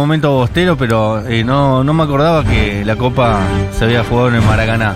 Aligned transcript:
momento 0.00 0.32
bostero, 0.32 0.76
pero 0.76 1.26
eh, 1.26 1.44
no, 1.44 1.84
no 1.84 1.94
me 1.94 2.02
acordaba 2.02 2.44
que 2.44 2.84
la 2.84 2.96
Copa 2.96 3.40
se 3.76 3.84
había 3.84 4.04
jugado 4.04 4.28
en 4.28 4.36
el 4.36 4.42
Maracaná, 4.42 4.94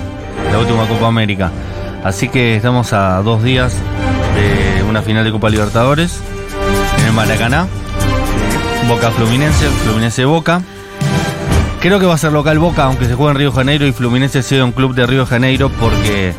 la 0.51 0.59
última 0.59 0.87
Copa 0.87 1.07
América. 1.07 1.51
Así 2.03 2.29
que 2.29 2.57
estamos 2.57 2.93
a 2.93 3.23
dos 3.23 3.43
días 3.43 3.75
de 4.35 4.83
una 4.83 5.03
final 5.03 5.25
de 5.25 5.33
Copa 5.33 5.51
Libertadores 5.51 6.21
en 6.99 7.07
el 7.07 7.13
Maracaná. 7.13 7.67
Boca 8.89 9.11
Fluminense, 9.11 9.67
Fluminense 9.85 10.25
Boca. 10.25 10.63
Creo 11.81 11.99
que 12.01 12.07
va 12.07 12.15
a 12.15 12.19
ser 12.19 12.33
local 12.33 12.59
Boca, 12.59 12.85
aunque 12.85 13.07
se 13.07 13.15
juegue 13.15 13.33
en 13.33 13.37
Río 13.39 13.53
Janeiro 13.53 13.87
y 13.87 13.93
Fluminense 13.93 14.43
sea 14.43 14.65
un 14.65 14.73
club 14.73 14.95
de 14.95 15.07
Río 15.07 15.27
Janeiro, 15.27 15.71
porque 15.81 16.33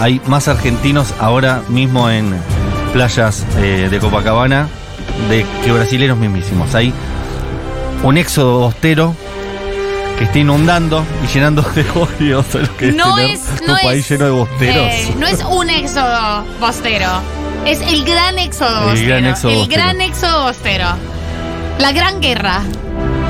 hay 0.00 0.20
más 0.26 0.48
argentinos 0.48 1.14
ahora 1.18 1.62
mismo 1.68 2.10
en 2.10 2.34
playas 2.92 3.44
eh, 3.58 3.88
de 3.90 3.98
Copacabana 3.98 4.68
de 5.28 5.44
que 5.64 5.72
brasileños 5.72 6.18
mismísimos. 6.18 6.74
Hay 6.74 6.92
un 8.06 8.16
éxodo 8.18 8.58
bostero 8.60 9.14
que 10.18 10.24
está 10.24 10.38
inundando 10.38 11.04
y 11.24 11.26
llenando 11.26 11.62
de 11.74 11.84
odio 11.90 12.44
a 12.54 12.58
lo 12.58 12.76
que 12.76 12.92
No 12.92 13.14
tener 13.16 13.30
es, 13.32 13.40
un 13.66 13.76
país 13.82 14.08
lleno 14.08 14.24
de 14.24 14.30
bosteros. 14.30 14.86
eh, 14.86 15.14
no 15.18 15.26
es 15.26 15.42
un 15.44 15.68
éxodo 15.70 16.44
bostero. 16.60 17.08
Es 17.66 17.80
el 17.80 18.04
gran 18.04 18.38
éxodo 18.38 18.78
El 18.84 18.90
bostero. 18.90 19.08
gran 19.08 19.26
éxodo 19.26 19.50
el 19.50 19.58
bostero. 19.58 19.82
gran 19.82 20.00
éxodo 20.00 20.42
bostero. 20.44 20.86
La 21.80 21.92
gran 21.92 22.20
guerra. 22.20 22.62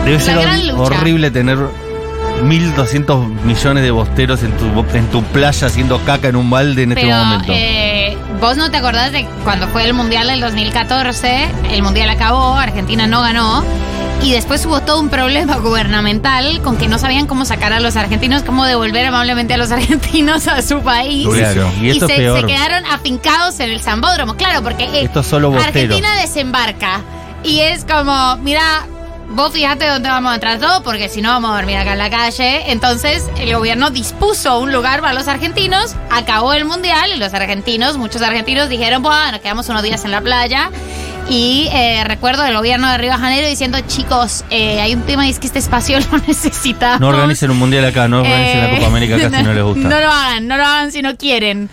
Debe 0.05 0.21
ser 0.21 0.39
gran 0.41 0.69
lucha. 0.69 0.81
horrible 0.81 1.31
tener 1.33 1.59
1.200 2.43 3.27
millones 3.45 3.83
de 3.83 3.91
bosteros 3.91 4.43
en 4.43 4.53
tu, 4.53 4.67
en 4.97 5.07
tu 5.11 5.23
playa 5.25 5.67
haciendo 5.67 5.99
caca 6.05 6.29
en 6.29 6.37
un 6.37 6.49
balde 6.51 6.83
en 6.83 6.93
este 6.93 7.07
momento. 7.07 7.53
eh, 7.53 8.17
vos 8.41 8.57
no 8.57 8.71
te 8.71 8.77
acordás 8.77 9.11
de 9.11 9.27
cuando 9.43 9.67
fue 9.69 9.85
el 9.85 9.95
Mundial 9.95 10.29
del 10.29 10.41
2014, 10.41 11.49
el 11.73 11.83
Mundial 11.83 12.11
acabó, 12.11 12.55
Argentina 12.55 13.07
no 13.07 13.23
ganó. 13.23 13.65
Y 14.23 14.33
después 14.33 14.65
hubo 14.67 14.81
todo 14.81 15.01
un 15.01 15.09
problema 15.09 15.57
gubernamental 15.61 16.61
con 16.63 16.77
que 16.77 16.89
no 16.89 16.99
sabían 16.99 17.27
cómo 17.27 17.45
sacar 17.45 17.73
a 17.73 17.81
los 17.81 17.97
argentinos, 17.97 18.43
cómo 18.43 18.65
devolver 18.65 19.07
amablemente 19.07 19.55
a 19.55 19.57
los 19.57 19.71
argentinos 19.73 20.49
a 20.49 20.63
su 20.63 20.81
país. 20.81 21.29
Claro, 21.29 21.71
y 21.81 21.91
esto 21.91 22.07
se, 22.07 22.15
es 22.15 22.19
peor. 22.19 22.41
se 22.41 22.47
quedaron 22.47 22.85
afincados 22.87 23.61
en 23.61 23.71
el 23.71 23.81
Zambódromo. 23.81 24.37
Claro, 24.37 24.63
porque 24.63 24.85
eh, 24.85 25.03
Esto 25.03 25.23
solo. 25.23 25.55
Argentina 25.57 26.17
desembarca. 26.21 27.03
Y 27.45 27.61
es 27.61 27.85
como, 27.85 28.37
mira, 28.39 28.87
vos 29.31 29.53
fíjate 29.53 29.87
dónde 29.87 30.09
vamos 30.09 30.33
a 30.33 30.35
entrar 30.35 30.59
todos, 30.59 30.83
porque 30.83 31.09
si 31.09 31.21
no 31.21 31.31
vamos 31.31 31.51
a 31.53 31.55
dormir 31.57 31.77
acá 31.77 31.93
en 31.93 31.99
la 31.99 32.11
calle. 32.11 32.71
Entonces, 32.71 33.25
el 33.39 33.55
gobierno 33.55 33.91
dispuso 33.91 34.59
un 34.59 34.73
lugar 34.73 35.01
para 35.01 35.13
los 35.13 35.29
argentinos, 35.29 35.95
acabó 36.11 36.53
el 36.55 36.65
mundial 36.65 37.11
y 37.15 37.19
los 37.19 37.35
argentinos, 37.35 37.97
muchos 37.97 38.23
argentinos 38.23 38.69
dijeron, 38.69 39.03
bueno, 39.03 39.33
nos 39.33 39.41
quedamos 39.41 39.69
unos 39.69 39.83
días 39.83 40.05
en 40.05 40.11
la 40.11 40.21
playa. 40.21 40.71
Y 41.29 41.69
eh, 41.73 42.05
recuerdo 42.05 42.45
el 42.47 42.55
gobierno 42.57 42.89
de 42.91 42.99
Río 42.99 43.11
de 43.13 43.19
Janeiro 43.19 43.49
diciendo, 43.49 43.79
chicos, 43.89 44.45
eh, 44.51 44.81
hay 44.81 44.95
un 44.95 45.03
tema 45.03 45.27
y 45.27 45.31
es 45.31 45.41
que 45.41 45.49
este 45.49 45.59
espacio 45.59 45.99
lo 46.13 46.19
necesitamos. 46.27 47.01
No 47.01 47.09
organicen 47.09 47.51
un 47.51 47.59
mundial 47.59 47.85
acá, 47.85 48.07
no 48.07 48.21
organicen 48.21 48.61
la 48.61 48.69
Eh, 48.71 48.75
Copa 48.77 48.87
América 48.87 49.17
acá 49.17 49.39
si 49.39 49.43
no 49.45 49.53
les 49.53 49.65
gusta. 49.65 49.89
No 49.89 50.01
lo 50.01 50.09
hagan, 50.11 50.47
no 50.47 50.57
lo 50.57 50.65
hagan 50.65 50.93
si 50.93 51.03
no 51.03 51.17
quieren. 51.17 51.69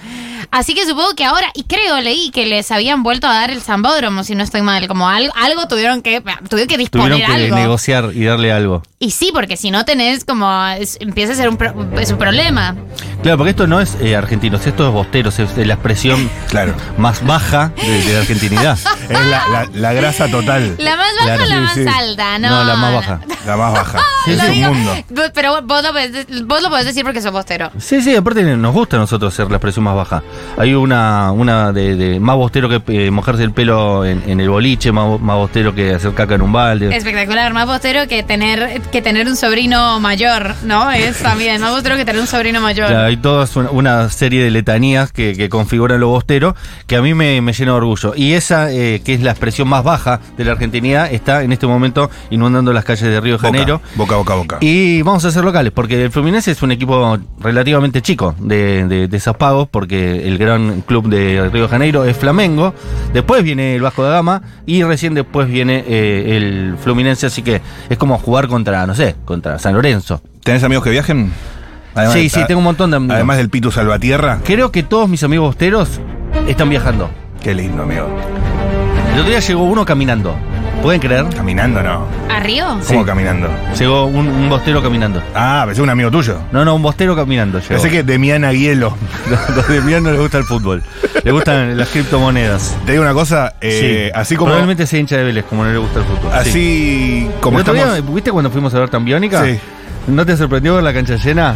Así 0.55 0.75
que 0.75 0.85
supongo 0.85 1.15
que 1.15 1.25
ahora, 1.25 1.47
y 1.55 1.63
creo, 1.63 1.99
leí 1.99 2.29
que 2.29 2.45
les 2.45 2.69
habían 2.71 3.01
vuelto 3.01 3.25
a 3.25 3.33
dar 3.33 3.49
el 3.49 3.59
Zambódromo, 3.61 4.23
si 4.23 4.35
no 4.35 4.43
estoy 4.43 4.61
mal, 4.61 4.87
como 4.87 5.09
algo, 5.09 5.33
algo 5.35 5.67
tuvieron 5.67 6.03
que, 6.03 6.21
tuvieron 6.21 6.67
que 6.67 6.77
Tuvieron 6.77 6.77
disponer 6.77 7.25
que 7.25 7.25
algo. 7.25 7.55
negociar 7.55 8.11
y 8.13 8.23
darle 8.23 8.51
algo. 8.51 8.83
Y 8.99 9.09
sí, 9.11 9.31
porque 9.33 9.57
si 9.57 9.71
no 9.71 9.83
tenés 9.83 10.23
como, 10.25 10.65
es- 10.77 10.97
empieza 11.01 11.33
a 11.33 11.35
ser 11.35 11.49
un, 11.49 11.57
pro- 11.57 11.73
es 11.99 12.11
un 12.11 12.17
problema. 12.19 12.75
Claro, 13.23 13.37
porque 13.39 13.49
esto 13.51 13.65
no 13.67 13.81
es 13.81 13.97
eh, 13.99 14.15
argentinos, 14.15 14.65
esto 14.67 14.87
es 14.87 14.93
bosteros, 14.93 15.39
es 15.39 15.57
la 15.57 15.73
expresión 15.73 16.29
Claro. 16.49 16.75
más 16.97 17.25
baja 17.25 17.71
de, 17.81 18.03
de 18.03 18.13
la 18.13 18.19
argentinidad. 18.19 18.77
Es 19.09 19.19
la, 19.27 19.47
la- 19.49 19.67
la 19.73 19.93
grasa 19.93 20.27
total. 20.29 20.75
La 20.77 20.95
más 20.95 21.07
baja 21.19 21.25
Claro, 21.25 21.43
o 21.43 21.47
la 21.47 21.55
sí, 21.55 21.61
más 21.61 21.73
sí. 21.73 21.85
alta, 21.99 22.37
¿no? 22.39 22.49
No, 22.49 22.63
la 22.63 22.75
más 22.75 22.93
baja. 22.93 23.19
La 23.47 23.57
más 23.57 23.73
baja. 23.73 23.99
Sí, 24.23 24.31
es 24.31 24.41
un 24.41 24.57
mundo. 24.61 24.95
Vos- 25.09 25.31
Pero 25.33 25.61
vos 25.63 25.83
lo, 25.83 25.91
podés, 25.91 26.25
vos 26.45 26.61
lo 26.61 26.69
podés 26.69 26.85
decir 26.85 27.03
porque 27.03 27.21
sos 27.21 27.31
postero. 27.33 27.71
Sí, 27.77 28.01
sí, 28.01 28.15
aparte 28.15 28.41
nos 28.55 28.73
gusta 28.73 28.95
a 28.95 28.99
nosotros 28.99 29.33
ser 29.33 29.49
la 29.51 29.57
expresión 29.57 29.83
más 29.83 29.95
baja. 29.95 30.23
Hay 30.57 30.73
una, 30.73 31.31
una 31.31 31.71
de, 31.71 31.95
de 31.95 32.19
más 32.19 32.35
bostero 32.35 32.69
que 32.69 32.81
eh, 32.87 33.11
mojarse 33.11 33.43
el 33.43 33.51
pelo 33.51 34.05
en, 34.05 34.23
en 34.27 34.39
el 34.39 34.49
boliche, 34.49 34.91
más, 34.91 35.19
más 35.19 35.35
bostero 35.35 35.73
que 35.73 35.93
hacer 35.93 36.13
caca 36.13 36.35
en 36.35 36.41
un 36.41 36.51
balde. 36.51 36.95
Espectacular, 36.95 37.53
más 37.53 37.65
postero 37.65 38.07
que 38.07 38.23
tener, 38.23 38.81
que 38.91 39.01
tener 39.01 39.27
un 39.27 39.35
sobrino 39.35 39.99
mayor, 39.99 40.55
¿no? 40.63 40.91
Es 40.91 41.19
también 41.19 41.59
más 41.61 41.71
postero 41.71 41.95
que 41.95 42.05
tener 42.05 42.21
un 42.21 42.27
sobrino 42.27 42.61
mayor. 42.61 42.87
Claro, 42.87 43.05
hay 43.07 43.17
toda 43.17 43.47
una, 43.55 43.71
una 43.71 44.09
serie 44.09 44.43
de 44.43 44.51
letanías 44.51 45.11
que, 45.11 45.35
que 45.35 45.49
configuran 45.49 45.99
lo 45.99 46.09
bostero 46.09 46.55
que 46.87 46.95
a 46.95 47.01
mí 47.01 47.13
me, 47.13 47.41
me 47.41 47.53
llena 47.53 47.71
de 47.71 47.77
orgullo. 47.77 48.13
Y 48.15 48.33
esa, 48.33 48.71
eh, 48.71 49.01
que 49.03 49.13
es 49.13 49.21
la 49.21 49.31
expresión 49.31 49.67
más 49.67 49.83
baja 49.83 50.19
de 50.37 50.45
la 50.45 50.51
argentinidad, 50.51 51.11
está 51.11 51.43
en 51.43 51.51
este 51.51 51.67
momento 51.67 52.09
inundando 52.29 52.73
las 52.73 52.85
calles 52.85 53.03
de 53.03 53.19
Río 53.19 53.33
de 53.33 53.39
Janeiro. 53.39 53.81
Boca, 53.95 54.15
boca, 54.15 54.35
boca. 54.35 54.57
Y 54.61 55.01
vamos 55.01 55.25
a 55.25 55.31
ser 55.31 55.43
locales, 55.43 55.71
porque 55.73 56.03
el 56.03 56.11
Fluminense 56.11 56.51
es 56.51 56.61
un 56.61 56.71
equipo 56.71 57.17
relativamente 57.39 58.01
chico 58.01 58.35
de, 58.39 58.85
de, 58.85 59.07
de 59.07 59.17
esos 59.17 59.35
pagos, 59.37 59.67
porque 59.69 60.27
el 60.27 60.32
gran 60.37 60.81
club 60.81 61.07
de 61.09 61.49
Río 61.51 61.63
de 61.63 61.67
Janeiro 61.69 62.05
es 62.05 62.17
Flamengo, 62.17 62.73
después 63.13 63.43
viene 63.43 63.75
el 63.75 63.81
Vasco 63.81 64.03
da 64.03 64.11
Gama 64.11 64.41
y 64.65 64.83
recién 64.83 65.13
después 65.13 65.47
viene 65.47 65.83
eh, 65.87 66.37
el 66.37 66.75
Fluminense, 66.81 67.25
así 67.25 67.41
que 67.41 67.61
es 67.89 67.97
como 67.97 68.17
jugar 68.17 68.47
contra, 68.47 68.85
no 68.85 68.95
sé, 68.95 69.15
contra 69.25 69.59
San 69.59 69.73
Lorenzo. 69.73 70.21
¿Tenés 70.43 70.63
amigos 70.63 70.83
que 70.83 70.89
viajen? 70.89 71.31
Sí, 72.11 72.29
sí, 72.29 72.41
tengo 72.47 72.59
un 72.59 72.65
montón 72.65 72.91
de 72.91 72.97
amigos. 72.97 73.15
Además 73.15 73.37
del 73.37 73.49
Pitu 73.49 73.71
Salvatierra. 73.71 74.39
Creo 74.43 74.71
que 74.71 74.83
todos 74.83 75.07
mis 75.07 75.23
amigos 75.23 75.47
bosteros 75.47 75.99
están 76.47 76.69
viajando. 76.69 77.09
Qué 77.41 77.53
lindo, 77.53 77.83
amigo. 77.83 78.07
El 79.13 79.19
otro 79.19 79.29
día 79.29 79.39
llegó 79.39 79.63
uno 79.63 79.85
caminando. 79.85 80.35
¿Pueden 80.83 80.99
creer? 80.99 81.25
Caminando, 81.33 81.81
no. 81.81 82.05
¿A 82.29 82.41
Río? 82.41 82.65
¿Cómo 82.67 82.83
Sí. 82.83 83.05
caminando? 83.05 83.49
Llegó 83.79 84.05
un, 84.05 84.27
un 84.27 84.49
bostero 84.49 84.83
caminando. 84.83 85.23
Ah, 85.33 85.63
pensé 85.65 85.81
un 85.81 85.89
amigo 85.89 86.11
tuyo. 86.11 86.37
No, 86.51 86.65
no, 86.65 86.75
un 86.75 86.81
bostero 86.81 87.15
caminando. 87.15 87.59
Llegó. 87.59 87.69
Pensé 87.69 87.89
que 87.89 88.03
Demiana 88.03 88.51
Hielo. 88.51 88.93
Los 89.55 89.67
de 89.69 89.79
Mian 89.81 90.03
no 90.03 90.11
les 90.11 90.19
gusta 90.19 90.39
el 90.39 90.43
fútbol. 90.43 90.83
Le 91.23 91.31
gustan 91.31 91.77
las 91.77 91.87
criptomonedas. 91.87 92.75
Te 92.85 92.91
digo 92.91 93.01
una 93.03 93.13
cosa, 93.13 93.53
eh, 93.61 94.09
Sí. 94.11 94.19
así 94.19 94.35
como. 94.35 94.47
Probablemente 94.49 94.85
sea 94.85 94.99
hincha 94.99 95.15
de 95.15 95.23
Vélez, 95.23 95.45
como 95.49 95.63
no 95.63 95.71
le 95.71 95.77
gusta 95.77 95.99
el 95.99 96.05
fútbol. 96.05 96.33
Así 96.33 96.51
Sí. 96.51 97.29
como 97.39 97.59
El 97.59 97.61
otro 97.61 97.73
estamos. 97.75 97.95
día, 98.03 98.13
¿Viste 98.13 98.31
cuando 98.33 98.51
fuimos 98.51 98.73
a 98.75 98.79
ver 98.79 98.89
Tambiónica? 98.89 99.41
Sí. 99.45 99.57
¿No 100.07 100.25
te 100.25 100.35
sorprendió 100.35 100.75
ver 100.75 100.83
la 100.83 100.91
cancha 100.93 101.15
llena? 101.15 101.55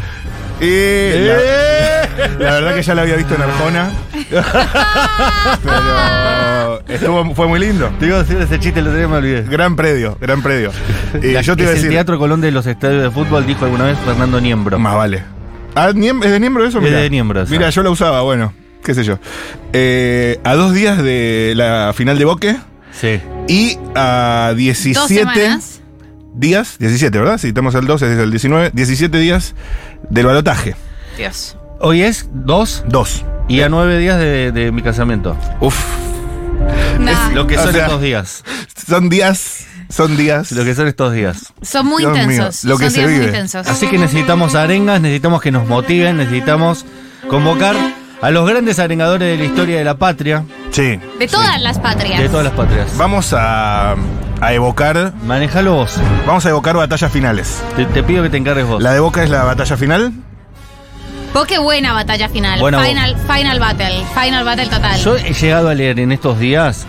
Eh, 0.62 2.08
la, 2.40 2.46
la 2.46 2.52
verdad 2.54 2.76
que 2.76 2.82
ya 2.82 2.96
la 2.96 3.02
había 3.02 3.18
visto 3.18 3.36
en 3.36 3.42
Arjona. 3.42 3.90
Pero 5.64 5.76
estuvo, 6.88 7.34
fue 7.36 7.48
muy 7.48 7.60
lindo. 7.60 7.90
Te 8.00 8.08
iba 8.08 8.18
a 8.18 8.24
decir 8.24 8.38
ese 8.38 8.60
chiste, 8.60 8.80
el 8.80 8.88
otro 8.88 8.98
día 8.98 9.08
me 9.08 9.18
olvidé. 9.18 9.44
Gran 9.44 9.76
predio, 9.76 10.18
gran 10.20 10.42
predio. 10.42 10.72
Y 11.22 11.32
La- 11.32 11.42
yo 11.42 11.56
te 11.56 11.64
iba 11.64 11.72
a 11.72 11.74
es 11.74 11.80
decir. 11.80 11.88
el 11.92 11.96
Teatro 11.96 12.18
Colón 12.20 12.42
de 12.42 12.52
los 12.52 12.66
estadios 12.68 13.04
de 13.04 13.12
fútbol, 13.12 13.46
dijo 13.46 13.66
alguna 13.66 13.86
vez 13.86 13.98
Fernando 14.06 14.40
Niembro. 14.42 14.78
Más 14.80 14.96
vale. 14.96 15.24
Ah, 15.76 15.92
Niem- 15.94 16.24
¿es 16.24 16.32
de 16.32 16.40
Niembro 16.40 16.66
eso? 16.66 16.80
Es 16.80 16.84
Mirá. 16.84 16.98
de 17.00 17.10
Niembro 17.10 17.42
eso. 17.42 17.52
Mira, 17.52 17.70
yo 17.70 17.84
la 17.84 17.90
usaba, 17.92 18.22
bueno, 18.22 18.54
qué 18.84 18.94
sé 18.94 19.04
yo. 19.04 19.20
Eh, 19.74 20.40
a 20.44 20.56
dos 20.56 20.74
días 20.74 21.02
de 21.04 21.54
la 21.56 21.94
final 21.96 22.18
de 22.18 22.26
Boque 22.26 22.58
Sí. 22.92 23.20
y 23.48 23.78
a 23.96 24.48
Dos 24.50 24.58
17 24.58 25.08
semanas. 25.20 25.82
días, 26.34 26.78
17, 26.80 27.20
¿verdad? 27.20 27.38
Si 27.38 27.50
estamos 27.50 27.76
el 27.76 27.86
12, 27.86 28.12
es 28.12 28.18
el 28.20 28.32
19, 28.32 28.72
17 28.74 29.18
días 29.20 29.54
del 30.10 30.26
balotaje. 30.26 30.76
Dios. 31.18 31.58
Hoy 31.80 32.02
es 32.02 32.28
dos 32.34 32.84
Dos. 32.88 33.24
y 33.48 33.62
a 33.62 33.70
nueve 33.70 34.00
días 34.00 34.18
de, 34.18 34.52
de 34.52 34.72
mi 34.72 34.82
casamiento. 34.82 35.38
Uf. 35.60 35.78
Nah, 37.00 37.30
Lo 37.32 37.48
que 37.48 37.58
O 37.58 37.64
son 37.64 37.72
sea- 37.74 37.86
estos 37.86 38.02
días. 38.02 38.44
Son 38.88 39.10
días, 39.10 39.66
son 39.90 40.18
días. 40.18 40.52
Lo 40.52 40.64
que 40.64 40.74
son 40.76 40.88
estos 40.88 41.14
días. 41.14 41.54
son 41.62 41.86
muy 41.88 42.02
Dios 42.04 42.14
mío, 42.14 42.22
intensos. 42.24 42.64
lo 42.64 42.78
que 42.78 42.86
son 42.86 42.92
se 42.94 42.98
días 43.00 43.10
muy 43.12 43.20
vive. 43.20 43.32
intensos. 43.32 43.68
Así 43.68 43.88
que 43.88 43.98
necesitamos 43.98 44.56
arengas, 44.56 45.00
necesitamos 45.02 45.42
que 45.42 45.52
nos 45.52 45.68
motiven, 45.68 46.18
necesitamos 46.18 46.86
convocar 47.30 47.76
a 48.22 48.32
los 48.32 48.50
grandes 48.50 48.80
arengadores 48.80 49.28
de 49.28 49.38
la 49.38 49.44
historia 49.50 49.78
de 49.78 49.84
la 49.84 49.98
patria, 49.98 50.44
Sí. 50.72 51.00
De 51.20 51.28
todas 51.28 51.62
las 51.62 51.80
patrias. 51.80 52.20
de 52.20 52.30
todas 52.30 52.44
las 52.46 52.54
patrias. 52.54 52.88
Vamos 52.98 53.34
a, 53.34 53.94
a 54.42 54.54
evocar, 54.54 55.14
Manejalo 55.24 55.74
vos. 55.74 55.96
vamos 56.26 56.46
a 56.46 56.50
evocar 56.50 56.76
batallas 56.76 57.12
finales. 57.12 57.62
Te, 57.76 57.86
te 57.86 58.04
pido 58.04 58.24
que 58.24 58.30
te 58.30 58.38
encargues 58.38 58.66
vos. 58.66 58.82
La 58.82 58.94
de 58.94 59.00
Boca 59.00 59.24
es 59.24 59.30
la 59.30 59.44
batalla 59.44 59.78
final. 59.78 60.14
Vos 61.34 61.46
qué 61.46 61.60
buena 61.60 61.94
batalla 61.94 62.30
final. 62.30 62.60
Final, 62.60 63.16
final 63.28 63.60
battle. 63.60 64.04
Final 64.14 64.44
battle 64.44 64.66
total. 64.68 65.00
Yo 65.00 65.16
he 65.18 65.34
llegado 65.34 65.70
a 65.70 65.74
leer 65.76 66.00
en 66.00 66.12
estos 66.12 66.40
días 66.40 66.86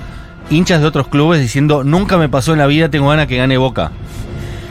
hinchas 0.51 0.81
de 0.81 0.87
otros 0.87 1.09
clubes 1.09 1.41
diciendo 1.41 1.85
nunca 1.85 2.17
me 2.17 2.29
pasó 2.29 2.53
en 2.53 2.59
la 2.59 2.67
vida, 2.67 2.89
tengo 2.89 3.09
ganas 3.09 3.27
que 3.27 3.37
gane 3.37 3.59
Boca. 3.59 3.91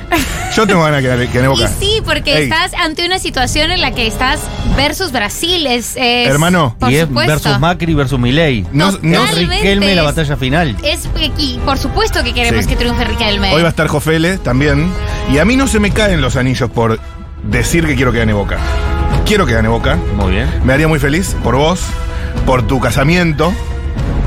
Yo 0.55 0.65
tengo 0.65 0.81
ganas 0.81 1.01
que 1.01 1.07
gane, 1.09 1.27
que 1.27 1.33
gane 1.39 1.47
Y 1.47 1.49
Boca. 1.49 1.67
sí, 1.79 2.01
porque 2.03 2.35
Ey. 2.37 2.43
estás 2.45 2.73
ante 2.73 3.05
una 3.05 3.19
situación 3.19 3.69
en 3.69 3.81
la 3.81 3.91
que 3.91 4.07
estás 4.07 4.39
versus 4.75 5.11
Brasil. 5.11 5.67
Es, 5.67 5.95
es- 5.97 6.27
Hermano. 6.29 6.75
por 6.79 6.89
y 6.91 6.95
es 6.95 7.07
supuesto. 7.07 7.31
versus 7.33 7.59
Macri 7.59 7.93
versus 7.93 8.17
Milei. 8.17 8.65
No- 8.71 8.91
No 8.93 8.97
no- 9.03 9.23
es 9.25 9.35
Riquelme 9.37 9.93
la 9.93 10.01
batalla 10.03 10.35
final. 10.37 10.75
Es 10.83 11.07
y 11.37 11.59
por 11.65 11.77
supuesto 11.77 12.23
que 12.23 12.33
queremos 12.33 12.63
Sí. 12.63 12.69
que 12.71 12.75
triunfe 12.77 13.03
Riquelme. 13.03 13.53
Hoy 13.53 13.61
va 13.61 13.67
a 13.67 13.71
estar 13.71 13.87
Jofele 13.87 14.37
también. 14.39 14.89
Y 15.31 15.37
a 15.37 15.45
mí 15.45 15.55
no 15.57 15.67
se 15.67 15.79
me 15.79 15.91
caen 15.91 16.21
los 16.21 16.37
anillos 16.37 16.71
por 16.71 16.99
decir 17.43 17.85
que 17.85 17.95
quiero 17.95 18.11
que 18.11 18.19
gane 18.19 18.33
Boca. 18.33 18.57
Quiero 19.27 19.45
que 19.45 19.53
gane 19.53 19.67
Boca. 19.67 19.95
Muy 20.15 20.31
bien. 20.31 20.49
Me 20.63 20.73
haría 20.73 20.87
muy 20.87 20.99
feliz 20.99 21.35
por 21.43 21.55
vos, 21.55 21.81
por 22.45 22.65
tu 22.65 22.79
casamiento. 22.79 23.53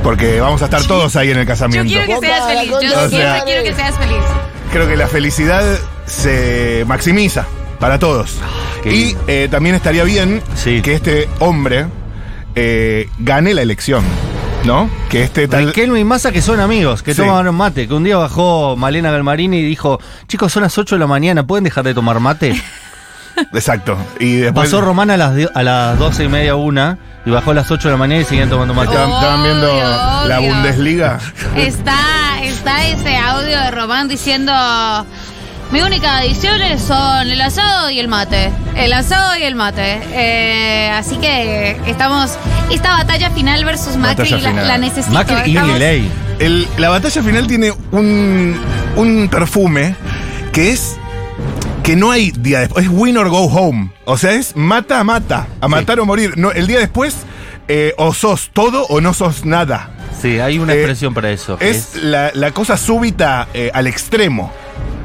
Porque 0.03 0.41
vamos 0.41 0.63
a 0.63 0.67
estar 0.67 0.83
todos 0.85 1.15
ahí 1.17 1.31
en 1.31 1.39
el 1.39 1.45
Yo 1.45 1.49
casamiento. 1.49 1.93
quiero 1.93 2.21
que 2.21 2.27
seas 2.27 2.47
feliz. 2.47 2.71
Yo 2.71 2.77
O 3.05 3.09
sea- 3.09 3.45
quiero 3.45 3.63
que 3.65 3.75
seas 3.75 3.99
feliz. 3.99 4.17
creo 4.73 4.89
que 4.89 4.97
la 4.97 5.07
felicidad 5.09 5.63
se 6.07 6.85
maximiza 6.87 7.47
para 7.79 7.99
todos. 7.99 8.37
qué 8.83 8.91
y 8.95 9.17
eh, 9.27 9.49
también 9.51 9.75
estaría 9.75 10.05
bien 10.05 10.43
Sí. 10.55 10.81
que 10.83 10.95
este 10.95 11.29
hombre 11.39 11.87
eh, 12.55 13.09
gane 13.19 13.53
la 13.55 13.61
elección, 13.63 14.03
¿no? 14.65 14.89
Que 15.11 15.23
este 15.23 15.47
tal. 15.49 15.67
Riquelme 15.67 16.01
y 16.01 16.05
Massa 16.05 16.33
que 16.33 16.41
son 16.43 16.61
amigos, 16.61 17.03
que 17.03 17.13
Sí. 17.15 17.21
toman 17.23 17.55
mate. 17.55 17.87
Que 17.87 17.93
un 17.95 18.05
día 18.05 18.17
bajó 18.17 18.75
Malena 18.77 19.11
Galmarini 19.11 19.59
y 19.59 19.63
dijo: 19.65 20.01
Chicos, 20.29 20.51
son 20.53 20.63
las 20.63 20.77
8 20.79 20.95
de 20.97 20.99
la 21.01 21.07
mañana, 21.07 21.47
¿pueden 21.47 21.65
dejar 21.65 21.85
de 21.85 21.93
tomar 21.95 22.21
mate? 22.21 22.55
Exacto. 23.53 23.97
Y 24.19 24.37
después. 24.37 24.67
Pasó 24.69 24.81
Romana 24.81 25.15
a 25.15 25.17
las, 25.17 25.33
a 25.55 25.63
las 25.63 25.99
12 25.99 26.25
y 26.25 26.29
media, 26.29 26.57
una, 26.57 26.99
y 27.27 27.31
bajó 27.31 27.51
a 27.51 27.55
las 27.55 27.71
8 27.71 27.89
de 27.89 27.93
la 27.93 27.99
mañana 27.99 28.21
y 28.23 28.25
seguían 28.25 28.49
tomando 28.51 28.75
mate. 28.75 28.89
Estaban, 28.93 29.13
estaban 29.13 29.43
viendo 29.43 29.73
Obvio, 29.73 30.29
la 30.29 30.39
obvio. 30.39 30.55
Bundesliga. 30.55 31.19
Está, 31.57 31.99
está 32.43 32.87
ese 32.87 33.17
audio 33.17 33.59
de 33.59 33.71
Román 33.71 34.09
diciendo. 34.09 34.53
Mi 35.73 35.83
única 35.83 36.17
adición 36.19 36.59
son 36.85 37.31
el 37.31 37.41
asado 37.41 37.91
y 37.91 38.01
el 38.01 38.09
mate. 38.09 38.51
El 38.75 38.93
asado 38.93 39.37
y 39.39 39.45
el 39.45 39.55
mate. 39.55 40.01
Eh, 40.13 40.91
así 40.91 41.17
que 41.19 41.81
estamos. 41.87 42.33
Esta 42.71 42.91
batalla 42.93 43.31
final 43.31 43.65
versus 43.65 43.97
Macri 43.97 44.31
la, 44.41 44.51
la 44.53 44.79
necesito. 44.79 45.13
Macri 45.15 45.37
y 45.47 45.51
Estamos- 45.57 45.73
Milei. 45.75 46.11
El- 46.41 46.67
la 46.79 46.89
batalla 46.89 47.23
final 47.23 47.47
tiene 47.47 47.73
un, 47.93 48.59
un 48.97 49.29
perfume 49.31 49.95
que 50.53 50.73
es 50.73 50.97
que 51.83 51.97
no 51.97 52.11
hay 52.11 52.31
día 52.31 52.61
después, 52.61 52.85
es 52.87 52.91
win 52.93 53.17
or 53.17 53.29
go 53.29 53.45
home. 53.47 53.93
O 54.05 54.17
sea, 54.19 54.33
es 54.33 54.55
mata 54.57 55.01
a 55.01 55.05
mata, 55.05 55.47
a 55.61 55.69
matar 55.69 55.99
o 56.01 56.07
morir. 56.07 56.37
No, 56.37 56.51
el 56.53 56.67
día 56.67 56.79
después, 56.79 57.17
eh, 57.69 57.95
o 57.99 58.13
sos 58.15 58.51
todo 58.53 58.85
o 58.87 59.01
no 59.01 59.15
sos 59.15 59.45
nada. 59.45 59.91
Sí, 60.21 60.39
hay 60.39 60.59
una 60.59 60.75
Eh, 60.75 60.79
expresión 60.79 61.15
para 61.15 61.31
eso. 61.31 61.57
Es 61.61 61.95
la, 61.97 62.31
la 62.35 62.51
cosa 62.53 62.77
súbita 62.77 63.49
eh, 63.55 63.71
al 63.73 63.87
extremo 63.87 64.53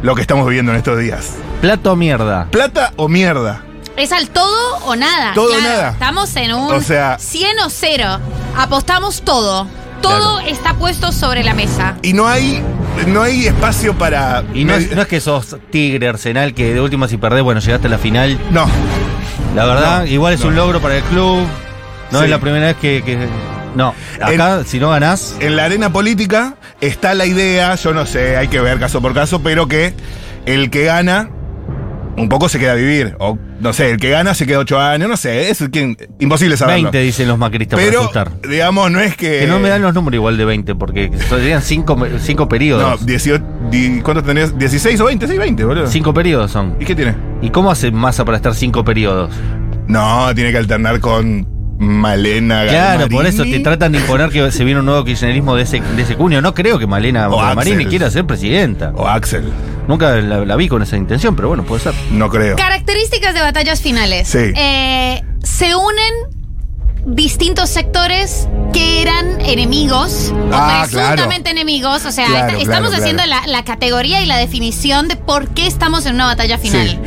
lo 0.02 0.14
que 0.16 0.22
estamos 0.22 0.46
viviendo 0.48 0.72
en 0.72 0.78
estos 0.78 1.00
días. 1.00 1.32
plato 1.62 1.94
o 1.94 1.96
mierda. 1.96 2.48
Plata 2.52 2.92
o 2.98 3.08
mierda. 3.08 3.62
Es 3.96 4.12
al 4.12 4.28
todo 4.30 4.78
o 4.86 4.96
nada. 4.98 5.34
Todo 5.34 5.56
o 5.58 5.62
nada. 5.62 5.92
Estamos 5.92 6.36
en 6.36 6.54
un 6.54 6.74
O 6.74 6.82
sea- 6.82 7.18
100 7.18 7.60
o 7.60 7.70
0. 7.70 8.20
Apostamos 8.58 9.22
todo. 9.22 9.68
Todo 10.02 10.40
está 10.42 10.74
puesto 10.74 11.12
sobre 11.14 11.44
la 11.44 11.54
mesa. 11.54 11.96
Y 12.04 12.12
no 12.14 12.28
hay, 12.28 12.62
no 13.08 13.22
hay 13.22 13.48
espacio 13.48 13.94
para. 13.98 14.44
Y 14.54 14.66
no, 14.66 14.74
es, 14.76 14.92
no 14.96 15.02
es 15.02 15.08
que 15.08 15.20
sos 15.22 15.58
Tigre, 15.72 16.08
Arsenal, 16.08 16.54
que 16.54 16.74
de 16.74 16.82
última 16.82 17.08
si 17.08 17.18
perdés, 17.18 17.44
bueno, 17.44 17.60
llegaste 17.62 17.88
a 17.88 17.90
la 17.92 17.98
final. 17.98 18.38
no. 18.52 18.66
La 19.56 19.64
verdad, 19.66 20.00
No, 20.02 20.08
igual 20.08 20.34
es 20.34 20.42
un 20.44 20.54
logro 20.54 20.82
para 20.82 20.98
el 20.98 21.04
club. 21.04 21.40
No 22.12 22.20
Sí. 22.20 22.26
es 22.26 22.30
la 22.30 22.40
primera 22.40 22.68
vez 22.68 22.76
que. 22.76 23.02
que- 23.06 23.18
no, 23.74 23.94
acá, 24.22 24.64
si 24.66 24.80
no 24.80 24.90
ganás. 24.90 25.36
en 25.40 25.56
la 25.56 25.66
arena 25.66 25.92
política 25.94 26.56
está 26.82 27.14
la 27.14 27.26
idea, 27.26 27.76
yo 27.76 27.94
no 27.94 28.06
sé, 28.06 28.36
hay 28.38 28.48
que 28.50 28.60
ver 28.62 28.80
caso 28.80 29.02
por 29.02 29.14
caso, 29.14 29.42
pero 29.42 29.68
que 29.68 29.94
el 30.46 30.70
que 30.70 30.84
gana 30.86 31.30
un 32.18 32.30
poco 32.30 32.50
se 32.50 32.60
queda 32.60 32.74
a 32.74 32.76
vivir. 32.76 33.16
O 33.20 33.38
no 33.60 33.74
sé, 33.74 33.92
el 33.92 33.98
que 33.98 34.10
gana 34.10 34.34
se 34.34 34.46
queda 34.46 34.60
ocho 34.60 34.80
años, 34.80 35.08
no 35.10 35.18
sé, 35.18 35.50
es 35.50 35.64
quien, 35.72 35.98
imposible 36.20 36.58
saberlo. 36.58 36.84
20 36.92 37.00
dicen 37.02 37.28
los 37.28 37.38
macristas 37.38 37.78
para 37.78 37.90
pero, 37.90 38.02
asustar. 38.02 38.32
digamos, 38.50 38.92
no 38.92 39.00
es 39.00 39.16
que. 39.16 39.40
Que 39.40 39.48
no 39.48 39.60
me 39.60 39.70
dan 39.70 39.82
los 39.82 39.94
números 39.94 40.16
igual 40.16 40.38
de 40.38 40.46
20, 40.46 40.76
porque 40.76 41.12
serían 41.30 41.62
5 41.62 41.96
cinco, 41.96 42.08
cinco 42.20 42.44
No, 42.44 42.50
periodos. 42.50 43.06
18. 43.06 43.44
di- 43.72 44.02
¿Cuántos 44.02 44.26
tenés? 44.26 44.56
¿16 44.56 45.00
o 45.00 45.06
20? 45.06 45.28
Sí, 45.28 45.38
20, 45.38 45.64
boludo. 45.64 45.88
5 45.88 46.14
periodos 46.14 46.52
son. 46.52 46.76
¿Y 46.80 46.86
qué 46.86 46.96
tiene? 46.96 47.16
¿Y 47.42 47.50
cómo 47.50 47.72
hace 47.72 47.92
masa 47.92 48.26
para 48.26 48.38
estar 48.38 48.54
5 48.56 48.84
periodos? 48.84 49.32
No, 49.88 50.34
tiene 50.34 50.52
que 50.52 50.58
alternar 50.58 51.00
con 51.00 51.48
Malena 51.78 52.66
Claro, 52.68 53.10
por 53.10 53.26
eso 53.26 53.38
te 53.38 53.44
Galmarini. 53.44 53.64
tratan 53.64 53.92
de 53.92 54.00
imponer 54.00 54.30
que 54.30 54.52
se 54.52 54.64
viene 54.64 54.80
un 54.80 54.86
nuevo 54.86 55.04
kirchnerismo 55.04 55.56
de 55.56 55.64
ese, 55.64 55.82
de 55.82 56.02
ese 56.02 56.16
cuño. 56.16 56.42
No 56.42 56.54
creo 56.54 56.80
que 56.80 56.88
Malena 56.88 57.28
O 57.30 57.38
Marini 57.56 57.76
Axel. 57.78 57.90
quiera 57.90 58.10
ser 58.12 58.26
presidenta. 58.26 58.92
O 58.96 59.08
Axel. 59.08 59.52
Nunca 59.88 60.16
la, 60.16 60.46
la 60.46 60.56
vi 60.56 60.68
con 60.70 60.82
esa 60.82 60.96
intención, 60.98 61.36
pero 61.36 61.50
bueno, 61.50 61.64
puede 61.64 61.84
ser. 61.84 61.94
No 62.12 62.30
creo. 62.30 62.56
Características 62.56 63.34
de 63.34 63.42
batallas 63.42 63.82
finales. 63.82 64.28
Sí. 64.30 64.40
Eh, 64.56 65.22
se 65.44 65.76
unen 65.76 66.14
distintos 67.08 67.70
sectores 67.70 68.48
que 68.74 69.02
eran 69.02 69.40
enemigos 69.42 70.34
Ah, 70.52 70.86
o 70.88 70.90
presuntamente 70.92 71.52
enemigos. 71.52 72.06
O 72.06 72.12
sea, 72.12 72.26
Claro, 72.26 72.58
estamos 72.58 72.90
claro, 72.90 73.04
haciendo. 73.04 73.26
La, 73.26 73.46
la 73.48 73.64
categoría 73.64 74.22
y 74.22 74.26
la 74.26 74.38
definición 74.38 75.08
de 75.08 75.18
por 75.18 75.50
qué 75.50 75.68
estamos 75.68 76.06
en 76.06 76.16
una 76.16 76.26
batalla 76.26 76.58
final. 76.58 76.90
Sí. 76.90 76.98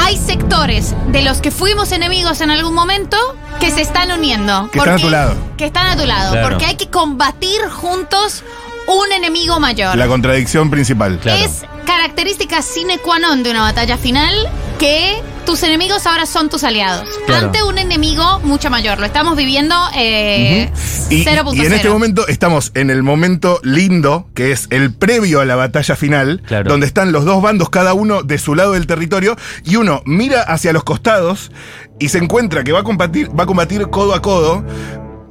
Hay 0.00 0.16
sectores 0.16 0.94
de 1.12 1.22
los 1.22 1.40
que 1.40 1.50
fuimos 1.50 1.92
enemigos 1.92 2.40
en 2.40 2.50
algún 2.50 2.72
momento 2.74 3.16
que 3.58 3.70
se 3.70 3.80
están 3.82 4.10
uniendo. 4.12 4.68
Que 4.70 4.78
están 4.78 4.94
a 4.94 4.96
Porque- 4.96 5.04
tu 5.04 5.10
lado. 5.10 5.34
Que 5.56 5.66
están 5.66 5.86
a 5.88 5.96
tu 5.96 6.06
lado. 6.06 6.32
Claro. 6.32 6.48
Porque 6.48 6.66
hay 6.66 6.76
que 6.76 6.88
combatir 6.88 7.60
juntos 7.68 8.44
un 8.88 9.12
enemigo 9.12 9.60
mayor. 9.60 9.96
La 9.96 10.06
contradicción 10.08 10.70
principal. 10.70 11.18
Claro. 11.20 11.44
Es 11.44 11.62
característica 11.86 12.62
sine 12.62 12.98
qua 12.98 13.18
non 13.18 13.42
de 13.42 13.50
una 13.50 13.62
batalla 13.62 13.96
final 13.96 14.32
que 14.78 15.20
tus 15.44 15.62
enemigos 15.62 16.06
ahora 16.06 16.26
son 16.26 16.50
tus 16.50 16.62
aliados. 16.62 17.08
Claro. 17.26 17.46
Ante 17.46 17.62
un 17.62 17.78
enemigo 17.78 18.38
mucho 18.40 18.68
mayor. 18.70 18.98
Lo 19.00 19.06
estamos 19.06 19.34
viviendo 19.36 19.74
eh, 19.96 20.70
Y, 21.10 21.24
0.0. 21.24 21.54
y 21.56 21.64
en 21.66 21.72
este 21.72 21.88
momento 21.88 22.28
estamos 22.28 22.70
en 22.74 22.90
el 22.90 23.02
momento 23.02 23.58
lindo, 23.62 24.28
que 24.34 24.52
es 24.52 24.66
el 24.70 24.92
previo 24.94 25.40
a 25.40 25.46
la 25.46 25.56
batalla 25.56 25.96
final, 25.96 26.42
Claro. 26.46 26.68
donde 26.70 26.86
están 26.86 27.12
los 27.12 27.24
dos 27.24 27.40
bandos, 27.40 27.70
cada 27.70 27.94
uno 27.94 28.22
de 28.22 28.36
su 28.38 28.54
lado 28.54 28.72
del 28.72 28.86
territorio, 28.86 29.36
y 29.64 29.76
uno 29.76 30.02
mira 30.04 30.42
hacia 30.42 30.72
los 30.74 30.84
costados 30.84 31.50
y 31.98 32.10
se 32.10 32.18
encuentra 32.18 32.62
que 32.62 32.72
va 32.72 32.80
a 32.80 32.84
combatir, 32.84 33.30
va 33.38 33.44
a 33.44 33.46
combatir 33.46 33.88
codo 33.88 34.14
a 34.14 34.20
codo 34.20 34.64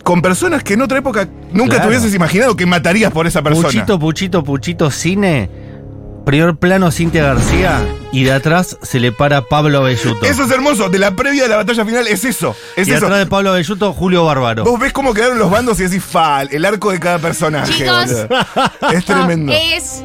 con 0.07 0.21
personas 0.21 0.63
que 0.63 0.75
en 0.75 0.81
otra 0.81 0.99
época 0.99 1.27
nunca 1.51 1.71
Claro. 1.75 1.81
te 1.81 1.87
hubieses 1.89 2.15
imaginado 2.15 2.55
que 2.55 2.65
matarías 2.65 3.11
por 3.11 3.27
esa 3.27 3.41
persona. 3.41 3.67
Puchito, 3.67 3.99
Puchito, 3.99 4.41
Puchito, 4.41 4.89
cine. 4.89 5.49
Primer 6.25 6.55
plano 6.55 6.91
Cintia 6.91 7.23
García 7.23 7.81
y 8.13 8.23
de 8.23 8.31
atrás 8.31 8.77
se 8.81 9.01
le 9.01 9.11
para 9.11 9.41
Pablo 9.41 9.81
Belluto. 9.83 10.25
Eso 10.25 10.45
es 10.45 10.51
hermoso, 10.51 10.87
de 10.87 10.97
la 10.97 11.11
previa 11.11 11.43
de 11.43 11.49
la 11.49 11.57
batalla 11.57 11.83
final 11.83 12.07
es 12.07 12.23
eso. 12.23 12.55
Es 12.77 12.87
y 12.87 12.93
eso. 12.93 13.05
atrás 13.05 13.19
de 13.19 13.25
Pablo 13.25 13.51
Belluto, 13.51 13.91
Julio 13.91 14.23
Bárbaro. 14.23 14.63
Vos 14.63 14.79
ves 14.79 14.93
cómo 14.93 15.13
quedaron 15.13 15.39
los 15.39 15.51
bandos 15.51 15.77
y 15.81 15.83
decís, 15.83 16.01
fa, 16.01 16.43
el 16.43 16.63
arco 16.63 16.91
de 16.91 17.01
cada 17.01 17.19
personaje. 17.19 17.73
Chicos, 17.73 18.27
es 18.93 19.03
tremendo. 19.03 19.51
Es 19.75 20.03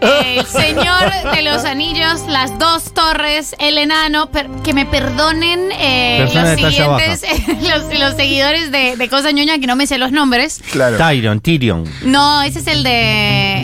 el 0.00 0.46
Señor 0.46 1.10
de 1.34 1.42
los 1.42 1.64
Anillos, 1.64 2.22
las 2.28 2.58
dos 2.58 2.92
torres, 2.94 3.54
el 3.58 3.78
enano. 3.78 4.30
per- 4.30 4.48
que 4.64 4.72
me 4.74 4.86
perdonen 4.86 5.70
eh, 5.72 6.28
los 6.32 6.48
siguientes, 6.58 7.22
los, 7.62 7.98
los 7.98 8.14
seguidores 8.14 8.70
de, 8.72 8.96
de 8.96 9.08
Cosa 9.08 9.30
Ñoña 9.30 9.58
que 9.58 9.66
no 9.66 9.76
me 9.76 9.86
sé 9.86 9.98
los 9.98 10.10
nombres. 10.12 10.60
Claro. 10.72 10.96
Tyrion, 10.96 11.40
Tyrion. 11.40 11.84
No, 12.02 12.42
ese 12.42 12.58
es 12.60 12.66
el 12.66 12.82
de. 12.82 12.90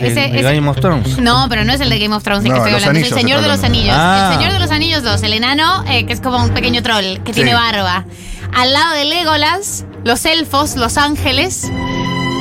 De, 0.01 0.07
ese- 0.07 0.19
de 0.31 0.39
ese- 0.39 0.41
Game 0.55 0.69
of 0.69 0.79
Thrones. 0.79 1.17
No, 1.19 1.47
pero 1.49 1.63
no 1.65 1.73
es 1.73 1.81
el 1.81 1.89
de 1.89 1.99
Game 1.99 2.15
of 2.15 2.23
Thrones 2.23 2.45
el 2.45 2.51
No, 2.51 2.55
que 2.55 2.69
estoy 2.69 2.73
hablando, 2.75 2.99
es 2.99 3.11
el 3.11 3.17
Señor 3.19 3.39
está 3.39 3.51
de 3.51 3.55
los. 3.57 3.63
Anillos. 3.65 3.95
Ah. 3.97 4.29
El 4.31 4.37
Señor 4.37 4.53
de 4.53 4.59
los 4.59 4.71
Anillos 4.71 5.03
2, 5.03 5.23
el 5.23 5.33
enano, 5.33 5.83
eh, 5.89 6.05
que 6.05 6.13
es 6.13 6.21
como 6.21 6.37
un 6.43 6.49
pequeño 6.51 6.81
troll, 6.83 7.17
que 7.23 7.33
tiene 7.33 7.53
barba. 7.53 8.05
Al 8.53 8.71
lado 8.73 8.93
de 8.93 9.05
Legolas, 9.05 9.85
los 10.03 10.23
elfos, 10.25 10.75
los 10.75 10.97
ángeles, 10.97 11.69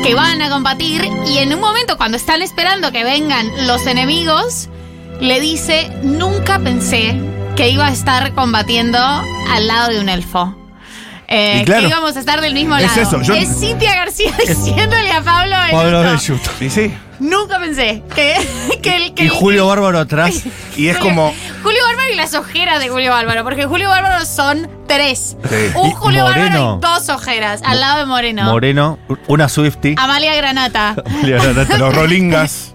que 0.04 0.14
van 0.14 0.42
a 0.42 0.50
combatir. 0.50 1.02
Y 1.26 1.38
en 1.38 1.52
un 1.54 1.60
momento, 1.60 1.96
cuando 1.96 2.16
están 2.16 2.42
esperando 2.42 2.92
que 2.92 3.02
vengan 3.04 3.48
los 3.66 3.86
enemigos, 3.86 4.68
le 5.20 5.40
dice: 5.40 5.90
Nunca 6.02 6.58
pensé 6.58 7.20
que 7.56 7.70
iba 7.70 7.86
a 7.86 7.90
estar 7.92 8.34
combatiendo 8.34 8.98
al 8.98 9.66
lado 9.66 9.90
de 9.90 10.00
un 10.00 10.08
elfo. 10.08 10.54
Eh, 11.26 11.60
Y 11.62 11.64
claro, 11.64 11.82
que 11.82 11.88
íbamos 11.88 12.16
a 12.16 12.20
estar 12.20 12.40
del 12.42 12.52
mismo 12.52 12.76
es 12.76 12.82
lado. 12.82 13.00
eso, 13.00 13.22
yo- 13.22 13.34
Es 13.34 13.58
Cintia 13.58 13.94
García 13.94 14.32
diciéndole 14.46 15.10
a 15.10 15.22
Pablo 15.22 15.56
Pablo 15.72 16.00
Belluto, 16.02 16.22
Belluto. 16.28 16.50
Y 16.60 16.68
sí. 16.70 16.94
Nunca 17.20 17.58
pensé 17.60 18.02
que, 18.14 18.34
que 18.82 18.96
el 18.96 19.14
que 19.14 19.24
Y 19.24 19.28
Julio 19.28 19.66
Bárbaro 19.66 19.98
atrás. 20.00 20.42
Y 20.76 20.88
es 20.88 20.96
Julio- 20.96 21.00
como. 21.00 21.34
Julio 21.62 21.80
Bárbaro 21.86 22.12
y 22.12 22.16
las 22.16 22.34
ojeras 22.34 22.80
de 22.80 22.88
Julio 22.88 23.10
Bárbaro, 23.10 23.42
porque 23.44 23.64
Julio 23.66 23.88
Bárbaro 23.88 24.24
son 24.26 24.68
tres. 24.86 25.36
Sí. 25.48 25.54
Un 25.74 25.90
Julio 25.92 26.24
Moreno. 26.24 26.78
Bárbaro 26.78 26.78
y 26.78 26.80
dos 26.80 27.08
ojeras, 27.08 27.60
al 27.64 27.80
lado 27.80 28.00
de 28.00 28.06
Moreno. 28.06 28.44
Moreno, 28.44 28.98
una 29.28 29.48
Swifty. 29.48 29.94
Amalia 29.96 30.34
Granata. 30.34 30.94
Los 31.78 31.94
Rolingas. 31.94 32.74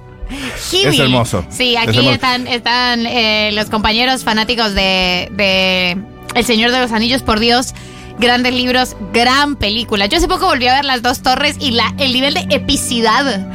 Jimmy. 0.70 0.94
Es 0.96 1.00
hermoso. 1.00 1.44
Sí, 1.50 1.76
Es 1.76 1.82
aquí 1.88 1.98
hermoso. 1.98 2.14
están, 2.16 2.48
están 2.48 3.06
eh, 3.08 3.50
los 3.54 3.66
compañeros 3.70 4.24
fanáticos 4.24 4.76
de, 4.76 5.28
de 5.32 5.98
El 6.36 6.46
Señor 6.46 6.72
de 6.72 6.80
los 6.80 6.92
Anillos, 6.92 7.24
por 7.24 7.40
Dios. 7.40 7.74
Grandes 8.20 8.54
libros, 8.54 8.96
gran 9.14 9.56
película. 9.56 10.06
Yo 10.06 10.18
hace 10.18 10.28
poco 10.28 10.46
volví 10.46 10.68
a 10.68 10.76
ver 10.76 10.86
Las 10.86 11.02
Dos 11.02 11.22
Torres 11.22 11.56
y 11.60 11.72
la, 11.72 11.94
el 11.98 12.12
nivel 12.14 12.34
de 12.36 12.46
epicidad, 12.52 13.48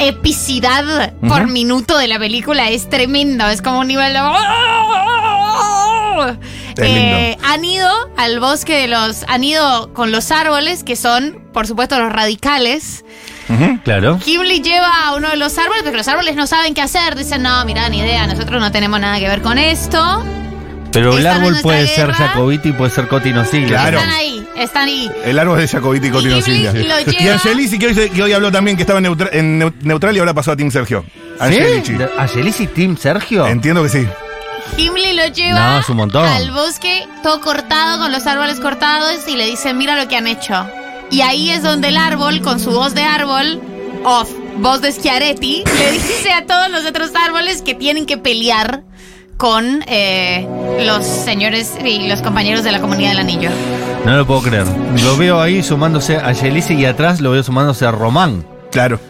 epicidad 0.00 1.14
por 1.26 1.46
minuto 1.46 1.96
de 1.98 2.08
la 2.08 2.18
película 2.18 2.70
es 2.70 2.88
tremendo. 2.88 3.46
Es 3.48 3.62
como 3.62 3.80
un 3.80 3.88
nivel 3.88 4.12
de... 4.12 4.20
Eh, 6.82 7.36
han 7.42 7.64
ido 7.64 7.88
al 8.16 8.40
bosque 8.40 8.74
de 8.74 8.88
los... 8.88 9.24
Han 9.28 9.44
ido 9.44 9.92
con 9.92 10.12
los 10.12 10.30
árboles, 10.30 10.84
que 10.84 10.96
son, 10.96 11.38
por 11.52 11.66
supuesto, 11.66 11.98
los 11.98 12.12
radicales. 12.12 13.04
Ujú. 13.48 13.80
Claro. 13.82 14.18
Gimli 14.20 14.60
lleva 14.62 15.06
a 15.06 15.14
uno 15.14 15.28
de 15.30 15.36
los 15.36 15.58
árboles, 15.58 15.82
porque 15.82 15.96
los 15.96 16.08
árboles 16.08 16.36
no 16.36 16.46
saben 16.46 16.74
qué 16.74 16.82
hacer. 16.82 17.16
Dicen, 17.16 17.42
no, 17.42 17.64
mira, 17.64 17.88
ni 17.88 17.98
idea, 17.98 18.26
nosotros 18.26 18.60
no 18.60 18.70
tenemos 18.72 19.00
nada 19.00 19.18
que 19.18 19.28
ver 19.28 19.42
con 19.42 19.58
esto. 19.58 20.24
Pero 20.92 21.12
el 21.12 21.18
Están 21.18 21.42
árbol 21.42 21.56
puede 21.62 21.86
ser. 21.86 22.10
Jacobiti 22.12 22.70
y 22.70 22.72
puede 22.72 22.90
ser 22.90 23.08
Cotino. 23.08 23.44
Claro. 23.44 23.98
Están 23.98 24.12
ahí, 24.12 24.39
están 24.64 24.88
ahí. 24.88 25.10
El 25.24 25.38
árbol 25.38 25.58
de 25.58 25.68
Jacobiti 25.68 26.08
y 26.08 26.42
Silvia. 26.42 26.72
Y 27.18 27.28
Angelici, 27.28 27.78
que 27.78 27.86
hoy, 27.88 28.10
que 28.10 28.22
hoy 28.22 28.32
habló 28.32 28.50
también 28.52 28.76
que 28.76 28.82
estaba 28.82 28.98
en, 28.98 29.06
neutra- 29.06 29.30
en 29.32 29.60
neu- 29.60 29.74
neutral 29.82 30.16
y 30.16 30.18
ahora 30.20 30.34
pasó 30.34 30.52
a 30.52 30.56
Team 30.56 30.70
Sergio. 30.70 31.04
Angelici. 31.38 31.96
¿Sí? 31.96 32.02
¿Angelici 32.18 32.66
Team 32.66 32.96
Sergio? 32.96 33.46
Entiendo 33.46 33.82
que 33.82 33.88
sí. 33.88 34.06
Gimli 34.76 35.14
lo 35.14 35.26
lleva 35.26 35.58
No, 35.74 35.78
es 35.80 35.88
un 35.88 35.96
montón. 35.96 36.24
al 36.26 36.50
bosque 36.52 37.06
todo 37.22 37.40
cortado, 37.40 37.98
con 37.98 38.12
los 38.12 38.26
árboles 38.26 38.60
cortados, 38.60 39.26
y 39.26 39.36
le 39.36 39.46
dice, 39.46 39.72
mira 39.74 39.96
lo 39.96 40.08
que 40.08 40.16
han 40.16 40.26
hecho. 40.26 40.66
Y 41.10 41.22
ahí 41.22 41.50
es 41.50 41.62
donde 41.62 41.88
el 41.88 41.96
árbol, 41.96 42.40
con 42.42 42.60
su 42.60 42.70
voz 42.70 42.94
de 42.94 43.02
árbol, 43.02 43.60
off, 44.04 44.30
voz 44.58 44.80
de 44.80 44.92
Schiaretti, 44.92 45.64
le 45.66 45.92
dice 45.92 46.32
a 46.32 46.46
todos 46.46 46.70
los 46.70 46.84
otros 46.86 47.10
árboles 47.14 47.62
que 47.62 47.74
tienen 47.74 48.06
que 48.06 48.16
pelear 48.16 48.82
con 49.40 49.82
eh, 49.86 50.46
los 50.84 51.06
señores 51.06 51.72
y 51.82 52.08
los 52.08 52.20
compañeros 52.20 52.62
de 52.62 52.72
la 52.72 52.80
comunidad 52.82 53.12
del 53.12 53.20
anillo. 53.20 53.48
No 54.04 54.14
lo 54.18 54.26
puedo 54.26 54.42
creer. 54.42 54.66
Lo 55.02 55.16
veo 55.16 55.40
ahí 55.40 55.62
sumándose 55.62 56.18
a 56.18 56.28
Angelici 56.28 56.74
y 56.74 56.84
atrás 56.84 57.22
lo 57.22 57.30
veo 57.30 57.42
sumándose 57.42 57.86
a 57.86 57.90
Román. 57.90 58.44
Claro. 58.70 59.00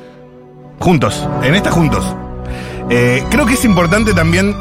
Juntos. 0.78 1.28
En 1.42 1.56
esta 1.56 1.72
juntos. 1.72 2.04
Eh, 2.90 3.24
creo 3.28 3.44
que 3.44 3.54
es 3.54 3.64
importante 3.64 4.14
también 4.14 4.54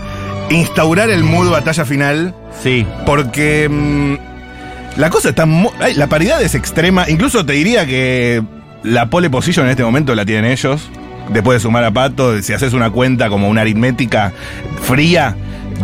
instaurar 0.49 1.11
el 1.11 1.23
mood 1.23 1.51
batalla 1.51 1.85
final. 1.85 2.33
Sí. 2.63 2.87
Porque 3.05 3.69
mm, 3.69 4.99
la 4.99 5.11
cosa 5.11 5.29
está. 5.29 5.45
ay, 5.81 5.93
la 5.93 6.07
paridad 6.07 6.41
es 6.41 6.55
extrema. 6.55 7.07
Incluso 7.07 7.45
te 7.45 7.53
diría 7.53 7.85
que 7.85 8.41
la 8.81 9.11
pole 9.11 9.29
position 9.29 9.67
en 9.67 9.71
este 9.71 9.83
momento 9.83 10.15
la 10.15 10.25
tienen 10.25 10.51
ellos. 10.51 10.89
Después 11.29 11.57
de 11.57 11.59
sumar 11.59 11.83
a 11.83 11.91
Pato, 11.91 12.41
si 12.41 12.53
haces 12.53 12.73
una 12.73 12.89
cuenta 12.89 13.29
como 13.29 13.49
una 13.49 13.61
aritmética 13.61 14.33
fría. 14.81 15.35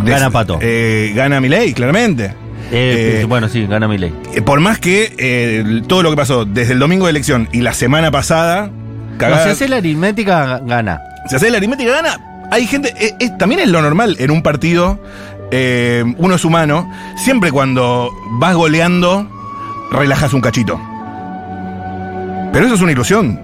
Gana 0.04 0.30
Pato. 0.30 0.60
eh, 0.62 1.14
gana 1.16 1.40
Milei, 1.42 1.74
claramente. 1.74 2.34
Eh, 2.72 3.20
Eh, 3.22 3.25
bueno, 3.28 3.48
sí, 3.48 3.66
gana 3.68 3.88
mi 3.88 3.98
ley. 3.98 4.14
Eh, 4.34 4.42
Por 4.42 4.60
más 4.60 4.80
que 4.80 5.14
eh, 5.18 5.82
todo 5.88 6.02
lo 6.04 6.10
que 6.10 6.16
pasó 6.18 6.46
desde 6.46 6.74
el 6.74 6.80
domingo 6.80 7.06
de 7.06 7.12
elección 7.12 7.48
y 7.52 7.62
la 7.62 7.74
semana 7.74 8.10
pasada. 8.12 8.70
No, 9.20 9.44
si 9.44 9.50
hace 9.50 9.68
la 9.70 9.78
aritmética, 9.78 10.60
gana. 10.66 11.00
si 11.30 11.36
haces 11.36 11.50
la 11.52 11.58
aritmética 11.58 11.92
gana, 11.92 12.20
hay 12.52 12.66
gente. 12.68 12.94
también 13.38 13.62
es 13.62 13.70
lo 13.70 13.82
normal 13.82 14.16
en 14.20 14.32
un 14.32 14.42
partido. 14.42 15.00
uno 16.18 16.36
es 16.36 16.44
humano. 16.44 16.92
Siempre 17.18 17.52
cuando 17.52 18.10
vas 18.40 18.56
goleando, 18.56 19.30
relajas 19.92 20.34
un 20.34 20.42
cachito. 20.42 20.80
Pero 22.52 22.66
eso 22.66 22.75
es 22.75 22.82
una 22.82 22.92
ilusión. 22.92 23.40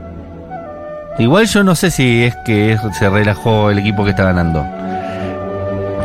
Igual 1.19 1.45
yo 1.45 1.63
no 1.63 1.75
sé 1.75 1.91
si 1.91 2.23
es 2.23 2.35
que 2.45 2.77
se 2.97 3.09
relajó 3.09 3.69
el 3.69 3.79
equipo 3.79 4.03
que 4.03 4.09
está 4.11 4.23
ganando. 4.23 4.65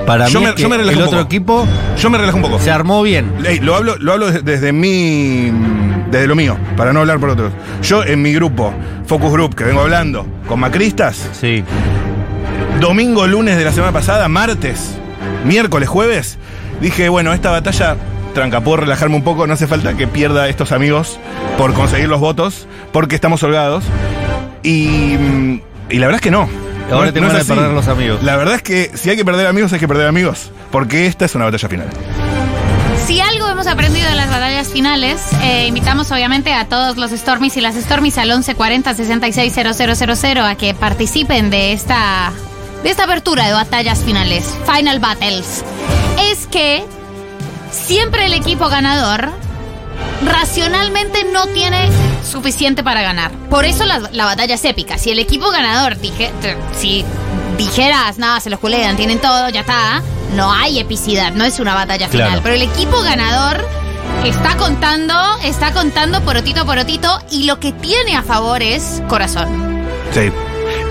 Para 0.07 0.29
Yo 0.29 0.39
mí 0.39 0.45
me- 0.45 0.51
es 0.51 0.57
que 0.57 0.63
yo 0.63 0.69
me 0.69 0.77
relajo 0.77 0.93
el 0.99 1.03
un 1.03 1.09
otro 1.09 1.19
poco. 1.19 1.27
equipo 1.29 1.67
Yo 1.99 2.11
me 2.11 2.19
relajo 2.19 2.37
un 2.37 2.43
poco. 2.45 2.59
se 2.61 2.71
armó 2.71 3.03
bien. 3.03 3.33
Ey, 3.45 3.59
lo 3.61 3.75
hablo, 3.75 3.97
lo 3.99 4.13
hablo 4.13 4.27
desde, 4.27 4.43
desde 4.43 4.73
mi. 4.73 5.51
desde 6.11 6.27
lo 6.29 6.37
mío, 6.37 6.57
para 6.77 6.93
no 6.93 7.01
hablar 7.01 7.19
por 7.19 7.31
otros. 7.31 7.53
Yo 7.83 8.05
en 8.05 8.23
mi 8.23 8.33
grupo, 8.33 8.73
Focus 9.07 9.33
Group, 9.33 9.55
que 9.57 9.65
vengo 9.65 9.81
hablando, 9.81 10.25
con 10.49 10.61
macristas, 10.61 11.29
Sí. 11.41 11.65
domingo, 12.81 13.27
lunes 13.27 13.57
de 13.57 13.65
la 13.65 13.73
semana 13.73 13.93
pasada, 13.93 14.29
martes, 14.29 14.95
miércoles, 15.45 15.89
jueves, 15.89 16.39
dije, 16.81 17.09
bueno, 17.09 17.33
esta 17.33 17.51
batalla, 17.51 17.97
tranca, 18.35 18.61
puedo 18.61 18.79
relajarme 18.79 19.17
un 19.17 19.23
poco, 19.25 19.47
no 19.47 19.55
hace 19.55 19.67
falta 19.67 19.95
que 19.97 20.07
pierda 20.07 20.49
estos 20.49 20.71
amigos 20.73 21.19
por 21.59 21.73
conseguir 21.75 22.09
los 22.09 22.21
votos, 22.21 22.69
porque 22.93 23.15
estamos 23.15 23.43
holgados. 23.43 23.83
Y, 24.63 25.17
mm, 25.19 25.61
y 25.91 25.97
la 25.99 26.07
verdad 26.07 26.17
es 26.17 26.23
que 26.23 26.31
no. 26.31 26.49
Ahora 26.91 27.07
No- 27.07 27.13
tengo 27.13 27.29
no 27.29 27.45
perder 27.45 27.71
los 27.73 27.89
amigos. 27.89 28.23
La 28.23 28.37
verdad 28.37 28.55
es 28.57 28.63
que 28.63 28.91
si 28.95 29.11
hay 29.11 29.17
que 29.17 29.25
perder 29.25 29.47
amigos, 29.47 29.73
hay 29.73 29.81
que 29.81 29.89
perder 29.89 30.07
amigos, 30.07 30.51
porque 30.71 31.07
esta 31.07 31.25
es 31.25 31.35
una 31.35 31.45
batalla 31.47 31.69
final. 31.69 31.89
Si 33.07 33.21
algo 33.21 33.49
hemos 33.49 33.67
aprendido 33.69 34.09
de 34.09 34.17
las 34.17 34.29
batallas 34.29 34.69
finales, 34.69 35.21
eh, 35.43 35.67
invitamos 35.69 36.11
obviamente 36.11 36.53
a 36.53 36.67
todos 36.67 36.97
los 36.97 37.11
Stormies 37.13 37.57
y 37.57 37.61
las 37.61 37.77
Stormies 37.77 38.19
al 38.19 38.29
1140 38.29 38.95
660000 38.95 40.39
a 40.45 40.55
que 40.57 40.75
participen 40.75 41.51
de 41.51 41.73
esta, 41.73 42.33
de 42.83 42.91
esta 42.91 43.05
apertura 43.05 43.47
de 43.47 43.53
batallas 43.53 44.01
finales, 44.01 44.57
Final 44.73 44.99
Battles. 44.99 45.65
Es 46.33 46.47
que 46.49 46.85
siempre 47.71 48.27
el 48.27 48.35
equipo 48.35 48.69
ganador 48.69 49.31
racionalmente 50.27 51.25
no 51.33 51.47
tiene 51.47 51.89
suficiente 52.31 52.83
para 52.83 53.03
ganar. 53.03 53.31
Por 53.49 53.65
eso 53.65 53.85
la, 53.85 53.99
la 54.13 54.25
batalla 54.25 54.55
es 54.57 54.65
épica. 54.65 54.99
Si 54.99 55.11
el 55.11 55.19
equipo 55.19 55.51
ganador 55.51 55.99
dije, 55.99 56.31
si 56.77 57.05
dijeras, 57.57 58.19
nada, 58.19 58.41
se 58.41 58.51
los 58.51 58.61
culean, 58.61 58.97
tienen 58.97 59.21
todo, 59.21 59.49
ya 59.49 59.61
está, 59.61 60.03
no 60.35 60.53
hay 60.53 60.79
epicidad, 60.79 61.33
no 61.33 61.45
es 61.45 61.59
una 61.61 61.75
batalla 61.75 62.09
final. 62.09 62.29
Claro. 62.29 62.43
Pero 62.43 62.55
el 62.57 62.63
equipo 62.63 63.01
ganador 63.03 63.65
está 64.25 64.57
contando, 64.57 65.15
está 65.43 65.73
contando 65.73 66.21
porotito 66.23 66.63
a 66.63 66.65
porotito 66.65 67.19
y 67.31 67.45
lo 67.45 67.61
que 67.61 67.73
tiene 67.73 68.17
a 68.17 68.23
favor 68.23 68.63
es 68.63 69.03
corazón. 69.09 69.85
Sí. 70.13 70.31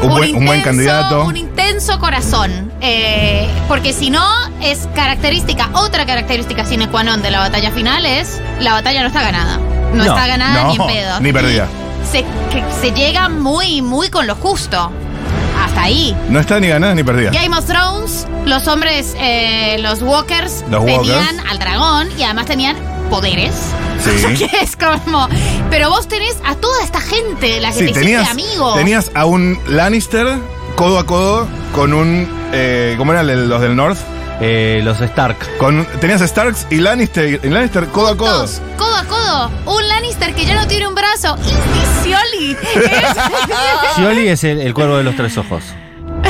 Un, 0.08 0.18
buen, 0.18 0.36
un 0.36 0.46
buen 0.46 0.60
intenso- 0.60 0.64
candidato. 0.64 1.26
Un 1.26 1.38
intenso 1.38 2.00
corazón. 2.00 2.72
Eh, 2.82 3.48
porque 3.68 3.94
si 3.94 4.10
no, 4.10 4.26
es 4.62 4.88
característica, 4.96 5.70
otra 5.74 6.06
característica 6.06 6.66
sine 6.66 6.88
qua 6.90 7.04
non 7.04 7.22
de 7.22 7.32
la 7.32 7.40
batalla 7.40 7.72
final 7.72 8.06
es 8.06 8.42
la 8.60 8.74
batalla 8.74 9.02
no 9.02 9.08
está 9.08 9.22
ganada. 9.22 9.58
No, 9.94 10.04
No, 10.04 10.04
está 10.04 10.28
ganada 10.28 10.64
no, 10.64 10.70
ni 10.70 10.76
en 10.76 10.86
pedo. 10.88 11.20
ni 11.22 11.34
perdida. 11.34 11.68
Se, 12.12 12.24
que 12.52 12.64
se 12.82 12.92
llega 12.92 13.30
muy, 13.30 13.82
muy 13.82 14.10
con 14.10 14.28
lo 14.28 14.36
justo. 14.36 14.92
Hasta 15.64 15.84
ahí. 15.84 16.16
No 16.30 16.40
está 16.40 16.60
ni 16.60 16.68
ganada 16.68 16.94
ni 16.94 17.04
perdida. 17.04 17.32
Game 17.32 17.56
of 17.58 17.66
Thrones, 17.66 18.28
los 18.46 18.68
hombres, 18.68 19.16
eh, 19.20 19.78
los 19.80 20.02
walkers, 20.02 20.64
Los 20.70 20.86
tenían 20.86 21.26
walkers. 21.26 21.52
al 21.52 21.60
dragón 21.60 22.08
y 22.20 22.24
además 22.24 22.46
tenían 22.46 22.76
poderes. 23.10 23.54
Sí. 24.04 24.10
O 24.10 24.20
sea 24.20 24.34
que 24.34 24.50
es 24.62 24.76
como. 24.76 25.28
Pero 25.70 25.90
vos 25.90 26.08
tenés 26.08 26.38
a 26.46 26.56
toda 26.56 26.84
esta 26.84 27.00
gente, 27.02 27.60
la 27.60 27.70
que 27.72 27.80
Sí, 27.80 27.86
te 27.88 28.00
tenías, 28.00 28.30
sigue 28.30 28.44
amigo. 28.50 28.74
tenías 28.76 29.12
a 29.16 29.26
un 29.26 29.60
Lannister 29.68 30.28
codo 30.76 31.00
a 31.00 31.06
codo 31.06 31.48
con 31.74 31.94
un. 31.94 32.28
Eh, 32.54 32.96
¿Cómo 32.98 33.12
eran 33.14 33.30
el- 33.30 33.50
los 33.50 33.62
del 33.62 33.76
North? 33.76 33.98
Eh, 34.42 34.82
los 34.84 35.00
Stark. 35.00 35.38
Con, 35.58 35.86
tenías 36.02 36.20
Starks 36.22 36.68
y 36.70 36.76
Lannister, 36.78 37.40
y 37.42 37.48
Lannister 37.50 37.86
codo 37.88 38.10
a 38.10 38.18
codo. 38.18 38.40
Dos, 38.42 38.62
codo 38.78 38.94
a 38.96 39.04
codo. 39.06 39.52
Un 39.78 39.88
Lannister 39.88 40.36
que 40.36 40.46
ya 40.46 40.56
no 40.56 40.68
tiene 40.68 40.88
un 40.88 40.94
brazo. 40.96 41.38
Y 41.46 42.04
Scioli. 42.04 42.52
Es- 42.52 43.94
Scioli 43.96 44.28
es 44.28 44.44
el, 44.44 44.60
el 44.60 44.74
cuervo 44.74 44.98
de 44.98 45.04
los 45.06 45.16
tres 45.16 45.38
ojos. 45.38 45.64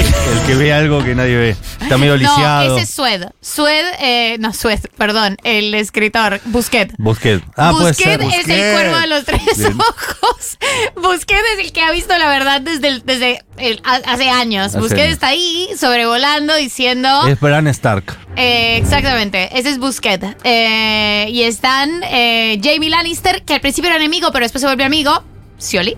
El 0.05 0.47
que 0.47 0.55
ve 0.55 0.73
algo 0.73 1.03
que 1.03 1.15
nadie 1.15 1.35
ve. 1.35 1.55
Está 1.81 1.97
medio 1.97 2.13
no, 2.13 2.17
lisiado. 2.19 2.75
ese 2.77 2.83
es 2.83 2.89
Sued. 2.89 3.23
Sued, 3.41 3.85
eh, 3.99 4.37
no, 4.39 4.53
Sued, 4.53 4.79
perdón, 4.97 5.37
el 5.43 5.73
escritor, 5.75 6.39
Busquet. 6.45 6.93
Busquet. 6.97 7.41
Ah, 7.55 7.71
puede 7.71 7.89
Busquet 7.89 8.05
ser. 8.05 8.21
es 8.21 8.27
Busquet. 8.27 8.49
el 8.49 8.73
cuervo 8.73 8.97
de 8.99 9.07
los 9.07 9.25
tres 9.25 9.41
Bien. 9.57 9.73
ojos. 9.79 10.57
Busquet 10.95 11.41
es 11.57 11.65
el 11.65 11.71
que 11.71 11.81
ha 11.81 11.91
visto 11.91 12.17
la 12.17 12.27
verdad 12.29 12.61
desde, 12.61 12.87
el- 12.87 13.05
desde 13.05 13.43
el- 13.57 13.81
hace 13.83 14.29
años. 14.29 14.67
Hace 14.67 14.79
Busquet 14.79 14.99
años. 15.01 15.13
está 15.13 15.27
ahí 15.27 15.69
sobrevolando 15.79 16.55
diciendo... 16.55 17.27
Es 17.27 17.39
Bran 17.39 17.67
Stark. 17.67 18.17
Eh, 18.35 18.77
exactamente, 18.77 19.57
ese 19.57 19.69
es 19.69 19.77
Busquet. 19.79 20.23
Eh, 20.43 21.27
y 21.29 21.43
están 21.43 22.01
eh, 22.03 22.59
Jamie 22.63 22.89
Lannister, 22.89 23.43
que 23.43 23.53
al 23.53 23.61
principio 23.61 23.89
era 23.89 23.97
enemigo, 23.97 24.31
pero 24.31 24.43
después 24.45 24.61
se 24.61 24.67
volvió 24.67 24.85
amigo, 24.85 25.23
Scioli, 25.59 25.97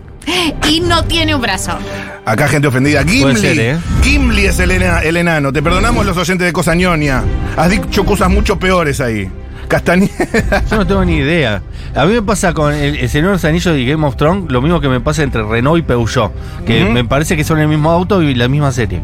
y 0.69 0.79
no 0.81 1.03
tiene 1.05 1.33
un 1.35 1.41
brazo. 1.41 1.77
Acá 2.25 2.47
gente 2.47 2.67
ofendida. 2.67 3.03
Gimli. 3.03 3.35
Ser, 3.39 3.59
¿eh? 3.59 3.77
Gimli 4.03 4.45
es 4.45 4.59
el, 4.59 4.71
ena- 4.71 4.99
el 5.01 5.17
enano. 5.17 5.53
Te 5.53 5.61
perdonamos 5.61 6.05
los 6.05 6.17
oyentes 6.17 6.45
de 6.45 6.53
Cosañonia. 6.53 7.23
Has 7.55 7.69
dicho 7.69 8.05
cosas 8.05 8.29
mucho 8.29 8.59
peores 8.59 8.99
ahí. 9.01 9.29
Castañeda. 9.67 10.63
Yo 10.69 10.77
no 10.77 10.87
tengo 10.87 11.03
ni 11.05 11.17
idea. 11.17 11.61
A 11.95 12.05
mí 12.05 12.13
me 12.13 12.21
pasa 12.21 12.53
con 12.53 12.73
el, 12.73 12.95
el 12.97 13.09
Señor 13.09 13.27
de 13.27 13.33
los 13.33 13.45
Anillos 13.45 13.77
y 13.77 13.85
Game 13.85 14.05
of 14.05 14.15
Thrones 14.15 14.51
lo 14.51 14.61
mismo 14.61 14.79
que 14.81 14.87
me 14.89 14.99
pasa 15.01 15.23
entre 15.23 15.43
Renault 15.43 15.79
y 15.79 15.81
Peugeot. 15.81 16.31
Que 16.65 16.85
me 16.85 17.03
parece 17.05 17.35
que 17.35 17.43
son 17.43 17.59
el 17.59 17.67
mismo 17.67 17.89
auto 17.91 18.21
y 18.21 18.33
la 18.35 18.47
misma 18.47 18.71
serie. 18.71 19.01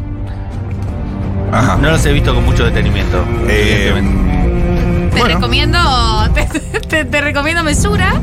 Ajá. 1.52 1.76
No 1.80 1.90
los 1.90 2.04
he 2.06 2.12
visto 2.12 2.34
con 2.34 2.44
mucho 2.44 2.64
detenimiento. 2.64 3.24
Eh, 3.48 3.88
evidentemente. 3.94 4.43
Te 5.14 5.20
Bueno. 5.20 5.34
recomiendo, 5.36 5.78
te, 6.34 6.44
te- 6.80 7.04
te 7.04 7.20
recomiendo 7.20 7.62
mesura. 7.62 8.14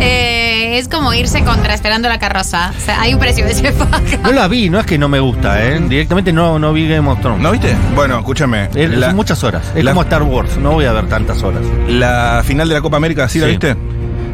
Eh, 0.00 0.78
es 0.78 0.88
como 0.88 1.14
irse 1.14 1.44
contra 1.44 1.74
esperando 1.74 2.08
la 2.08 2.18
carroza. 2.18 2.72
O 2.76 2.80
sea, 2.80 3.00
hay 3.00 3.14
un 3.14 3.20
precio 3.20 3.44
de 3.44 3.52
ese 3.52 3.72
pack. 3.72 4.20
No 4.22 4.32
la 4.32 4.48
vi, 4.48 4.68
no 4.68 4.80
es 4.80 4.86
que 4.86 4.98
no 4.98 5.08
me 5.08 5.20
gusta, 5.20 5.62
¿eh? 5.64 5.80
Directamente 5.80 6.32
no, 6.32 6.58
no 6.58 6.72
vi 6.72 6.88
Game 6.88 7.08
of 7.08 7.20
Thrones. 7.20 7.40
¿No 7.40 7.52
viste? 7.52 7.74
Bueno, 7.94 8.18
escúchame. 8.18 8.68
Es- 8.74 8.90
La, 8.90 9.06
son 9.08 9.16
muchas 9.16 9.42
horas. 9.44 9.62
Es 9.74 9.84
la- 9.84 9.92
como 9.92 10.02
Star 10.02 10.22
Wars. 10.22 10.56
No 10.56 10.72
voy 10.72 10.84
a 10.86 10.92
ver 10.92 11.08
tantas 11.08 11.42
horas. 11.42 11.62
la 11.88 12.42
final 12.44 12.68
de 12.68 12.74
la 12.74 12.80
Copa 12.80 12.96
América, 12.96 13.28
¿sí, 13.28 13.38
la 13.38 13.46
Sí. 13.46 13.50
viste? 13.52 13.76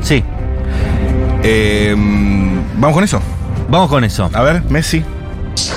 Sí. 0.00 0.24
Eh, 1.42 1.94
Vamos 2.76 2.94
con 2.94 3.04
eso. 3.04 3.20
Vamos 3.68 3.90
con 3.90 4.04
eso. 4.04 4.30
A 4.32 4.40
ver, 4.42 4.62
Messi. 4.70 5.04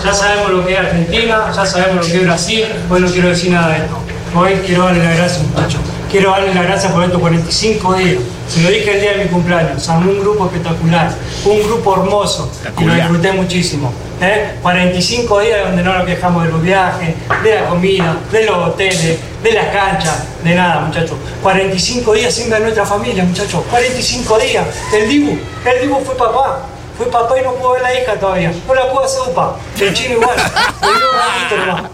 Ya 0.06 0.14
sabemos 0.14 0.52
lo 0.52 0.66
que 0.66 0.74
es 0.74 0.80
Argentina, 0.80 1.38
ya 1.54 1.66
sabemos 1.66 1.96
lo 2.08 2.12
que 2.14 2.18
es 2.20 2.24
Brasil, 2.24 2.64
hoy 2.90 3.02
no 3.02 3.08
quiero 3.08 3.28
decir 3.28 3.52
nada 3.52 3.70
de 3.70 3.78
esto. 3.80 3.98
Hoy 4.36 4.54
quiero 4.66 4.86
darle 4.86 5.04
las 5.04 5.18
gracias, 5.18 5.44
muchachos. 5.48 5.82
Quiero 6.14 6.30
darle 6.30 6.54
las 6.54 6.66
gracias 6.66 6.92
por 6.92 7.04
estos 7.04 7.20
45 7.20 7.94
días. 7.96 8.18
Se 8.48 8.62
lo 8.62 8.70
dije 8.70 8.94
el 8.94 9.02
día 9.02 9.12
de 9.14 9.24
mi 9.24 9.32
cumpleaños. 9.32 9.88
Un 9.88 10.20
grupo 10.20 10.46
espectacular, 10.46 11.12
un 11.44 11.64
grupo 11.64 11.94
hermoso. 11.96 12.52
Y 12.80 12.84
lo 12.84 12.94
disfruté 12.94 13.32
muchísimo. 13.32 13.92
¿eh? 14.22 14.52
45 14.62 15.40
días 15.40 15.66
donde 15.66 15.82
no 15.82 15.92
nos 15.92 16.06
quejamos 16.06 16.44
de 16.46 16.52
los 16.52 16.62
viajes, 16.62 17.16
de 17.44 17.56
la 17.56 17.66
comida, 17.68 18.16
de 18.32 18.46
los 18.46 18.56
hoteles, 18.56 19.18
de 19.42 19.52
las 19.54 19.66
canchas, 19.74 20.24
de 20.44 20.54
nada, 20.54 20.82
muchachos. 20.82 21.18
45 21.42 22.14
días 22.14 22.32
sin 22.32 22.48
ver 22.48 22.58
a 22.58 22.60
nuestra 22.60 22.86
familia, 22.86 23.24
muchachos. 23.24 23.64
45 23.72 24.38
días. 24.38 24.68
El 24.94 25.10
Dibu, 25.10 25.32
el 25.66 25.82
Dibu 25.82 26.00
fue 26.06 26.16
papá. 26.16 26.68
Fue 26.98 27.08
papá 27.08 27.40
y 27.40 27.44
no 27.44 27.54
pudo 27.54 27.72
ver 27.72 27.82
la 27.82 28.00
hija 28.00 28.14
todavía. 28.20 28.52
No 28.68 28.74
la 28.74 28.92
pudo 28.92 29.04
hacer 29.04 29.22
upa. 29.30 29.56
El 29.80 29.94
chino 29.94 30.16
igual. 30.16 30.36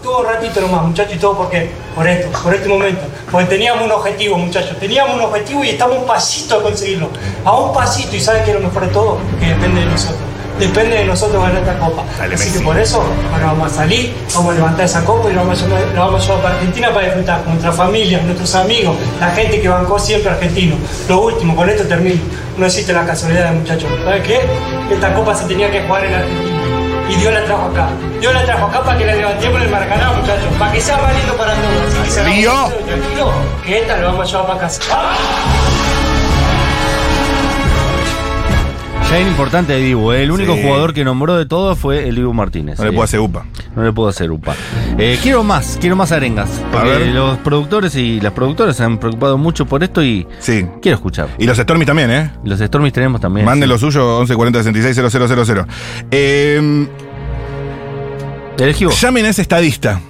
Tuvo 0.02 0.18
un 0.18 0.26
ratito 0.26 0.60
nomás. 0.60 0.82
Muchachos. 0.82 1.14
Y 1.14 1.18
todo 1.18 1.36
porque, 1.36 1.70
por 1.94 2.06
esto, 2.06 2.28
por 2.42 2.54
este 2.54 2.68
momento. 2.68 3.02
Porque 3.30 3.46
teníamos 3.46 3.84
un 3.84 3.92
objetivo, 3.92 4.36
muchachos. 4.36 4.78
Teníamos 4.78 5.16
un 5.16 5.22
objetivo 5.22 5.64
y 5.64 5.70
estamos 5.70 5.98
un 5.98 6.06
pasito 6.06 6.56
a 6.56 6.62
conseguirlo. 6.62 7.08
A 7.44 7.52
un 7.52 7.72
pasito. 7.72 8.14
Y 8.14 8.20
¿sabes 8.20 8.42
qué 8.42 8.50
es 8.50 8.60
lo 8.60 8.66
mejor 8.66 8.86
de 8.86 8.92
todo? 8.92 9.18
Que 9.38 9.46
depende 9.46 9.80
de 9.80 9.86
nosotros. 9.86 10.29
Depende 10.60 10.96
de 10.98 11.04
nosotros 11.06 11.42
ganar 11.42 11.62
esta 11.62 11.78
copa. 11.78 12.04
Dale, 12.18 12.34
Así 12.34 12.44
Messi. 12.44 12.58
que 12.58 12.64
por 12.64 12.78
eso, 12.78 13.02
ahora 13.32 13.46
vamos 13.46 13.72
a 13.72 13.74
salir, 13.74 14.14
vamos 14.34 14.52
a 14.52 14.54
levantar 14.56 14.84
esa 14.84 15.04
copa 15.04 15.30
y 15.30 15.32
la 15.34 15.40
vamos 15.42 15.62
a 15.62 15.66
llevar, 15.66 15.80
la 15.94 16.00
vamos 16.00 16.22
a 16.22 16.26
llevar 16.26 16.42
para 16.42 16.54
Argentina 16.56 16.88
para 16.92 17.06
disfrutar 17.06 17.38
con 17.42 17.52
nuestra 17.52 17.72
familia, 17.72 18.20
nuestros 18.20 18.54
amigos, 18.54 18.96
la 19.18 19.30
gente 19.30 19.60
que 19.60 19.68
bancó 19.68 19.98
siempre 19.98 20.30
argentino. 20.30 20.76
Lo 21.08 21.22
último, 21.22 21.56
con 21.56 21.68
esto 21.70 21.84
termino. 21.84 22.20
No 22.58 22.66
existe 22.66 22.92
la 22.92 23.06
casualidad, 23.06 23.52
muchachos. 23.54 23.88
¿Sabes 24.04 24.22
qué? 24.26 24.40
Esta 24.92 25.14
copa 25.14 25.34
se 25.34 25.46
tenía 25.46 25.70
que 25.70 25.80
jugar 25.82 26.04
en 26.04 26.14
Argentina. 26.14 26.60
Y 27.08 27.14
Dios 27.16 27.32
la 27.32 27.44
trajo 27.44 27.64
acá. 27.66 27.88
Dios 28.20 28.32
la 28.34 28.44
trajo 28.44 28.66
acá 28.66 28.82
para 28.84 28.98
que 28.98 29.06
la 29.06 29.14
levantemos 29.14 29.56
en 29.56 29.62
el 29.62 29.70
Maracaná, 29.70 30.12
muchachos. 30.12 30.46
Para 30.58 30.72
que 30.72 30.80
sea 30.80 30.98
más 30.98 31.16
lindo 31.16 31.34
para 31.36 31.54
todos. 31.54 31.94
Así 31.94 32.02
que 32.04 32.10
se 32.10 32.22
la 32.22 32.28
Dios. 32.28 32.54
vamos 32.54 32.70
a 32.70 32.74
hacer 32.76 32.84
tranquilo, 32.86 33.32
que 33.64 33.78
esta 33.80 33.96
la 33.96 34.06
vamos 34.08 34.28
a 34.28 34.30
llevar 34.30 34.46
para 34.46 34.60
casa. 34.60 34.80
Ya 34.88 36.09
era 39.18 39.28
importante 39.28 39.72
de 39.72 39.80
Dibu, 39.80 40.12
¿eh? 40.12 40.22
el 40.22 40.30
único 40.30 40.54
Sí. 40.54 40.62
jugador 40.62 40.94
que 40.94 41.04
nombró 41.04 41.36
de 41.36 41.44
todo 41.46 41.74
fue 41.76 42.08
el 42.08 42.14
Dibu 42.16 42.32
Martínez. 42.32 42.78
No 42.78 42.84
le 42.84 42.90
¿eh? 42.90 42.92
puedo 42.92 43.04
hacer 43.04 43.20
upa. 43.20 43.44
No 43.74 43.82
le 43.82 43.92
puedo 43.92 44.08
hacer 44.08 44.30
upa. 44.30 44.54
Eh, 44.98 45.18
quiero 45.22 45.42
más, 45.42 45.78
quiero 45.80 45.96
más 45.96 46.12
arengas. 46.12 46.48
Ver. 46.72 47.08
los 47.08 47.36
productores 47.38 47.94
y 47.96 48.20
las 48.20 48.32
productoras 48.32 48.76
se 48.76 48.84
han 48.84 48.98
preocupado 48.98 49.36
mucho 49.38 49.66
por 49.66 49.82
esto 49.82 50.02
y 50.02 50.26
Sí. 50.38 50.64
quiero 50.80 50.96
escuchar. 50.96 51.28
Y 51.38 51.46
los 51.46 51.58
Stormy 51.58 51.84
también, 51.84 52.10
¿eh? 52.10 52.30
Los 52.44 52.60
Stormies 52.60 52.92
tenemos 52.92 53.20
también. 53.20 53.44
Manden 53.46 53.68
sí. 53.68 53.72
lo 53.72 53.78
suyo 53.78 54.18
1140 54.20 54.62
66 54.62 55.46
000. 55.46 55.66
Eh, 56.10 56.86
Elegí 58.58 58.84
vos, 58.84 59.00
llamen 59.00 59.24
a 59.24 59.28
ese 59.30 59.42
estadista, 59.42 60.00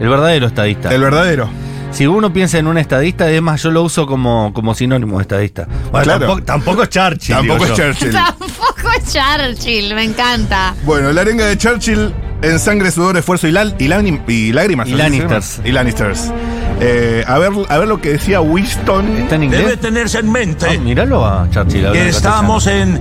el 0.00 0.08
verdadero 0.08 0.46
estadista. 0.46 0.94
el 0.94 1.00
verdadero. 1.00 1.48
Si 1.92 2.06
uno 2.06 2.32
piensa 2.32 2.58
en 2.58 2.66
un 2.66 2.78
estadista, 2.78 3.24
además 3.24 3.62
yo 3.62 3.70
lo 3.70 3.82
uso 3.82 4.06
como, 4.06 4.52
como 4.54 4.74
sinónimo 4.74 5.18
de 5.18 5.22
estadista. 5.22 5.68
Bueno, 5.90 6.04
Claro. 6.04 6.20
tampoco, 6.20 6.42
tampoco 6.44 6.82
es 6.84 6.88
Churchill. 6.88 7.36
Tampoco 7.36 7.64
es. 7.66 7.72
Churchill. 7.74 8.10
Tampoco 8.12 8.90
es 8.96 9.12
Churchill, 9.12 9.94
me 9.94 10.04
encanta. 10.04 10.74
Bueno, 10.84 11.12
la 11.12 11.20
arenga 11.20 11.44
de 11.46 11.58
Churchill 11.58 12.12
en 12.40 12.58
sangre, 12.58 12.90
sudor, 12.90 13.16
esfuerzo 13.18 13.46
y, 13.46 13.52
lal- 13.52 13.74
y, 13.78 13.84
y 14.32 14.52
lágrimas. 14.52 14.88
Y. 14.88 14.92
Lannisters. 14.94 15.60
Y 15.64 15.70
Lannisters. 15.72 16.32
Eh, 16.80 17.22
a, 17.28 17.38
ver, 17.38 17.52
a 17.68 17.78
ver 17.78 17.86
lo 17.86 18.00
que 18.00 18.12
decía 18.14 18.40
Winston. 18.40 19.06
¿Está 19.18 19.34
en 19.36 19.42
Debe 19.50 19.62
inglés? 19.62 19.80
tenerse 19.80 20.18
en 20.18 20.32
mente 20.32 20.66
Ah, 20.68 20.80
míralo 20.80 21.24
a 21.24 21.46
Churchill. 21.50 21.92
que 21.92 22.00
en 22.02 22.08
estamos 22.08 22.66
en 22.66 22.98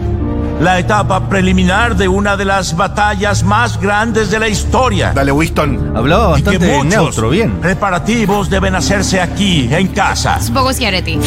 la 0.62 0.77
etapa 0.77 1.27
preliminar 1.27 1.96
de 1.96 2.08
una 2.08 2.38
de 2.38 2.46
las 2.46 2.75
batallas 2.75 3.44
más 3.44 3.80
grandes 3.82 4.30
de 4.30 4.38
la 4.38 4.48
historia. 4.48 5.12
Dale, 5.12 5.32
Winston. 5.32 5.94
Hablaba 5.98 6.38
Y 6.38 6.44
que 6.44 6.51
bastante 6.51 6.77
muchos 6.77 6.94
neutro, 6.94 7.30
bien. 7.32 7.51
preparativos 7.60 8.48
deben 8.48 8.75
hacerse 8.75 9.20
aquí, 9.20 9.68
en 9.72 9.88
casa. 9.88 10.38
Es 10.39 10.50
un 10.50 10.53
poco 10.53 10.72
Schiaretti. 10.72 11.20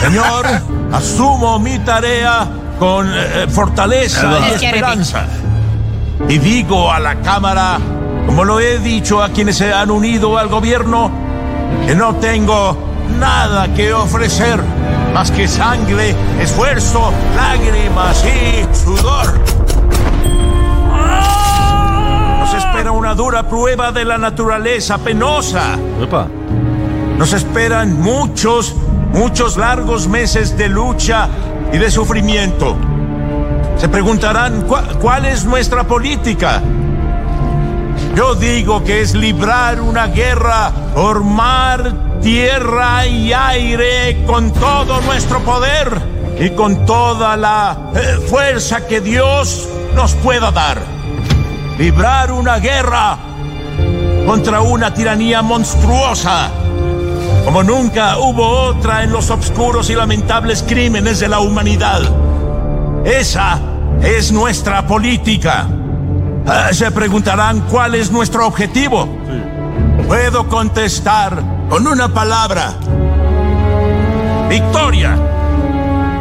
Señor, 0.00 0.46
asumo 0.92 1.60
mi 1.60 1.78
tarea 1.78 2.48
con 2.76 3.08
eh, 3.08 3.46
fortaleza 3.48 4.36
y 4.50 4.54
esperanza. 4.54 5.26
Y 6.28 6.38
digo 6.38 6.90
a 6.90 6.98
la 6.98 7.14
Cámara, 7.20 7.78
como 8.26 8.44
lo 8.44 8.58
he 8.58 8.80
dicho 8.80 9.22
a 9.22 9.28
quienes 9.28 9.58
se 9.58 9.72
han 9.72 9.92
unido 9.92 10.38
al 10.38 10.48
gobierno, 10.48 11.12
que 11.86 11.94
no 11.94 12.16
tengo 12.16 12.76
nada 13.20 13.72
que 13.74 13.92
ofrecer 13.92 14.60
más 15.16 15.30
que 15.30 15.48
sangre, 15.48 16.14
esfuerzo, 16.42 17.10
lágrimas 17.34 18.22
y 18.22 18.76
sudor. 18.76 19.32
Nos 22.38 22.52
espera 22.52 22.92
una 22.92 23.14
dura 23.14 23.42
prueba 23.48 23.92
de 23.92 24.04
la 24.04 24.18
naturaleza 24.18 24.98
penosa. 24.98 25.78
Nos 27.16 27.32
esperan 27.32 27.98
muchos, 27.98 28.74
muchos 29.14 29.56
largos 29.56 30.06
meses 30.06 30.58
de 30.58 30.68
lucha 30.68 31.30
y 31.72 31.78
de 31.78 31.90
sufrimiento. 31.90 32.76
Se 33.78 33.88
preguntarán 33.88 34.64
"¿Cuál- 34.68 34.98
cuál 34.98 35.24
es 35.24 35.46
nuestra 35.46 35.84
política. 35.84 36.60
Yo 38.14 38.34
digo 38.34 38.84
que 38.84 39.00
es 39.00 39.14
librar 39.14 39.80
una 39.80 40.08
guerra 40.08 40.70
por 40.94 41.24
mar, 41.24 42.04
tierra 42.20 43.06
y 43.06 43.32
aire 43.32 44.24
con 44.26 44.52
todo 44.52 45.00
nuestro 45.02 45.40
poder 45.40 46.00
y 46.38 46.50
con 46.50 46.84
toda 46.86 47.36
la 47.36 47.90
eh, 47.94 48.18
fuerza 48.28 48.86
que 48.86 49.00
Dios 49.00 49.68
nos 49.94 50.14
pueda 50.14 50.50
dar. 50.50 50.80
Librar 51.78 52.32
una 52.32 52.58
guerra 52.58 53.18
contra 54.26 54.60
una 54.60 54.92
tiranía 54.92 55.42
monstruosa 55.42 56.50
como 57.46 57.62
nunca 57.62 58.18
hubo 58.18 58.44
otra 58.44 59.04
en 59.04 59.12
los 59.12 59.30
obscuros 59.30 59.88
y 59.88 59.94
lamentables 59.94 60.64
crímenes 60.66 61.20
de 61.20 61.28
la 61.28 61.38
humanidad. 61.38 62.00
Esa 63.04 63.60
es 64.02 64.32
nuestra 64.32 64.84
política. 64.84 65.68
Ah, 66.44 66.70
se 66.72 66.90
preguntarán 66.90 67.60
cuál 67.70 67.94
es 67.94 68.10
nuestro 68.10 68.48
objetivo. 68.48 69.08
Puedo 70.08 70.48
contestar 70.48 71.40
con 71.68 71.86
una 71.86 72.08
palabra. 72.08 72.74
Victoria. 74.48 75.16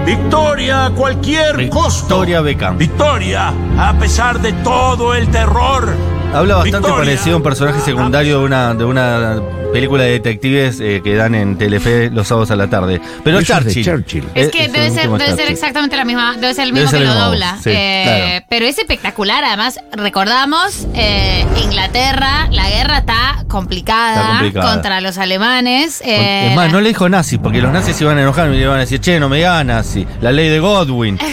Victoria 0.05 0.85
a 0.85 0.91
cualquier 0.91 1.69
costo. 1.69 2.05
Victoria 2.07 2.41
Beckham. 2.41 2.77
Victoria 2.77 3.53
a 3.77 3.93
pesar 3.93 4.39
de 4.39 4.53
todo 4.53 5.13
el 5.13 5.29
terror. 5.29 5.95
Habla 6.33 6.55
bastante 6.55 6.87
Victoria. 6.87 6.97
parecido 6.97 7.35
a 7.35 7.37
un 7.37 7.43
personaje 7.43 7.79
secundario 7.79 8.39
de 8.39 8.45
una, 8.45 8.73
de 8.73 8.85
una 8.85 9.41
película 9.75 10.03
de 10.03 10.11
detectives 10.11 10.79
eh, 10.79 11.01
que 11.03 11.15
dan 11.15 11.35
en 11.35 11.57
Telefe 11.57 12.09
los 12.09 12.27
sábados 12.27 12.49
a 12.51 12.55
la 12.55 12.67
tarde. 12.69 13.01
Pero 13.23 13.39
Eso 13.39 13.53
es 13.57 13.65
de 13.65 13.71
Churchill. 13.73 13.85
Churchill. 13.85 14.23
Es 14.33 14.49
que 14.49 14.69
debe 14.69 14.89
ser, 14.89 15.09
debe 15.09 15.35
ser 15.35 15.51
exactamente 15.51 15.97
la 15.97 16.05
misma, 16.05 16.35
debe 16.37 16.53
ser 16.53 16.65
el 16.67 16.73
mismo 16.73 16.89
ser 16.89 16.99
que 16.99 17.03
el 17.03 17.09
lo 17.09 17.15
mismo, 17.15 17.29
dobla. 17.31 17.57
sí, 17.61 17.69
Eh, 17.73 18.03
claro. 18.05 18.45
Pero 18.49 18.65
es 18.67 18.77
espectacular, 18.77 19.43
además, 19.43 19.79
recordamos, 19.91 20.87
eh, 20.93 21.45
Inglaterra, 21.61 22.47
la 22.51 22.69
guerra 22.69 22.99
está 22.99 23.43
complicada, 23.49 24.15
Está 24.15 24.27
complicada. 24.29 24.71
contra 24.73 25.01
los 25.01 25.17
alemanes. 25.17 26.01
eh, 26.05 26.49
es 26.49 26.55
más, 26.55 26.71
no 26.71 26.79
le 26.79 26.89
dijo 26.89 27.09
nazi, 27.09 27.37
porque 27.37 27.61
los 27.61 27.71
nazis 27.73 27.97
se 27.97 28.05
iban 28.05 28.17
a 28.17 28.21
enojar 28.21 28.47
y 28.49 28.53
le 28.53 28.61
iban 28.61 28.77
a 28.77 28.79
decir, 28.79 29.01
che, 29.01 29.19
no 29.19 29.27
me 29.27 29.37
digas 29.37 29.65
nazi. 29.65 30.07
La 30.21 30.31
ley 30.31 30.47
de 30.49 30.59
Godwin. 30.59 31.19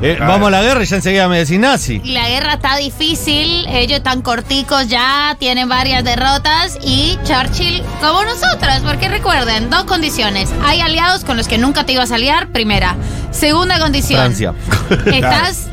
Eh, 0.00 0.16
vamos 0.20 0.46
a 0.46 0.50
la 0.52 0.62
guerra 0.62 0.84
y 0.84 0.86
ya 0.86 0.94
enseguida 0.94 1.26
me 1.28 1.38
decís 1.38 1.58
nazi. 1.58 2.00
Y 2.04 2.12
la 2.12 2.28
guerra 2.28 2.52
está 2.52 2.76
difícil, 2.76 3.66
ellos 3.68 3.96
están 3.96 4.22
corticos 4.22 4.86
ya, 4.86 5.34
tienen 5.40 5.68
varias 5.68 6.04
derrotas 6.04 6.78
y 6.84 7.18
Churchill 7.24 7.65
como 8.00 8.24
nosotros, 8.24 8.80
porque 8.84 9.08
recuerden, 9.08 9.70
dos 9.70 9.84
condiciones. 9.84 10.50
Hay 10.64 10.80
aliados 10.80 11.24
con 11.24 11.36
los 11.36 11.48
que 11.48 11.58
nunca 11.58 11.84
te 11.84 11.92
ibas 11.92 12.12
a 12.12 12.16
aliar, 12.16 12.48
primera. 12.48 12.96
Segunda 13.36 13.78
condición. 13.78 14.18
Francia. 14.20 14.54
Estás, 15.06 15.68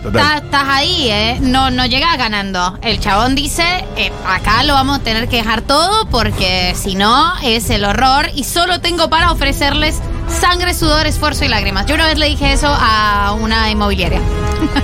ahí, 0.52 1.08
¿eh? 1.10 1.38
No, 1.42 1.72
no 1.72 1.86
llegas 1.86 2.18
ganando. 2.18 2.78
El 2.82 3.00
chabón 3.00 3.36
dice, 3.36 3.64
eh, 3.96 4.12
acá 4.28 4.64
lo 4.64 4.74
vamos 4.74 5.00
a 5.00 5.04
tener 5.04 5.28
que 5.30 5.38
dejar 5.38 5.62
todo 5.62 6.06
porque 6.10 6.76
si 6.76 6.96
no 6.96 7.34
es 7.42 7.70
el 7.70 7.86
horror 7.86 8.30
y 8.36 8.44
solo 8.44 8.82
tengo 8.82 9.10
para 9.10 9.32
ofrecerles 9.32 10.00
sangre, 10.30 10.74
sudor, 10.74 11.06
esfuerzo 11.08 11.46
y 11.46 11.48
lágrimas. 11.48 11.86
Yo 11.86 11.96
una 11.96 12.08
vez 12.08 12.18
le 12.18 12.28
dije 12.28 12.52
eso 12.54 12.68
a 12.68 13.34
una 13.40 13.70
inmobiliaria. 13.70 14.20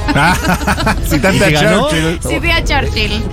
si 1.10 1.20
tanta 1.20 1.50
¿Y 1.50 1.54
ganó? 1.54 1.90
Churchill. 1.90 2.52
A 2.52 2.64
Churchill. 2.64 3.24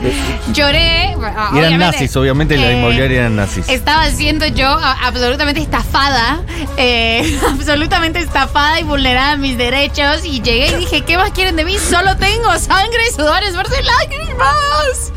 Lloré. 0.53 1.17
Y 1.55 1.59
eran 1.59 1.79
nazis, 1.79 2.17
obviamente 2.17 2.57
la 2.57 2.71
eh, 2.71 2.79
inmobiliaria 2.79 3.21
eran 3.21 3.37
nazis. 3.37 3.69
Estaba 3.69 4.09
siendo 4.11 4.47
yo 4.47 4.69
a- 4.69 5.07
absolutamente 5.07 5.61
estafada, 5.61 6.41
eh, 6.77 7.39
absolutamente 7.51 8.21
estafada 8.21 8.81
y 8.81 8.85
vulnerada 8.85 9.36
mis 9.39 9.57
derechos. 9.59 10.25
Y 10.25 10.41
llegué 10.43 10.69
y 10.69 10.75
dije, 10.77 11.03
¿qué 11.03 11.17
más 11.17 11.31
quieren 11.33 11.57
de 11.57 11.65
mí? 11.65 11.77
Solo 11.79 12.17
tengo 12.17 12.51
sangre, 12.59 13.11
sudor, 13.15 13.43
esfuerzo 13.43 13.75
y 13.81 13.85
lágrimas. 13.85 15.13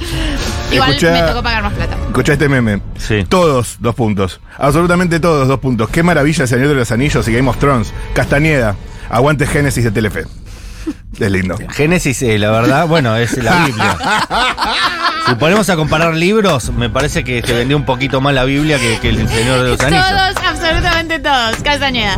Igual 0.71 0.89
Escucha- 0.91 1.12
me 1.12 1.21
tocó 1.23 1.43
pagar 1.43 1.63
más 1.63 1.73
plata. 1.73 1.95
Escucha 2.08 2.34
este 2.34 2.49
meme. 2.49 2.82
Sí. 2.97 3.23
Todos, 3.27 3.77
dos 3.79 3.95
puntos. 3.95 4.39
Absolutamente 4.58 5.19
todos, 5.19 5.47
dos 5.47 5.60
puntos. 5.60 5.89
Qué 5.89 6.03
maravilla 6.03 6.43
el 6.43 6.47
Señor 6.49 6.67
de 6.69 6.75
los 6.75 6.91
Anillos 6.91 7.27
y 7.27 7.34
Game 7.34 7.49
of 7.49 7.58
Thrones. 7.58 7.93
Castañeda. 8.13 8.75
Aguante 9.10 9.47
Génesis 9.47 9.84
de 9.84 9.91
Telefe. 9.91 10.25
Es 11.19 11.32
lindo. 11.32 11.58
Génesis, 11.71 12.21
eh, 12.21 12.38
la 12.39 12.51
verdad, 12.51 12.88
bueno, 12.88 13.15
es 13.17 13.38
la 13.43 13.65
Biblia. 13.65 13.97
Si 15.27 15.36
ponemos 15.36 15.69
a 15.69 15.75
comparar 15.75 16.15
libros, 16.15 16.71
me 16.71 16.89
parece 16.89 17.23
que 17.23 17.43
se 17.45 17.53
vendió 17.53 17.77
un 17.77 17.86
poquito 17.86 18.19
más 18.19 18.34
la 18.34 18.45
Biblia 18.45 18.79
que, 18.79 18.97
que 18.99 19.10
el 19.10 19.27
Señor 19.29 19.62
de 19.62 19.69
los 19.69 19.79
Anillos. 19.82 20.03
Todos, 20.08 20.47
absolutamente 20.47 21.19
todos. 21.19 21.55
Castañeda. 21.63 22.17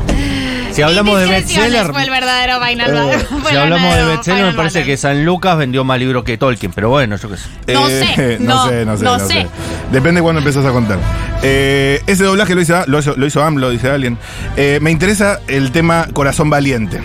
Si 0.72 0.82
hablamos 0.82 1.20
de 1.20 1.28
bestseller, 1.28 1.92
Fue 1.92 2.04
el 2.04 2.10
verdadero 2.10 2.60
vaina. 2.60 2.86
eh, 2.86 3.20
fue 3.42 3.52
si 3.52 3.58
hablamos 3.58 3.94
de 3.96 4.04
bestseller, 4.06 4.46
me 4.46 4.54
parece 4.54 4.84
que 4.84 4.96
San 4.98 5.26
Lucas 5.26 5.58
vendió 5.58 5.84
más 5.84 6.00
libros 6.00 6.24
que 6.24 6.38
Tolkien, 6.38 6.72
pero 6.74 6.90
bueno, 6.90 7.18
yo 7.18 7.30
qué 7.30 7.38
sé. 7.38 7.50
No 7.74 7.88
sé, 7.88 8.38
no, 8.40 8.56
no 8.56 8.70
sé, 8.70 8.86
no 8.86 8.98
sé, 8.98 9.04
no 9.04 9.18
no 9.18 9.28
sé. 9.28 9.34
sé. 9.34 9.48
Depende 9.92 10.20
de 10.20 10.24
cuándo 10.24 10.40
empezás 10.40 10.66
a 10.66 10.72
contar. 10.72 10.98
Eh, 11.44 12.02
ese 12.08 12.24
doblaje 12.24 12.56
lo 12.56 12.62
hizo, 12.62 12.84
lo 12.88 13.00
hizo, 13.00 13.16
lo 13.18 13.26
hizo 13.26 13.44
AMLO, 13.44 13.70
dice 13.70 13.90
alguien. 13.90 14.18
Eh, 14.56 14.80
me 14.82 14.92
interesa 14.92 15.40
el 15.48 15.72
tema 15.72 16.08
Corazón 16.14 16.50
Valiente. 16.50 17.02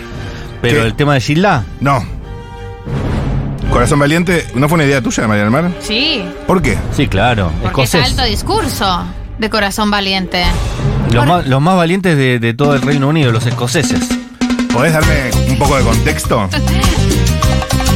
Pero 0.61 0.81
¿Qué? 0.81 0.87
el 0.87 0.95
tema 0.95 1.13
de 1.15 1.21
Gilda, 1.21 1.65
No. 1.81 2.03
Corazón 3.71 3.99
Valiente, 3.99 4.47
¿no 4.55 4.69
fue 4.69 4.77
una 4.77 4.85
idea 4.85 5.01
tuya, 5.01 5.27
María 5.27 5.43
del 5.43 5.51
Mar? 5.51 5.69
Sí, 5.81 6.23
¿Por 6.47 6.61
qué? 6.61 6.77
sí, 6.95 7.07
claro, 7.07 7.51
porque 7.61 7.83
es 7.83 7.93
alto 7.95 8.23
discurso 8.23 9.05
de 9.37 9.49
corazón 9.49 9.91
valiente. 9.91 10.43
Los 11.11 11.25
más, 11.25 11.47
los 11.47 11.61
más 11.61 11.75
valientes 11.77 12.17
de, 12.17 12.39
de 12.39 12.53
todo 12.53 12.75
el 12.75 12.81
Reino 12.81 13.07
Unido, 13.07 13.31
los 13.31 13.45
escoceses. 13.45 14.07
¿Podés 14.73 14.93
darme 14.93 15.31
un 15.49 15.57
poco 15.57 15.77
de 15.77 15.83
contexto? 15.83 16.49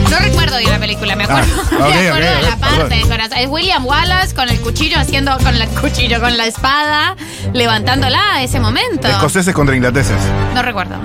No 0.09 0.19
recuerdo 0.19 0.57
bien 0.57 0.71
la 0.71 0.79
película, 0.79 1.15
me 1.15 1.23
acuerdo, 1.23 1.47
Ah, 1.71 1.87
me 1.95 2.09
acuerdo 2.09 2.29
de 2.35 2.41
la 2.41 2.57
parte 2.57 2.95
de 2.95 3.01
corazón. 3.03 3.37
Es 3.37 3.47
William 3.47 3.85
Wallace 3.85 4.35
con 4.35 4.49
el 4.49 4.59
cuchillo 4.59 4.99
haciendo, 4.99 5.37
con 5.37 5.55
el 5.55 5.65
cuchillo, 5.69 6.19
con 6.19 6.35
la 6.35 6.47
espada, 6.47 7.15
levantándola 7.53 8.19
a 8.33 8.43
ese 8.43 8.59
momento. 8.59 9.07
Escoceses 9.07 9.53
contra 9.55 9.73
ingleteses. 9.73 10.17
No 10.53 10.61
recuerdo. 10.63 10.95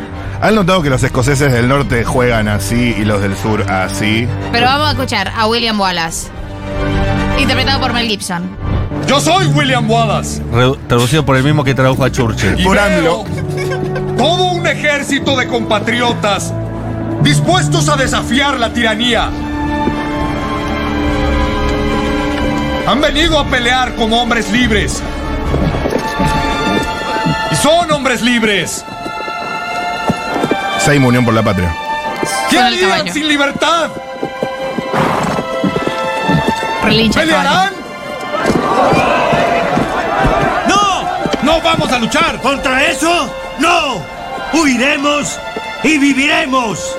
¿Han 0.43 0.57
notado 0.57 0.83
que 0.83 0.91
los 0.91 1.01
escoceses 1.05 1.53
del 1.53 1.69
norte 1.69 2.05
juegan 2.05 2.49
así 2.49 2.97
y 2.99 3.05
los 3.05 3.21
del 3.23 3.37
sur 3.37 3.63
así? 3.71 4.27
Pero 4.51 4.67
vamos 4.67 4.89
a 4.89 4.91
escuchar 4.91 5.33
a 5.37 5.47
William 5.47 5.79
Wallace. 5.81 6.27
Interpretado 7.39 7.81
por 7.81 7.93
Mel 7.93 8.09
Gibson. 8.09 8.57
Yo 9.07 9.21
soy 9.21 9.47
William 9.47 9.89
Wallace. 9.89 10.43
Re- 10.53 10.77
traducido 10.89 11.25
por 11.25 11.37
el 11.37 11.45
mismo 11.45 11.63
que 11.65 11.75
tradujo 11.75 12.05
a 12.05 12.11
Churchill. 12.11 12.59
Y 12.61 12.65
Por 12.65 12.79
AMLO. 12.79 13.25
todo 14.17 14.45
un 14.53 14.67
ejército 14.67 15.37
de 15.37 15.47
compatriotas 15.47 16.53
dispuestos 17.23 17.89
a 17.89 17.97
desafiar 17.97 18.59
la 18.59 18.73
tiranía. 18.73 19.31
Han 22.89 23.01
venido 23.01 23.39
a 23.39 23.45
pelear 23.47 23.95
como 23.97 24.21
hombres 24.23 24.51
libres. 24.51 25.03
Y 27.51 27.55
son 27.57 27.91
hombres 27.93 28.23
libres. 28.23 28.85
Seima 30.85 31.07
Unión 31.09 31.25
por 31.25 31.35
la 31.35 31.43
Patria. 31.43 31.75
¿Qué 32.51 32.57
Con 32.57 32.67
el 32.67 32.75
harían 32.75 32.91
caballo. 32.91 33.13
sin 33.13 33.29
libertad? 33.29 33.89
Relincha 36.85 37.23
el 37.23 37.29
¿Pelearán? 37.29 37.71
¡No 41.57 41.63
vamos 41.63 41.91
a 41.91 41.99
luchar! 41.99 42.39
¿Contra 42.43 42.85
eso? 42.85 43.33
¡No! 43.59 44.03
¡Huiremos 44.53 45.39
y 45.83 45.97
viviremos! 45.97 46.95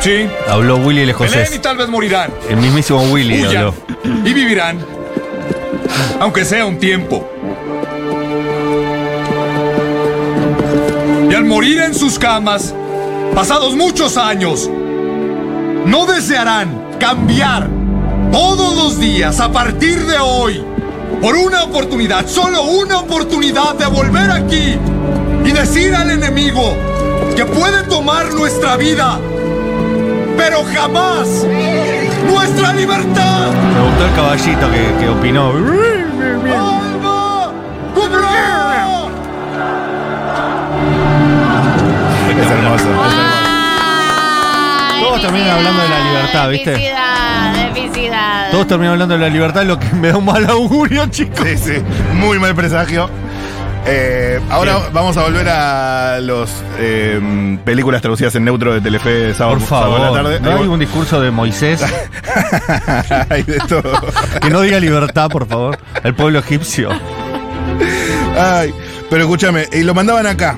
Sí. 0.00 0.26
Habló 0.48 0.78
Willy 0.78 1.02
el 1.02 1.14
Peleen 1.14 1.34
y 1.34 1.42
escocés. 1.42 1.60
tal 1.60 1.76
vez 1.76 1.86
morirán. 1.90 2.32
El 2.48 2.56
mismísimo 2.56 3.02
Willy 3.02 3.44
Huyan 3.44 3.56
habló. 3.66 3.74
y 4.24 4.32
vivirán. 4.32 4.82
Aunque 6.18 6.46
sea 6.46 6.64
un 6.64 6.78
tiempo. 6.78 7.30
Y 11.30 11.34
al 11.34 11.44
morir 11.44 11.82
en 11.82 11.94
sus 11.94 12.18
camas, 12.18 12.74
pasados 13.34 13.76
muchos 13.76 14.16
años, 14.16 14.70
no 15.84 16.06
desearán 16.06 16.96
cambiar 16.98 17.68
todos 18.32 18.74
los 18.76 18.98
días 18.98 19.40
a 19.40 19.52
partir 19.52 20.06
de 20.06 20.18
hoy 20.18 20.71
por 21.20 21.34
una 21.36 21.64
oportunidad, 21.64 22.26
solo 22.26 22.62
una 22.62 22.98
oportunidad 23.00 23.74
de 23.74 23.86
volver 23.86 24.30
aquí 24.30 24.78
y 25.44 25.52
decir 25.52 25.94
al 25.94 26.10
enemigo 26.10 26.76
que 27.36 27.44
puede 27.44 27.82
tomar 27.84 28.32
nuestra 28.34 28.76
vida, 28.76 29.18
pero 30.36 30.64
jamás 30.74 31.28
nuestra 32.26 32.72
libertad. 32.72 33.50
Me 33.74 33.80
gustó 33.88 34.06
el 34.06 34.14
caballito 34.14 34.70
que, 34.70 34.94
que 35.00 35.08
opinó. 35.08 35.50
¡Alba! 35.50 37.22
Es 42.32 42.50
hermoso. 42.50 42.86
¡Ay, 43.04 45.02
Todos 45.02 45.20
terminan 45.20 45.48
epicidad, 45.48 45.58
hablando 45.58 45.82
de 45.82 45.88
la 45.88 46.00
libertad, 46.00 46.48
¿viste? 46.48 46.94
Todos 48.50 48.66
terminan 48.66 48.92
hablando 48.92 49.14
de 49.14 49.20
la 49.20 49.28
libertad, 49.28 49.64
lo 49.64 49.78
que 49.78 49.86
me 49.94 50.08
da 50.08 50.16
un 50.16 50.24
mal 50.24 50.44
augurio, 50.48 51.06
chicos. 51.06 51.40
Sí, 51.46 51.56
sí. 51.56 51.72
Muy 52.14 52.38
mal 52.38 52.54
presagio. 52.54 53.08
Eh, 53.86 54.38
ahora 54.50 54.76
Bien. 54.76 54.92
vamos 54.92 55.16
a 55.16 55.22
volver 55.24 55.48
a 55.48 56.20
los 56.20 56.50
eh, 56.78 57.58
películas 57.64 58.00
traducidas 58.00 58.32
en 58.36 58.44
neutro 58.44 58.72
de 58.74 58.80
Telefe 58.80 59.34
sábado, 59.34 59.58
Por 59.58 59.66
sábado 59.68 59.92
favor, 59.96 60.00
a 60.00 60.10
la 60.10 60.22
tarde. 60.38 60.40
no 60.40 60.56
hay 60.62 60.68
un 60.68 60.78
discurso 60.78 61.20
de 61.20 61.32
Moisés 61.32 61.82
Hay 63.28 63.42
de 63.42 63.58
todo. 63.68 63.82
que 64.40 64.50
no 64.50 64.60
diga 64.60 64.78
libertad, 64.78 65.28
por 65.30 65.48
favor. 65.48 65.78
El 66.04 66.14
pueblo 66.14 66.38
egipcio. 66.38 66.90
Ay, 68.38 68.72
pero 69.10 69.22
escúchame, 69.22 69.66
y 69.72 69.82
lo 69.82 69.94
mandaban 69.94 70.26
acá. 70.26 70.56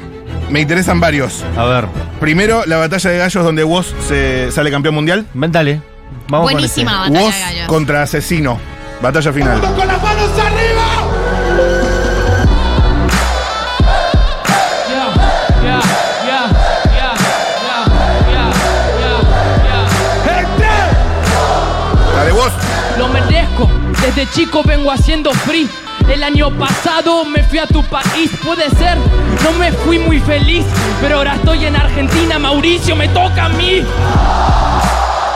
Me 0.50 0.60
interesan 0.60 1.00
varios. 1.00 1.42
A 1.56 1.64
ver, 1.64 1.86
Primero, 2.20 2.62
la 2.66 2.76
batalla 2.76 3.10
de 3.10 3.18
gallos 3.18 3.42
donde 3.44 3.64
Woz 3.64 3.94
se 4.06 4.50
sale 4.52 4.70
campeón 4.70 4.94
mundial. 4.94 5.24
ven, 5.32 5.50
dale. 5.50 5.80
Vamos 6.28 6.52
Buenísima 6.52 6.92
con 6.92 7.12
batalla 7.12 7.24
Woz 7.24 7.34
de 7.34 7.40
gallos. 7.40 7.66
contra 7.68 8.02
Asesino. 8.02 8.58
Batalla 9.00 9.32
final. 9.32 9.60
¡Con 9.60 9.86
las 9.86 10.02
manos 10.02 10.30
arriba! 10.38 12.04
La 22.16 22.24
de 22.24 22.32
Woz. 22.32 22.52
Lo 22.98 23.08
merezco, 23.08 23.68
desde 24.00 24.28
chico 24.30 24.62
vengo 24.64 24.90
haciendo 24.90 25.32
free. 25.32 25.68
El 26.08 26.22
año 26.22 26.50
pasado 26.58 27.24
me 27.24 27.42
fui 27.42 27.58
a 27.58 27.66
tu 27.66 27.82
país, 27.84 28.30
puede 28.44 28.68
ser, 28.70 28.98
no 29.42 29.52
me 29.58 29.72
fui 29.72 29.98
muy 29.98 30.20
feliz, 30.20 30.64
pero 31.00 31.16
ahora 31.16 31.34
estoy 31.36 31.64
en 31.64 31.76
Argentina, 31.76 32.38
Mauricio, 32.38 32.94
me 32.94 33.08
toca 33.08 33.46
a 33.46 33.48
mí. 33.48 33.82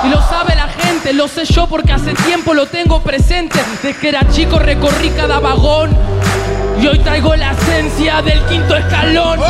Y 0.04 0.08
lo 0.08 0.22
sabe 0.22 0.54
la 0.54 0.68
gente, 0.68 1.12
lo 1.12 1.26
sé 1.26 1.44
yo 1.44 1.66
porque 1.66 1.92
hace 1.92 2.14
tiempo 2.14 2.54
lo 2.54 2.66
tengo 2.66 3.02
presente. 3.02 3.58
Desde 3.82 3.98
que 3.98 4.08
era 4.08 4.28
chico 4.30 4.58
recorrí 4.58 5.10
cada 5.10 5.40
vagón 5.40 5.96
y 6.80 6.86
hoy 6.86 6.98
traigo 7.00 7.34
la 7.34 7.52
esencia 7.52 8.22
del 8.22 8.40
quinto 8.44 8.76
escalón. 8.76 9.40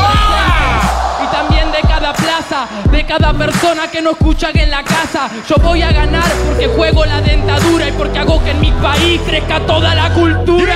Y 1.22 1.26
también 1.30 1.70
de 1.70 1.80
cada 1.82 2.14
plaza, 2.14 2.66
de 2.90 3.04
cada 3.04 3.34
persona 3.34 3.88
que 3.90 4.00
no 4.00 4.12
escucha 4.12 4.52
que 4.52 4.62
en 4.62 4.70
la 4.70 4.82
casa. 4.82 5.28
Yo 5.48 5.56
voy 5.56 5.82
a 5.82 5.92
ganar 5.92 6.30
porque 6.46 6.66
juego 6.66 7.04
la 7.04 7.20
dentadura 7.20 7.88
y 7.88 7.92
porque 7.92 8.18
hago 8.18 8.42
que 8.42 8.52
en 8.52 8.60
mi 8.60 8.72
país 8.72 9.20
crezca 9.26 9.60
toda 9.60 9.94
la 9.94 10.10
cultura. 10.14 10.74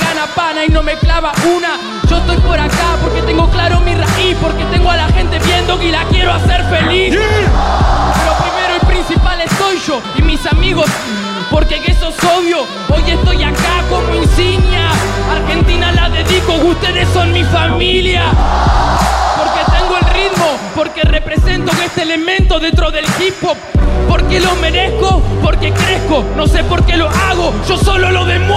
Gana 0.00 0.26
pana 0.34 0.64
y 0.64 0.68
no 0.68 0.82
me 0.82 0.94
clava 0.96 1.32
una. 1.56 1.78
Yo 2.08 2.16
estoy 2.16 2.36
por 2.38 2.58
acá 2.58 2.96
porque 3.02 3.22
tengo 3.22 3.48
claro 3.50 3.80
mi 3.80 3.94
raíz, 3.94 4.36
porque 4.40 4.64
tengo 4.66 4.90
a 4.90 4.96
la 4.96 5.08
gente 5.08 5.38
viendo 5.38 5.80
y 5.82 5.90
la 5.90 6.04
quiero 6.04 6.32
hacer 6.32 6.64
feliz. 6.64 7.14
Pero 7.14 8.32
primero 8.38 8.76
y 8.82 8.86
principal 8.86 9.40
estoy 9.40 9.78
yo 9.86 10.02
y 10.16 10.22
mis 10.22 10.44
amigos, 10.46 10.86
porque 11.50 11.80
eso 11.86 12.08
es 12.08 12.24
obvio. 12.24 12.66
Hoy 12.88 13.10
estoy 13.10 13.42
acá 13.42 13.84
como 13.88 14.14
insignia. 14.14 14.90
Argentina 15.30 15.92
la 15.92 16.08
dedico, 16.10 16.54
ustedes 16.54 17.08
son 17.12 17.32
mi 17.32 17.44
familia. 17.44 18.24
Porque 19.36 19.78
tengo 19.78 19.96
el 19.96 20.14
ritmo, 20.14 20.46
porque 20.74 21.02
represento 21.02 21.72
este 21.84 22.02
elemento 22.02 22.58
dentro 22.58 22.90
del 22.90 23.04
hip 23.20 23.34
hop. 23.42 23.56
Porque 24.08 24.40
lo 24.40 24.54
merezco, 24.56 25.22
porque 25.42 25.72
crezco. 25.72 26.24
No 26.36 26.46
sé 26.46 26.64
por 26.64 26.84
qué 26.84 26.96
lo 26.96 27.08
hago, 27.08 27.54
yo 27.68 27.76
solo 27.76 28.10
lo 28.10 28.24
demuestro. 28.24 28.49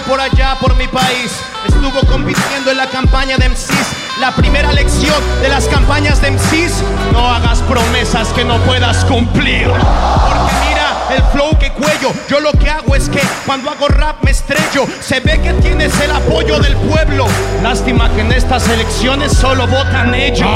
Por 0.00 0.20
allá, 0.20 0.56
por 0.60 0.74
mi 0.76 0.86
país. 0.88 1.32
Estuvo 1.66 2.00
compitiendo 2.10 2.70
en 2.70 2.76
la 2.76 2.86
campaña 2.86 3.36
de 3.36 3.48
MCs. 3.48 4.18
La 4.20 4.34
primera 4.34 4.72
lección 4.72 5.14
de 5.42 5.48
las 5.48 5.66
campañas 5.66 6.20
de 6.20 6.30
MCs: 6.30 6.82
no 7.12 7.28
hagas 7.28 7.60
promesas 7.62 8.28
que 8.28 8.44
no 8.44 8.58
puedas 8.60 9.04
cumplir. 9.04 9.68
Porque 9.68 10.52
mira 10.68 11.16
el 11.16 11.22
flow 11.32 11.58
que 11.58 11.72
cuello. 11.72 12.12
Yo 12.28 12.40
lo 12.40 12.52
que 12.52 12.70
hago 12.70 12.94
es 12.94 13.08
que 13.08 13.20
cuando 13.44 13.70
hago 13.70 13.88
rap 13.88 14.22
me 14.22 14.30
estrello. 14.30 14.86
Se 15.00 15.20
ve 15.20 15.40
que 15.40 15.52
tienes 15.54 15.98
el 16.00 16.10
apoyo 16.10 16.58
del 16.58 16.76
pueblo. 16.76 17.26
Lástima 17.62 18.10
que 18.10 18.20
en 18.20 18.32
estas 18.32 18.68
elecciones 18.68 19.32
solo 19.32 19.66
votan 19.66 20.14
ellos. 20.14 20.48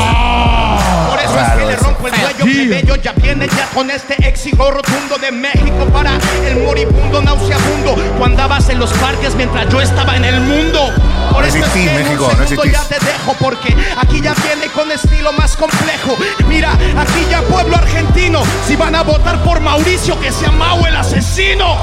Por 1.08 1.18
eso 1.18 1.38
es 1.38 1.50
que 1.58 1.66
le 1.66 1.76
rompo 1.76 2.08
el 2.08 2.14
cuello 2.14 2.44
plebeyo 2.44 2.96
ya 2.96 3.12
viene 3.12 3.48
ya 3.48 3.66
con 3.74 3.90
este 3.90 4.14
éxito 4.26 4.70
rotundo 4.70 5.16
de 5.20 5.30
México 5.32 5.86
para 5.92 6.18
el 6.46 6.56
moribundo 6.58 7.22
nauseabundo. 7.22 7.94
Tú 8.16 8.24
andabas 8.24 8.68
en 8.68 8.78
los 8.78 8.92
parques 8.94 9.34
mientras 9.34 9.68
yo 9.68 9.80
estaba 9.80 10.16
en 10.16 10.24
el 10.24 10.40
mundo. 10.40 10.92
Por 11.32 11.42
No 11.42 11.48
eso 11.48 11.58
es 11.58 11.72
que 11.72 11.84
en 11.84 12.08
un 12.08 12.18
segundo 12.48 12.64
ya 12.64 12.82
te 12.84 12.98
dejo 13.04 13.34
porque 13.38 13.74
aquí 13.96 14.20
ya 14.20 14.34
viene 14.34 14.66
con 14.74 14.90
estilo 14.90 15.32
más 15.32 15.56
complejo. 15.56 16.16
Mira, 16.48 16.72
aquí 16.72 17.26
ya 17.30 17.42
pueblo 17.42 17.76
argentino, 17.76 18.42
si 18.66 18.76
van 18.76 18.94
a 18.94 19.02
votar 19.02 19.42
por 19.42 19.60
Mauricio, 19.60 20.18
que 20.20 20.32
sea 20.32 20.50
Mau 20.50 20.84
el 20.86 20.96
asesino. 20.96 21.76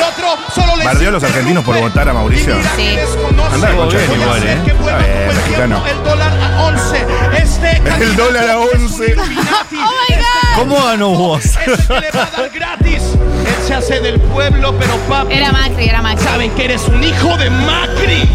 El 0.00 0.12
otro 0.12 0.36
solo 0.54 0.76
les 0.76 0.84
Bardeó 0.86 1.08
a 1.08 1.12
los 1.12 1.22
argentinos 1.22 1.64
por 1.64 1.78
votar 1.78 2.08
a 2.08 2.12
Mauricio. 2.12 2.56
Sí. 2.76 2.82
que 2.82 2.96
desconoce. 2.96 3.54
Anda, 3.54 3.70
concha 3.76 3.98
de 3.98 4.06
Voy 4.06 4.16
tu 4.16 4.22
a 4.22 4.26
madre, 4.26 4.52
hacer 4.52 4.68
¿eh? 4.68 4.74
Está 4.80 4.98
bien, 4.98 5.36
mexicano. 5.36 5.82
El 5.86 6.04
dólar 6.04 6.32
a 6.32 6.62
11. 6.64 7.06
Este 7.36 7.76
El 8.02 8.16
dólar 8.16 8.50
a 8.50 8.58
11. 8.58 9.14
Oh 9.16 9.22
my 9.22 10.14
God. 10.16 10.56
¿Cómo 10.56 10.82
ganó 10.84 11.08
vos? 11.10 11.42
Que 11.64 11.70
le 11.70 12.10
va 12.10 12.22
a 12.24 12.30
dar 12.30 12.50
gratis. 12.50 13.02
Él 13.46 13.56
se 13.66 13.74
hace 13.74 14.00
del 14.00 14.20
pueblo, 14.20 14.74
pero 14.78 14.96
papi. 15.08 15.32
Era 15.34 15.52
Macri, 15.52 15.88
era 15.88 16.02
Macri. 16.02 16.24
Saben 16.24 16.50
que 16.52 16.64
eres 16.64 16.82
un 16.88 17.02
hijo 17.02 17.36
de 17.36 17.50
Macri. 17.50 18.28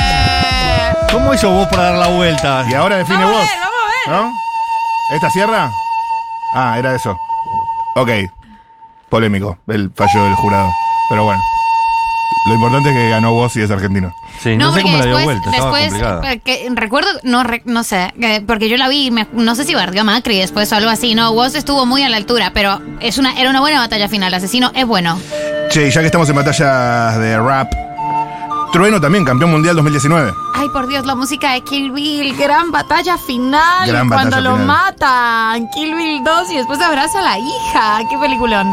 ¡Eh! 0.00 0.92
¿Cómo 1.12 1.34
hizo 1.34 1.50
vos 1.50 1.68
para 1.68 1.84
dar 1.90 1.98
la 1.98 2.08
vuelta? 2.08 2.64
Y 2.70 2.74
ahora 2.74 2.96
define 2.96 3.24
Vamos 3.24 3.36
a 3.36 3.40
vos. 3.40 3.48
ver, 3.48 3.58
vamos 3.60 3.80
a 3.82 4.10
ver. 4.10 4.20
¿No? 4.22 4.32
¿Esta 5.14 5.30
cierra? 5.30 5.70
Ah, 6.54 6.78
era 6.78 6.94
eso. 6.94 7.16
Ok. 7.96 8.10
Polémico 9.08 9.58
el 9.68 9.90
fallo 9.94 10.24
del 10.24 10.34
jurado. 10.34 10.70
Pero 11.10 11.24
bueno. 11.24 11.40
Lo 12.46 12.54
importante 12.54 12.90
es 12.90 12.94
que 12.94 13.10
ganó 13.10 13.32
vos 13.32 13.54
y 13.56 13.62
es 13.62 13.70
argentino. 13.70 14.14
Sí, 14.42 14.56
no, 14.56 14.72
sé 14.72 14.82
cómo 14.82 14.96
la 14.96 15.04
dio 15.04 15.16
después, 15.16 15.24
vuelta, 15.40 15.50
estaba 15.50 15.78
después 15.78 16.02
eh, 16.30 16.40
que 16.44 16.70
recuerdo, 16.74 17.08
no, 17.24 17.42
re- 17.42 17.62
no 17.64 17.82
sé, 17.82 18.12
que- 18.18 18.42
porque 18.46 18.68
yo 18.68 18.76
la 18.76 18.88
vi, 18.88 19.10
me- 19.10 19.26
no 19.32 19.54
sé 19.54 19.64
si 19.64 19.74
bardeó 19.74 20.02
a 20.02 20.04
Macri 20.04 20.38
después 20.38 20.70
o 20.72 20.76
algo 20.76 20.88
así, 20.88 21.14
no, 21.14 21.32
Woz 21.32 21.56
estuvo 21.56 21.84
muy 21.84 22.02
a 22.04 22.08
la 22.08 22.16
altura, 22.16 22.52
pero 22.54 22.80
es 23.00 23.18
una, 23.18 23.38
era 23.38 23.50
una 23.50 23.60
buena 23.60 23.80
batalla 23.80 24.08
final, 24.08 24.32
Asesino 24.32 24.70
es 24.74 24.86
bueno. 24.86 25.18
Che, 25.70 25.88
y 25.88 25.90
ya 25.90 26.00
que 26.00 26.06
estamos 26.06 26.28
en 26.30 26.36
batallas 26.36 27.18
de 27.18 27.38
rap, 27.38 27.70
Trueno 28.72 29.00
también, 29.00 29.24
campeón 29.24 29.50
mundial 29.50 29.74
2019. 29.76 30.32
Ay, 30.54 30.68
por 30.72 30.86
Dios, 30.88 31.04
la 31.06 31.14
música 31.14 31.52
de 31.52 31.62
Kill 31.62 31.90
Bill, 31.90 32.36
gran 32.36 32.70
batalla 32.70 33.16
final, 33.18 33.88
Gran 33.88 34.08
cuando 34.08 34.40
lo 34.40 34.56
matan, 34.58 35.68
Kill 35.74 35.94
Bill 35.94 36.22
2 36.22 36.50
y 36.52 36.56
después 36.58 36.80
abraza 36.80 37.18
a 37.18 37.22
la 37.22 37.38
hija, 37.38 38.00
qué 38.10 38.16
peliculón. 38.18 38.66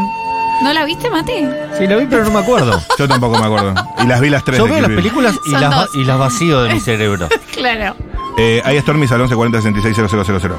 ¿No 0.64 0.74
la 0.74 0.86
viste, 0.86 1.10
Mati? 1.10 1.34
Sí, 1.78 1.86
la 1.88 1.98
vi, 1.98 2.06
pero 2.06 2.24
no 2.24 2.32
me 2.32 2.40
acuerdo. 2.40 2.82
Yo 3.00 3.08
tampoco 3.08 3.38
me 3.38 3.46
acuerdo. 3.46 3.74
Y 4.04 4.08
las 4.08 4.20
vi 4.22 4.30
las 4.30 4.44
tres 4.44 4.58
Yo 4.58 4.66
de 4.66 4.72
veo 4.72 4.76
Kill 4.78 4.82
las 4.84 4.90
Bill. 4.90 4.98
películas 4.98 5.36
y 5.46 5.52
Son 5.52 5.62
las, 5.62 5.72
va- 5.72 5.76
dos. 5.86 5.96
y 5.96 6.04
las 6.06 6.18
vacío 6.18 6.64
de 6.64 6.74
mi 6.74 6.80
cerebro. 6.80 7.30
Claro. 7.56 7.96
Eh, 8.38 8.62
hay 8.66 8.80
Stormis 8.82 9.12
al 9.14 9.20
1140 9.20 9.62
66 9.62 10.52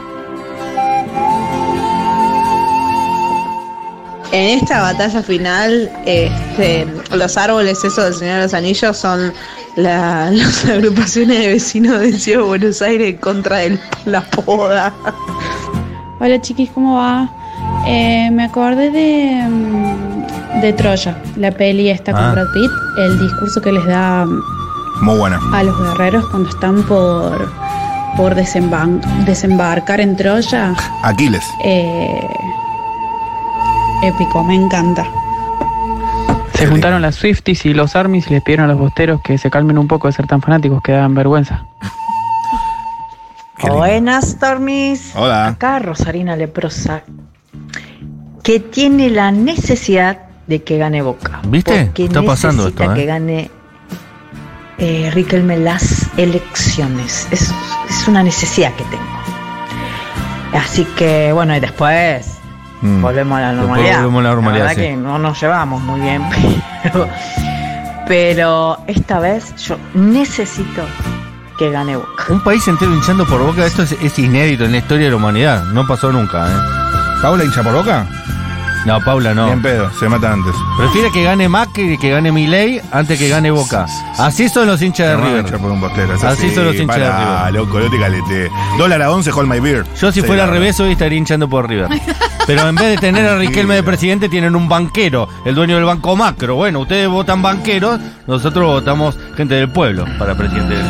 En 4.32 4.58
esta 4.58 4.80
batalla 4.80 5.22
final, 5.22 5.90
este, 6.04 6.86
los 7.12 7.36
árboles 7.36 7.78
esos 7.84 8.04
del 8.04 8.14
Señor 8.14 8.36
de 8.36 8.42
los 8.42 8.54
Anillos 8.54 8.96
son 8.96 9.32
la- 9.76 10.30
las 10.32 10.64
agrupaciones 10.64 11.38
de 11.38 11.48
vecinos 11.48 12.00
de 12.00 12.12
Ciudad 12.18 12.40
de 12.40 12.44
Buenos 12.46 12.82
Aires 12.82 13.08
en 13.10 13.16
contra 13.18 13.58
de 13.58 13.78
la 14.04 14.22
poda. 14.22 14.92
Hola 16.18 16.40
chiquis, 16.40 16.70
¿cómo 16.70 16.96
va? 16.98 17.30
Eh, 17.86 18.30
me 18.32 18.44
acordé 18.44 18.90
de, 18.90 19.46
mm, 19.48 20.60
de 20.60 20.72
Troya, 20.72 21.16
la 21.36 21.50
peli 21.52 21.88
esta 21.88 22.12
con 22.12 22.22
Ah. 22.24 22.32
Brad 22.32 22.46
Pitt, 22.52 22.70
el 22.98 23.18
discurso 23.20 23.60
que 23.60 23.72
les 23.72 23.84
da 23.86 24.24
mm, 24.26 24.42
Muy 25.02 25.16
buena. 25.18 25.38
a 25.52 25.62
los 25.62 25.78
guerreros 25.80 26.26
cuando 26.30 26.48
están 26.48 26.82
por, 26.82 27.48
por 28.16 28.34
desembarcar 28.34 30.00
en 30.00 30.16
Troya. 30.16 30.74
Aquiles. 31.02 31.44
Eh, 31.64 32.26
épico, 34.02 34.42
me 34.42 34.54
encanta. 34.56 35.06
Se 36.54 36.66
juntaron 36.66 37.02
las 37.02 37.16
Swifties 37.16 37.66
y 37.66 37.74
los 37.74 37.94
Armies 37.96 38.26
y 38.28 38.30
les 38.34 38.42
pidieron 38.42 38.64
a 38.64 38.68
los 38.68 38.78
bosteros 38.78 39.20
que 39.22 39.36
se 39.36 39.50
calmen 39.50 39.76
un 39.78 39.86
poco 39.86 40.08
de 40.08 40.12
ser 40.14 40.26
tan 40.26 40.40
fanáticos 40.40 40.80
que 40.82 40.92
dan 40.92 41.14
vergüenza. 41.14 41.66
Buenas, 43.60 44.30
Stormis. 44.30 45.12
Hola. 45.16 45.48
Acá 45.48 45.78
Rosarina 45.78 46.34
Leprosa, 46.36 47.02
que 48.46 48.60
tiene 48.60 49.10
la 49.10 49.32
necesidad 49.32 50.18
de 50.46 50.62
que 50.62 50.78
gane 50.78 51.02
Boca. 51.02 51.40
¿Viste? 51.48 51.86
Porque 51.86 52.04
Está 52.04 52.22
pasando 52.22 52.68
esto, 52.68 52.84
¿eh? 52.84 52.94
que 52.94 53.04
gane 53.04 53.50
eh, 54.78 55.10
Riquelme 55.12 55.56
las 55.58 56.06
elecciones. 56.16 57.26
Es, 57.32 57.52
es 57.90 58.06
una 58.06 58.22
necesidad 58.22 58.72
que 58.74 58.84
tengo. 58.84 60.62
Así 60.62 60.84
que, 60.96 61.32
bueno, 61.32 61.56
y 61.56 61.60
después 61.60 62.34
Mm. 62.82 63.02
volvemos 63.02 63.38
a 63.38 63.40
la 63.40 63.52
normalidad. 63.52 63.96
volvemos 63.96 64.20
a 64.20 64.22
la 64.22 64.34
normalidad, 64.34 64.66
verdad 64.66 64.82
sí. 64.82 64.88
que 64.90 64.96
no 64.96 65.18
nos 65.18 65.40
llevamos 65.40 65.82
muy 65.82 65.98
bien, 65.98 66.22
pero, 66.82 67.08
pero 68.06 68.78
esta 68.86 69.18
vez 69.18 69.56
yo 69.56 69.76
necesito 69.94 70.82
que 71.58 71.70
gane 71.70 71.96
Boca. 71.96 72.26
Un 72.28 72.44
país 72.44 72.68
entero 72.68 72.94
hinchando 72.94 73.26
por 73.26 73.42
boca, 73.42 73.64
esto 73.66 73.82
es, 73.82 73.92
es 73.92 74.18
inédito 74.18 74.66
en 74.66 74.72
la 74.72 74.78
historia 74.78 75.06
de 75.06 75.10
la 75.10 75.16
humanidad. 75.16 75.64
No 75.72 75.86
pasó 75.86 76.12
nunca, 76.12 76.46
¿eh? 76.48 76.56
¿Paula 77.22 77.44
hincha 77.44 77.62
por 77.62 77.72
boca? 77.72 78.06
No, 78.86 79.00
Paula 79.00 79.34
no. 79.34 79.46
Bien 79.46 79.60
pedo, 79.60 79.90
se 79.98 80.08
mata 80.08 80.32
antes. 80.32 80.54
Prefiere 80.78 81.10
que 81.10 81.24
gane 81.24 81.48
Macri 81.48 81.94
y 81.94 81.98
que 81.98 82.08
gane 82.10 82.30
Milei 82.30 82.80
antes 82.92 83.18
que 83.18 83.28
gane 83.28 83.50
Boca. 83.50 83.86
Así 84.16 84.48
son 84.48 84.68
los 84.68 84.80
hinchas 84.80 85.08
de 85.08 85.16
River. 85.16 85.58
por 85.58 85.72
un 85.72 85.80
bostero. 85.80 86.14
es 86.14 86.22
Así 86.22 86.54
son 86.54 86.66
los 86.66 86.76
hinchas 86.76 86.96
de 86.98 87.10
River. 87.10 87.52
loco, 87.54 87.80
no 87.80 87.90
te 87.90 87.98
calete. 87.98 88.50
Dólar 88.78 89.02
a 89.02 89.10
11, 89.10 89.32
hold 89.32 89.48
my 89.52 89.58
beer. 89.58 89.84
Yo 90.00 90.12
si 90.12 90.20
Sí, 90.20 90.26
fuera 90.26 90.44
al 90.44 90.50
revés 90.50 90.78
hoy 90.80 90.92
estaría 90.92 91.18
hinchando 91.18 91.48
por 91.48 91.68
River. 91.68 91.88
Pero 92.46 92.68
en 92.68 92.76
vez 92.76 92.90
de 92.90 92.96
tener 92.98 93.26
a 93.26 93.36
Riquelme 93.36 93.74
de 93.74 93.82
presidente 93.82 94.28
tienen 94.28 94.54
un 94.54 94.68
banquero, 94.68 95.28
el 95.44 95.56
dueño 95.56 95.74
del 95.74 95.84
banco 95.84 96.14
macro. 96.14 96.54
Bueno, 96.54 96.78
ustedes 96.80 97.08
votan 97.08 97.42
banqueros, 97.42 97.98
nosotros 98.28 98.66
votamos 98.66 99.18
gente 99.36 99.56
del 99.56 99.68
pueblo 99.68 100.04
para 100.16 100.36
presidente. 100.36 100.76
del- 100.76 100.86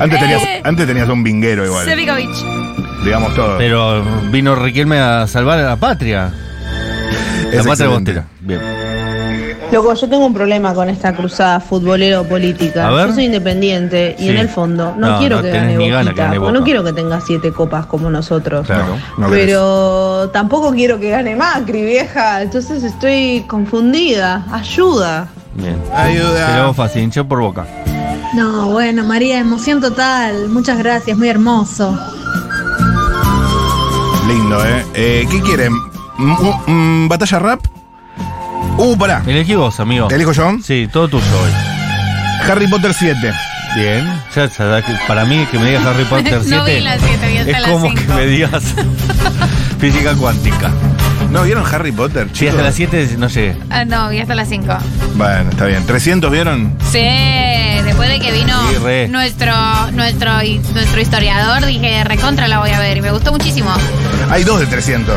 Antes 0.00 0.20
tenías, 0.20 0.42
Eh. 0.44 0.62
antes 0.64 0.86
tenías 0.86 1.08
un 1.08 1.24
vinguero 1.24 1.66
igual. 1.66 1.84
Sevigovic. 1.84 2.30
Digamos 3.04 3.34
todo. 3.34 3.58
Pero 3.58 4.04
vino 4.30 4.54
Riquelme 4.54 5.00
a 5.00 5.26
salvar 5.26 5.58
a 5.58 5.62
la 5.62 5.76
patria. 5.76 6.32
La 7.52 7.60
Es 7.60 7.66
patria 7.66 7.86
excelente. 7.86 8.12
bostera. 8.14 8.26
Bien. 8.40 8.60
Loco, 9.70 9.92
yo 9.92 10.08
tengo 10.08 10.24
un 10.24 10.32
problema 10.32 10.72
con 10.72 10.88
esta 10.88 11.14
cruzada 11.14 11.60
futbolero-política. 11.60 12.88
A 12.88 12.90
ver. 12.90 13.08
Yo 13.08 13.14
soy 13.14 13.24
independiente 13.26 14.16
y 14.18 14.22
Sí. 14.22 14.28
en 14.30 14.36
el 14.38 14.48
fondo 14.48 14.94
no, 14.96 15.10
No, 15.10 15.18
quiero 15.18 15.36
no 15.36 15.42
que 15.42 15.48
tenés 15.50 15.62
gane 15.72 15.76
ni 15.76 15.90
gana 15.90 16.04
que 16.04 16.08
Boquita, 16.10 16.24
gane 16.24 16.40
porque 16.40 16.52
no 16.58 16.64
quiero 16.64 16.84
que 16.84 16.92
tenga 16.94 17.20
siete 17.20 17.52
copas 17.52 17.84
como 17.86 18.08
nosotros. 18.10 18.66
Claro, 18.66 18.96
no 19.18 19.28
querés. 19.28 19.44
Pero 19.46 20.30
tampoco 20.32 20.72
quiero 20.72 20.98
que 20.98 21.10
gane 21.10 21.36
Macri, 21.36 21.82
vieja. 21.84 22.40
Entonces 22.42 22.82
estoy 22.82 23.44
confundida. 23.46 24.46
Ayuda. 24.50 25.28
Bien. 25.54 25.76
Ayuda. 25.94 26.46
Pero 26.54 26.72
fácil, 26.72 27.02
hinchó 27.02 27.26
por 27.28 27.40
boca. 27.40 27.66
No, 28.34 28.70
bueno, 28.70 29.04
María, 29.04 29.38
emoción 29.38 29.80
total. 29.82 30.48
Muchas 30.48 30.78
gracias, 30.78 31.16
muy 31.18 31.28
hermoso. 31.28 31.98
Lindo, 34.26 34.64
¿eh? 34.64 34.84
Eh, 34.94 35.26
¿Qué 35.30 35.40
quieren? 35.42 35.72
Mm, 36.18 36.32
mm, 36.32 37.04
mm, 37.04 37.08
¿Batalla 37.08 37.38
rap? 37.38 37.60
Uh, 38.76 38.96
pará. 38.96 39.22
Elegí 39.26 39.54
vos, 39.54 39.78
amigo. 39.80 40.08
¿Te 40.08 40.16
elijo 40.16 40.32
yo? 40.32 40.56
Sí, 40.62 40.88
todo 40.92 41.08
tuyo 41.08 41.24
hoy. 41.42 41.50
Harry 42.50 42.66
Potter 42.68 42.92
7. 42.92 43.32
Bien. 43.76 44.04
Ya 44.34 44.48
que 44.82 44.92
para 45.06 45.24
mí 45.24 45.46
que 45.50 45.58
me 45.58 45.66
digas 45.70 45.84
Harry 45.86 46.04
Potter 46.10 46.40
7 46.42 46.56
No 46.56 46.64
vi 46.64 46.80
las 46.80 47.00
siete, 47.00 47.28
vi 47.28 47.38
hasta 47.38 47.50
es 47.50 47.60
las 47.60 47.70
como 47.70 47.88
cinco. 47.88 48.02
que 48.06 48.14
me 48.14 48.26
digas 48.26 48.62
física 49.78 50.14
cuántica. 50.14 50.70
¿No 51.38 51.44
vieron 51.44 51.64
Harry 51.72 51.92
Potter, 51.92 52.26
Sí, 52.32 52.40
chicos? 52.40 52.54
hasta 52.54 52.62
las 52.64 52.74
7 52.74 53.10
no 53.16 53.28
llegué. 53.28 53.56
Ah, 53.70 53.84
no, 53.84 54.08
vi 54.08 54.18
hasta 54.18 54.34
las 54.34 54.48
5. 54.48 54.76
Bueno, 55.14 55.50
está 55.50 55.66
bien. 55.66 55.86
¿300 55.86 56.28
vieron? 56.32 56.76
Sí, 56.90 56.98
después 57.84 58.08
de 58.08 58.18
que 58.18 58.32
vino 58.32 58.60
Sí, 58.70 58.76
re. 58.82 59.06
nuestro, 59.06 59.52
nuestro, 59.92 60.32
nuestro 60.74 61.00
historiador, 61.00 61.64
dije, 61.64 62.02
recontra 62.02 62.48
la 62.48 62.58
voy 62.58 62.70
a 62.70 62.80
ver 62.80 62.96
y 62.96 63.02
me 63.02 63.12
gustó 63.12 63.30
muchísimo. 63.30 63.70
Hay 64.30 64.42
dos 64.42 64.58
de 64.58 64.66
300. 64.66 65.14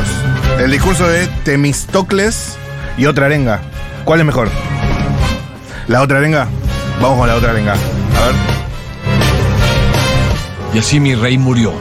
El 0.60 0.70
discurso 0.70 1.08
de 1.08 1.26
Temistocles 1.44 2.56
y 3.00 3.08
otra 3.08 3.26
arenga. 3.26 3.62
¿Cuál 4.06 4.20
es 4.20 4.26
mejor? 4.28 4.52
¿La 5.88 6.04
otra 6.04 6.20
arenga? 6.20 6.48
Vamos 7.02 7.18
con 7.18 7.28
la 7.30 7.34
otra 7.36 7.50
arenga. 7.50 7.74
A 7.74 8.26
ver. 8.28 8.36
Y 10.76 10.78
así 10.78 11.00
mi 11.00 11.16
rey 11.16 11.40
murió. 11.40 11.74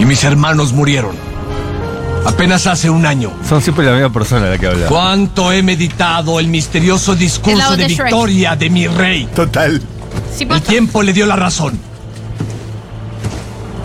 Y 0.00 0.06
mis 0.06 0.24
hermanos 0.24 0.72
murieron. 0.72 1.29
Apenas 2.24 2.66
hace 2.66 2.90
un 2.90 3.06
año. 3.06 3.32
Son 3.48 3.62
siempre 3.62 3.84
la 3.84 3.92
misma 3.92 4.12
persona 4.12 4.46
la 4.46 4.58
que 4.58 4.66
habla. 4.66 4.86
¿Cuánto 4.86 5.52
he 5.52 5.62
meditado 5.62 6.38
el 6.38 6.48
misterioso 6.48 7.14
discurso 7.14 7.76
de 7.76 7.86
victoria 7.86 8.56
de 8.56 8.70
mi 8.70 8.86
rey? 8.86 9.28
Total. 9.34 9.80
Sí, 10.36 10.46
El 10.48 10.62
tiempo 10.62 11.02
le 11.02 11.12
dio 11.12 11.26
la 11.26 11.36
razón. 11.36 11.78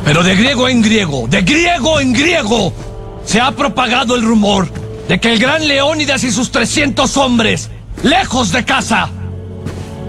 Pero 0.03 0.21
de 0.21 0.35
griego 0.35 0.69
en 0.69 0.81
griego, 0.81 1.27
de 1.27 1.41
griego 1.41 1.99
en 1.99 2.13
griego, 2.13 2.73
se 3.25 3.41
ha 3.41 3.51
propagado 3.51 4.15
el 4.15 4.21
rumor 4.21 4.69
de 5.07 5.19
que 5.19 5.33
el 5.33 5.39
gran 5.39 5.67
Leónidas 5.67 6.23
y 6.23 6.31
sus 6.31 6.51
300 6.51 7.17
hombres, 7.17 7.69
lejos 8.03 8.51
de 8.51 8.63
casa, 8.65 9.09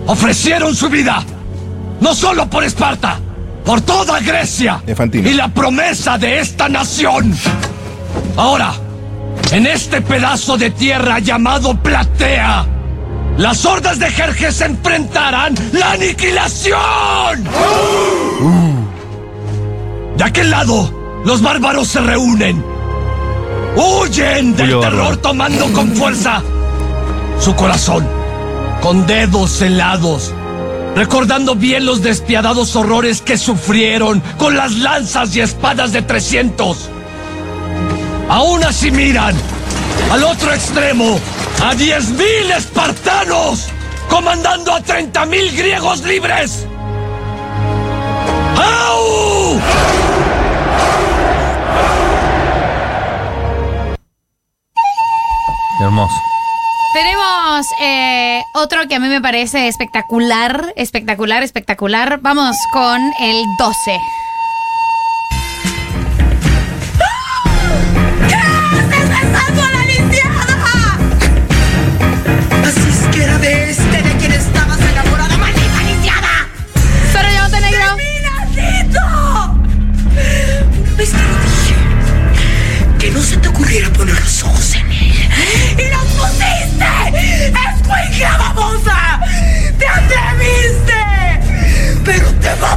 ofrecieron 0.07 0.75
su 0.75 0.89
vida, 0.89 1.25
no 2.01 2.15
solo 2.15 2.49
por 2.49 2.65
Esparta, 2.65 3.19
por 3.65 3.81
toda 3.81 4.21
Grecia 4.21 4.83
y 5.13 5.33
la 5.33 5.49
promesa 5.49 6.19
de 6.19 6.41
esta 6.41 6.69
nación. 6.69 7.35
Ahora, 8.37 8.75
en 9.53 9.67
este 9.67 10.03
pedazo 10.03 10.59
de 10.59 10.71
tierra 10.71 11.21
llamado 11.21 11.75
Platea, 11.75 12.67
las 13.39 13.65
hordas 13.65 13.99
de 13.99 14.11
Jerjes 14.11 14.61
enfrentarán 14.61 15.55
la 15.73 15.93
aniquilación. 15.93 17.45
De 20.17 20.25
aquel 20.25 20.51
lado, 20.51 21.23
los 21.25 21.41
bárbaros 21.41 21.89
se 21.89 22.01
reúnen. 22.01 22.63
Huyen 23.75 24.55
del 24.55 24.81
terror 24.81 25.17
tomando 25.19 25.73
con 25.73 25.95
fuerza 25.95 26.43
su 27.41 27.55
corazón, 27.55 28.07
con 28.83 29.07
dedos 29.07 29.61
helados, 29.63 30.33
recordando 30.95 31.55
bien 31.55 31.87
los 31.87 32.03
despiadados 32.03 32.77
horrores 32.77 33.23
que 33.23 33.39
sufrieron 33.39 34.23
con 34.39 34.57
las 34.57 34.73
lanzas 34.73 35.35
y 35.37 35.41
espadas 35.41 35.93
de 35.93 36.03
300. 36.03 36.91
Aún 38.29 38.65
así 38.65 38.91
miran 38.91 39.37
al 40.11 40.25
otro 40.25 40.53
extremo 40.53 41.19
a 41.63 41.75
10.000 41.75 42.57
espartanos 42.57 43.69
comandando 44.09 44.73
a 44.73 44.81
30.000 44.81 45.57
griegos 45.57 46.03
libres. 46.03 46.67
¡Au! 48.57 49.61
Hermoso. 55.81 56.15
Tenemos 56.95 57.67
eh, 57.83 58.43
otro 58.55 58.89
que 58.89 58.95
a 58.95 58.99
mí 58.99 59.09
me 59.09 59.21
parece 59.21 59.69
espectacular, 59.69 60.73
espectacular, 60.77 61.43
espectacular. 61.43 62.21
Vamos 62.23 62.57
con 62.73 63.01
el 63.21 63.45
12. 63.59 64.01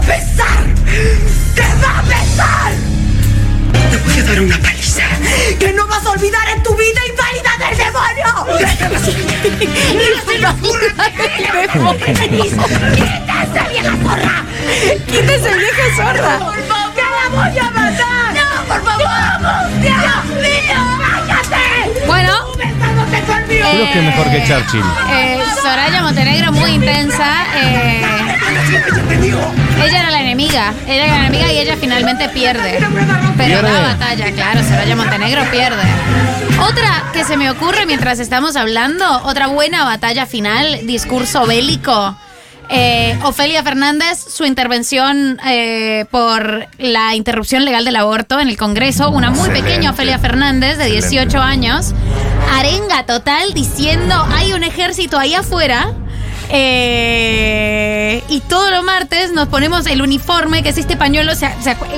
Pesar! 0.10 0.66
¡Te 1.56 1.62
va 1.82 2.00
a 2.00 2.04
pesar! 2.04 2.72
Te 3.92 3.98
voy 3.98 4.20
a 4.20 4.24
dar 4.24 4.42
una 4.42 4.58
paliza 4.58 5.04
que 5.60 5.74
no 5.74 5.88
vas 5.88 6.06
a 6.06 6.12
olvidar 6.12 6.50
en 6.50 6.64
tu 6.64 6.76
vida 6.76 7.02
inválida 7.12 7.52
del 7.64 7.78
demonio. 7.78 8.30
¡Quítese, 13.30 13.70
vieja 13.70 13.94
zorra! 14.04 14.36
¡Quítese, 15.08 15.52
vieja 15.58 15.86
zorra! 15.96 16.40
¡Por 16.40 16.62
favor! 16.68 16.94
¡Que 16.96 17.02
la 17.02 17.26
voy 17.32 17.60
a 17.60 17.70
matar! 17.72 18.34
¡No, 18.34 18.48
por 18.68 18.82
favor! 18.84 19.06
¡Vamos! 19.06 19.82
¡Dios 19.82 20.26
mío! 20.42 20.89
Creo 23.50 23.92
que 23.94 24.02
mejor 24.02 24.30
que 24.32 24.44
Churchill. 24.46 24.84
Eh, 25.12 25.40
Soraya 25.62 26.02
Montenegro, 26.04 26.52
muy 26.52 26.72
intensa. 26.72 27.46
eh, 27.56 28.02
ella 29.86 30.00
era 30.02 30.10
la 30.12 30.22
enemiga. 30.22 30.74
Ella 30.88 31.06
era 31.06 31.08
la 31.08 31.20
enemiga 31.28 31.52
y 31.52 31.58
ella 31.58 31.76
finalmente 31.80 32.30
pierde. 32.30 32.80
Pero 33.38 33.62
la 33.62 33.80
batalla, 33.80 34.32
claro, 34.32 34.62
Soraya 34.64 34.96
Montenegro 34.96 35.44
pierde. 35.52 35.84
Otra 36.68 37.04
que 37.14 37.24
se 37.24 37.38
me 37.38 37.50
ocurre 37.50 37.86
mientras 37.86 38.20
estamos 38.20 38.56
hablando, 38.56 39.06
otra 39.24 39.48
buena 39.48 39.84
batalla 39.86 40.26
final, 40.26 40.86
discurso 40.86 41.46
bélico. 41.46 42.16
Eh, 42.72 43.18
Ofelia 43.24 43.64
Fernández, 43.64 44.24
su 44.30 44.46
intervención 44.46 45.40
eh, 45.46 46.06
por 46.12 46.68
la 46.78 47.16
interrupción 47.16 47.66
legal 47.66 47.84
del 47.84 47.96
aborto 47.96 48.40
en 48.40 48.48
el 48.48 48.58
Congreso, 48.58 49.10
una 49.10 49.32
muy 49.32 49.40
Excelente. 49.40 49.70
pequeña 49.70 49.92
Ofelia 49.92 50.20
Fernández 50.20 50.78
de 50.78 50.86
18 50.86 51.40
años, 51.40 51.94
arenga 52.54 53.06
total 53.08 53.54
diciendo 53.56 54.16
hay 54.36 54.54
un 54.54 54.64
ejército 54.64 55.18
ahí 55.18 55.34
afuera. 55.34 55.94
Eh, 56.50 58.24
y 58.30 58.42
todos 58.42 58.72
los 58.72 58.84
martes 58.84 59.32
nos 59.34 59.48
ponemos 59.48 59.86
el 59.86 60.02
uniforme, 60.02 60.64
que 60.64 60.70
es 60.70 60.78
este 60.78 60.98
pañuelo, 60.98 61.32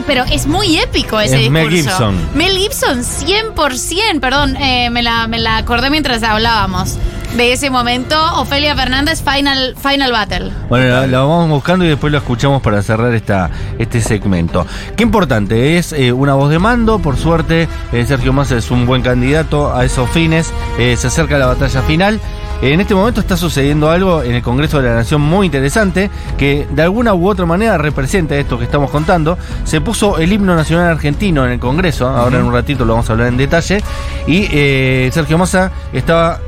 pero 0.06 0.24
es 0.26 0.48
muy 0.48 0.78
épico 0.78 1.20
ese 1.20 1.46
Es 1.46 1.52
Mel 1.52 1.70
discurso. 1.70 1.98
Gibson. 2.12 2.30
Mel 2.36 2.58
Gibson, 2.58 3.04
100%, 3.04 4.20
perdón, 4.20 4.56
eh, 4.58 4.90
me, 4.90 5.04
la, 5.04 5.28
me 5.28 5.40
la 5.40 5.58
acordé 5.58 5.90
mientras 5.90 6.24
hablábamos 6.24 6.98
de 7.36 7.54
ese 7.54 7.70
momento. 7.70 8.16
Ofelia 8.36 8.76
Fernández, 8.76 9.24
Final, 9.24 9.76
final 9.82 10.12
Battle. 10.12 10.52
Bueno, 10.70 11.08
la 11.08 11.20
vamos 11.20 11.50
buscando 11.50 11.86
y 11.86 11.90
después 11.90 12.12
lo 12.12 12.18
escuchamos 12.18 12.62
para 12.62 12.82
cerrar 12.82 13.14
esta, 13.14 13.50
este 13.80 14.02
segmento. 14.02 14.66
Qué 14.96 15.04
importante, 15.04 15.78
es 15.78 15.94
eh, 15.94 16.12
una 16.12 16.34
voz 16.34 16.50
de 16.50 16.60
mando, 16.60 17.00
por 17.00 17.18
suerte 17.18 17.68
eh, 17.92 18.06
Sergio 18.06 18.34
Massa 18.34 18.58
es 18.58 18.72
un 18.72 18.86
buen 18.86 19.02
candidato 19.02 19.74
a 19.74 19.86
esos 19.86 20.10
fines, 20.10 20.52
eh, 20.78 20.96
se 20.98 21.08
acerca 21.08 21.38
la 21.38 21.48
batalla 21.48 21.82
final. 21.84 22.20
En 22.62 22.80
este 22.80 22.94
momento 22.94 23.22
está 23.22 23.38
sucediendo 23.38 23.90
algo 23.90 24.22
en 24.22 24.34
el 24.36 24.44
Congreso 24.44 24.80
de 24.80 24.88
la 24.88 24.94
Nación 24.94 25.20
muy 25.20 25.48
interesante 25.48 26.12
que 26.38 26.68
de 26.70 26.84
alguna 26.84 27.16
u 27.16 27.28
otra 27.28 27.48
manera 27.48 27.76
representa 27.80 28.36
esto 28.36 28.60
que 28.60 28.66
estamos 28.66 28.92
contando. 28.92 29.36
Se 29.64 29.82
puso 29.82 30.20
el 30.20 30.32
himno 30.32 30.56
nacional 30.56 30.92
argentino 30.92 31.44
en 31.44 31.54
el 31.54 31.60
Congreso, 31.60 32.08
ahora 32.08 32.38
en 32.38 32.46
un 32.46 32.54
ratito 32.54 32.86
lo 32.86 32.94
vamos 32.94 33.10
a 33.10 33.14
hablar 33.14 33.30
en 33.30 33.38
detalle, 33.38 33.82
y 34.28 34.48
eh, 34.52 35.10
Sergio 35.12 35.40
Massa 35.40 35.72
estaba 35.92 36.40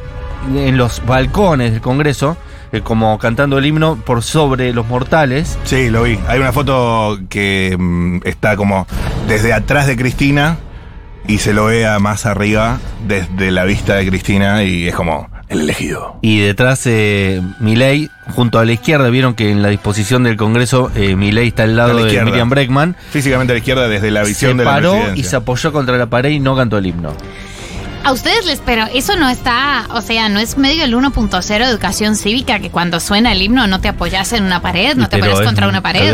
en 0.55 0.77
los 0.77 1.03
balcones 1.03 1.71
del 1.71 1.81
Congreso, 1.81 2.37
eh, 2.71 2.81
como 2.81 3.17
cantando 3.17 3.57
el 3.57 3.65
himno 3.65 3.95
por 3.95 4.21
sobre 4.21 4.71
los 4.71 4.85
mortales. 4.85 5.57
Sí, 5.63 5.89
lo 5.89 6.03
vi. 6.03 6.19
Hay 6.27 6.39
una 6.39 6.51
foto 6.51 7.17
que 7.27 7.75
mm, 7.75 8.19
está 8.25 8.55
como 8.55 8.85
desde 9.27 9.51
atrás 9.51 9.87
de 9.87 9.97
Cristina 9.97 10.57
y 11.27 11.39
se 11.39 11.53
lo 11.53 11.65
ve 11.65 11.87
a 11.87 11.97
más 11.97 12.27
arriba 12.27 12.77
desde 13.07 13.49
la 13.49 13.63
vista 13.63 13.95
de 13.95 14.07
Cristina 14.07 14.63
y 14.63 14.87
es 14.87 14.93
como 14.93 15.32
el 15.49 15.61
elegido. 15.61 16.17
Y 16.21 16.39
detrás 16.39 16.81
eh, 16.85 17.41
Milei, 17.59 18.09
junto 18.35 18.59
a 18.59 18.65
la 18.65 18.71
izquierda, 18.71 19.09
vieron 19.09 19.33
que 19.33 19.51
en 19.51 19.61
la 19.61 19.69
disposición 19.69 20.23
del 20.23 20.37
Congreso 20.37 20.91
eh, 20.95 21.15
Milei 21.15 21.49
está 21.49 21.63
al 21.63 21.75
lado 21.75 21.99
la 21.99 22.05
de. 22.05 22.23
Miriam 22.23 22.49
Breckman. 22.49 22.95
Físicamente 23.11 23.53
a 23.53 23.55
la 23.55 23.59
izquierda 23.59 23.87
desde 23.87 24.11
la 24.11 24.23
visión 24.23 24.53
se 24.53 24.57
de 24.57 24.63
la 24.65 24.71
paró 24.71 25.15
y 25.15 25.23
se 25.23 25.35
apoyó 25.35 25.71
contra 25.71 25.97
la 25.97 26.07
pared 26.07 26.29
y 26.31 26.39
no 26.39 26.55
cantó 26.55 26.77
el 26.77 26.85
himno. 26.87 27.13
A 28.05 28.11
ustedes 28.11 28.45
les, 28.45 28.59
pero 28.59 28.85
eso 28.93 29.15
no 29.15 29.29
está, 29.29 29.85
o 29.91 30.01
sea, 30.01 30.27
no 30.27 30.41
es 30.41 30.57
medio 30.57 30.83
el 30.83 30.93
1.0 30.93 31.41
de 31.57 31.63
educación 31.63 32.17
cívica 32.17 32.59
que 32.59 32.69
cuando 32.69 32.99
suena 32.99 33.31
el 33.31 33.41
himno 33.41 33.65
no 33.67 33.79
te 33.79 33.87
apoyas 33.87 34.33
en 34.33 34.43
una 34.43 34.61
pared, 34.61 34.97
no 34.97 35.07
te 35.07 35.15
apoyas 35.15 35.39
contra 35.39 35.69
una 35.69 35.79
pared. 35.81 36.13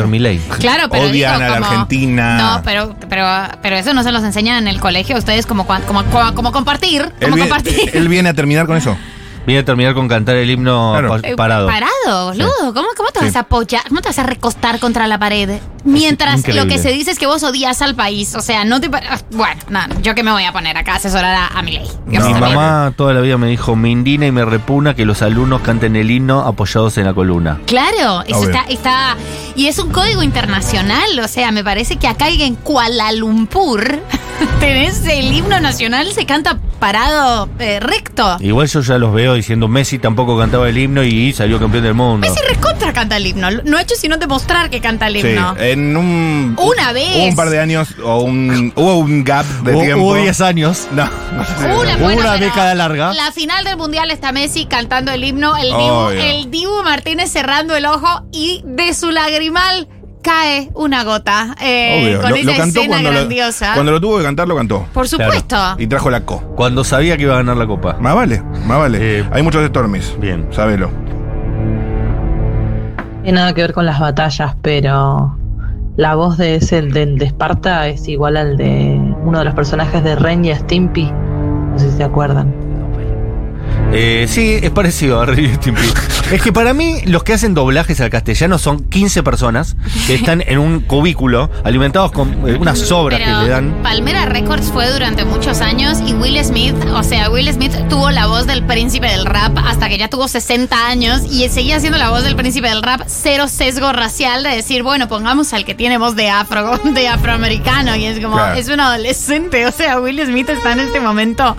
Claro, 0.60 0.88
pero 0.92 1.06
Odian 1.06 1.14
digo, 1.14 1.28
a 1.30 1.38
la 1.50 1.58
como- 1.60 1.66
Argentina. 1.72 2.38
No, 2.38 2.62
pero, 2.64 2.96
pero, 3.10 3.26
pero 3.64 3.76
eso 3.76 3.96
no 3.96 4.04
se 4.04 4.12
los 4.12 4.24
enseñan 4.24 4.60
en 4.60 4.68
el 4.68 4.80
colegio 4.80 5.16
a 5.16 5.20
ustedes 5.20 5.48
como, 5.48 5.66
como, 5.66 6.06
como, 6.06 6.36
como 6.36 6.52
compartir, 6.52 7.02
Él 7.02 7.12
como 7.22 7.36
viene, 7.38 7.50
compartir. 7.50 7.90
él 7.92 8.08
viene 8.08 8.30
a 8.30 8.34
terminar 8.36 8.68
con 8.68 8.78
eso. 8.78 8.96
Viene 9.50 9.62
a 9.62 9.66
terminar 9.66 9.96
con 9.96 10.08
cantar 10.08 10.36
el 10.36 10.48
himno 10.48 10.92
Claro. 10.92 11.10
pa- 11.10 11.28
Eh, 11.28 11.36
parado. 11.36 11.66
Parado, 11.68 12.28
boludo. 12.28 12.72
¿Cómo, 12.72 12.88
cómo 12.96 13.10
te 13.10 13.20
Sí. 13.22 13.26
vas 13.26 13.36
a 13.36 13.40
apoyar? 13.40 13.82
¿Cómo 13.90 14.00
te 14.00 14.10
vas 14.10 14.20
a 14.20 14.24
recostar 14.24 14.80
contra 14.80 15.08
la 15.08 15.18
pared? 15.18 15.60
Mientras 15.86 16.48
lo 16.50 16.68
que 16.68 16.78
se 16.78 16.92
dice 16.92 17.10
es 17.10 17.18
que 17.18 17.26
vos 17.26 17.42
odias 17.42 17.82
al 17.82 17.96
país. 17.96 18.36
O 18.36 18.42
sea, 18.42 18.64
no 18.64 18.80
te. 18.80 18.92
pa- 18.92 19.02
Bueno, 19.32 19.60
no, 19.70 19.80
yo 20.04 20.14
que 20.14 20.22
me 20.22 20.32
voy 20.32 20.44
a 20.44 20.52
poner 20.54 20.78
acá 20.78 20.94
a 20.94 20.96
asesorar 20.98 21.34
a, 21.34 21.48
a 21.48 21.64
mi 21.64 21.72
ley. 21.72 21.88
Mi 22.06 22.20
mamá 22.20 22.94
toda 22.96 23.12
la 23.16 23.22
vida 23.22 23.40
me 23.40 23.48
dijo, 23.48 23.76
me 23.76 23.90
indigna 23.90 24.28
y 24.28 24.32
me 24.32 24.46
repugna 24.46 24.94
que 24.94 25.04
los 25.04 25.24
alumnos 25.24 25.62
canten 25.62 25.96
el 25.96 26.12
himno 26.12 26.42
apoyados 26.42 27.00
en 27.00 27.06
la 27.06 27.16
columna. 27.16 27.60
Claro, 27.66 28.22
eso 28.28 28.38
Obvio. 28.42 28.50
está, 28.52 28.66
está. 28.70 29.16
Y 29.56 29.66
es 29.66 29.80
un 29.80 29.90
código 29.92 30.22
internacional. 30.22 31.20
O 31.24 31.28
sea, 31.28 31.52
me 31.52 31.64
parece 31.64 31.98
que 31.98 32.08
acá 32.08 32.28
en 32.30 32.54
Kuala 32.54 33.12
Lumpur 33.14 34.00
tenés 34.60 35.06
el 35.06 35.34
himno 35.34 35.60
nacional, 35.60 36.12
se 36.14 36.26
canta 36.26 36.60
parado 36.80 37.50
eh, 37.60 37.80
recto. 37.80 38.38
Igual 38.40 38.68
yo 38.68 38.82
ya 38.82 38.98
los 38.98 39.14
veo 39.14 39.34
diciendo 39.34 39.68
Messi 39.68 40.00
tampoco 40.00 40.38
cantaba 40.38 40.70
el 40.70 40.78
himno 40.78 41.04
y 41.04 41.34
salió 41.34 41.60
campeón 41.60 41.84
del 41.84 41.94
mundo. 41.94 42.26
Messi 42.28 42.40
recontra 42.48 42.94
canta 42.94 43.18
el 43.18 43.28
himno. 43.28 43.50
No 43.66 43.78
ha 43.78 43.82
hecho 43.82 43.96
sino 43.96 44.18
demostrar 44.18 44.70
que 44.70 44.80
canta 44.80 45.08
el 45.08 45.22
Sí, 45.22 45.28
himno. 45.28 45.56
en 45.58 45.98
un. 45.98 46.56
Una 46.58 46.94
vez. 46.94 47.16
Hubo 47.18 47.26
un 47.26 47.36
par 47.36 47.50
de 47.50 47.60
años 47.60 47.90
o 48.04 48.20
un. 48.22 48.72
Hubo 48.76 48.96
un 49.00 49.24
gap 49.24 49.46
de 49.64 49.74
Hubo- 49.76 49.82
tiempo. 49.82 50.04
hubo 50.06 50.16
10 50.16 50.42
años. 50.42 50.88
No, 51.00 51.06
no 51.34 51.46
sé 51.46 51.52
si- 51.58 51.64
Una, 51.66 51.98
bueno, 51.98 52.22
pero 52.24 52.38
década 52.40 52.74
larga. 52.76 53.14
La 53.14 53.32
final 53.32 53.64
del 53.64 53.78
mundial 53.78 54.10
está 54.12 54.32
Messi 54.32 54.66
cantando 54.66 55.12
el 55.12 55.24
himno, 55.24 55.56
el 55.58 55.68
Dibu, 55.68 56.10
el 56.10 56.52
Dibu 56.52 56.84
Martínez 56.84 57.32
cerrando 57.32 57.76
el 57.76 57.86
ojo 57.86 58.24
y 58.32 58.62
de 58.66 58.94
su 58.94 59.12
lagrimal 59.12 59.88
cae 60.22 60.70
una 60.74 61.04
gota. 61.04 61.56
eh, 61.62 62.04
Obvio. 62.06 62.22
Con 62.22 62.30
Lo, 62.32 62.36
esa 62.36 62.52
lo 62.52 62.58
cantó 62.58 62.80
escena 62.80 62.88
cuando 62.96 63.12
lo, 63.12 63.18
grandiosa. 63.20 63.74
cuando 63.74 63.92
lo 63.92 64.02
tuvo 64.02 64.18
que 64.18 64.24
cantar, 64.24 64.48
lo 64.48 64.56
cantó. 64.56 64.86
Por 64.94 65.08
supuesto. 65.08 65.58
Y 65.78 65.88
trajo 65.88 66.10
la 66.10 66.22
co. 66.26 66.40
Cuando 66.56 66.84
sabía 66.84 67.18
que 67.18 67.24
iba 67.24 67.34
a 67.34 67.38
ganar 67.38 67.58
la 67.58 67.68
copa. 67.68 67.98
Más 68.00 68.16
vale, 68.16 68.42
más 68.66 68.78
vale. 68.80 69.26
Hay 69.32 69.42
muchos 69.44 69.66
Stormies. 69.68 70.16
Bien. 70.20 70.48
Sábelo. 70.52 70.90
tiene 73.24 73.40
nada 73.40 73.54
que 73.54 73.62
ver 73.62 73.74
con 73.74 73.86
las 73.86 74.00
batallas, 74.00 74.56
pero 74.62 75.36
la 75.98 76.16
voz 76.16 76.38
de 76.38 76.56
ese 76.56 76.82
del 76.82 77.18
de 77.18 77.26
Esparta 77.26 77.88
es 77.88 78.08
igual 78.08 78.38
al 78.38 78.58
de 78.58 78.98
uno 79.24 79.40
de 79.40 79.46
los 79.46 79.54
personajes 79.54 80.04
de 80.04 80.16
Ren 80.16 80.46
y 80.46 80.56
Stimpy. 80.56 81.12
No 81.12 81.78
sé 81.78 81.92
si 81.92 81.98
se 81.98 82.04
acuerdan. 82.04 82.54
Eh, 83.92 84.26
sí, 84.28 84.60
es 84.62 84.70
parecido 84.72 85.20
a 85.22 85.26
Ren 85.26 85.46
y 85.46 85.50
Stimpy. 85.56 85.82
Es 86.40 86.44
que 86.44 86.54
para 86.54 86.74
mí 86.76 87.02
los 87.06 87.24
que 87.24 87.34
hacen 87.34 87.54
doblajes 87.56 88.00
al 88.02 88.10
castellano 88.12 88.60
son 88.60 88.84
15 88.88 89.24
personas 89.24 89.76
que 90.06 90.14
están 90.16 90.44
en 90.46 90.60
un 90.60 90.80
cubículo 90.82 91.50
alimentados 91.64 92.12
con 92.12 92.30
eh, 92.48 92.56
unas 92.60 92.78
sobras 92.80 93.20
que 93.20 93.26
le 93.26 93.48
dan. 93.50 93.80
Palmera 93.82 94.26
Records 94.28 94.68
fue 94.72 94.92
durante 94.92 95.26
muchos 95.26 95.62
años 95.62 95.98
y 96.06 96.14
Will 96.14 96.38
Smith, 96.44 96.76
o 96.94 97.02
sea, 97.04 97.30
Will 97.32 97.52
Smith 97.52 97.74
tuvo 97.90 98.12
la 98.12 98.28
voz 98.28 98.46
del 98.46 98.64
príncipe 98.64 99.08
del 99.08 99.26
rap 99.26 99.58
hasta 99.58 99.90
que 99.90 99.98
ya 99.98 100.08
tuvo 100.08 100.28
60 100.28 100.88
años 100.88 101.22
y 101.32 101.50
seguía 101.50 101.80
siendo 101.80 101.98
la 101.98 102.12
voz 102.12 102.24
del 102.24 102.36
príncipe 102.36 102.70
del 102.70 102.84
rap, 102.84 103.02
cero 103.08 103.48
sesgo 103.48 103.92
racial 103.92 104.44
de 104.44 104.50
decir, 104.50 104.84
bueno, 104.84 105.08
pongamos 105.08 105.52
al 105.54 105.66
que 105.66 105.74
tiene 105.74 105.98
voz 105.98 106.16
de 106.16 106.30
afro, 106.30 106.78
de 106.84 107.08
afroamericano 107.08 107.96
y 107.96 108.06
es 108.06 108.20
como, 108.20 108.36
Claro. 108.36 108.54
es 108.60 108.70
un 108.70 108.80
adolescente, 108.80 109.66
o 109.66 109.72
sea, 109.72 110.00
Will 110.00 110.24
Smith 110.26 110.50
está 110.50 110.74
en 110.74 110.80
este 110.82 111.00
momento 111.00 111.56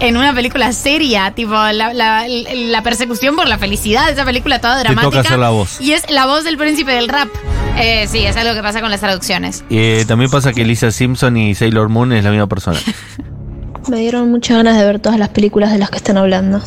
en 0.00 0.16
una 0.16 0.32
película 0.34 0.72
seria, 0.72 1.32
tipo 1.32 1.52
la, 1.52 1.92
la- 1.92 2.24
la 2.26 2.82
persecución 2.82 3.36
por 3.36 3.48
la 3.48 3.58
felicidad, 3.58 4.13
esa 4.14 4.24
película 4.24 4.60
toda 4.60 4.76
Te 4.76 4.82
dramática. 4.84 5.10
toca 5.10 5.20
hacer 5.20 5.38
la 5.38 5.50
voz. 5.50 5.80
Y 5.80 5.92
es 5.92 6.08
la 6.10 6.26
voz 6.26 6.44
del 6.44 6.56
príncipe 6.56 6.92
del 6.92 7.08
rap. 7.08 7.28
Eh, 7.76 8.06
sí, 8.08 8.24
es 8.24 8.36
algo 8.36 8.54
que 8.54 8.62
pasa 8.62 8.80
con 8.80 8.90
las 8.90 9.00
traducciones. 9.00 9.64
Eh, 9.70 10.04
también 10.08 10.30
pasa 10.30 10.52
que 10.52 10.64
Lisa 10.64 10.90
Simpson 10.90 11.36
y 11.36 11.54
Sailor 11.54 11.88
Moon 11.88 12.12
es 12.12 12.24
la 12.24 12.30
misma 12.30 12.46
persona. 12.46 12.78
Me 13.88 13.98
dieron 13.98 14.30
muchas 14.30 14.56
ganas 14.56 14.78
de 14.78 14.84
ver 14.86 14.98
todas 14.98 15.18
las 15.18 15.28
películas 15.28 15.70
de 15.70 15.78
las 15.78 15.90
que 15.90 15.98
están 15.98 16.16
hablando. 16.16 16.62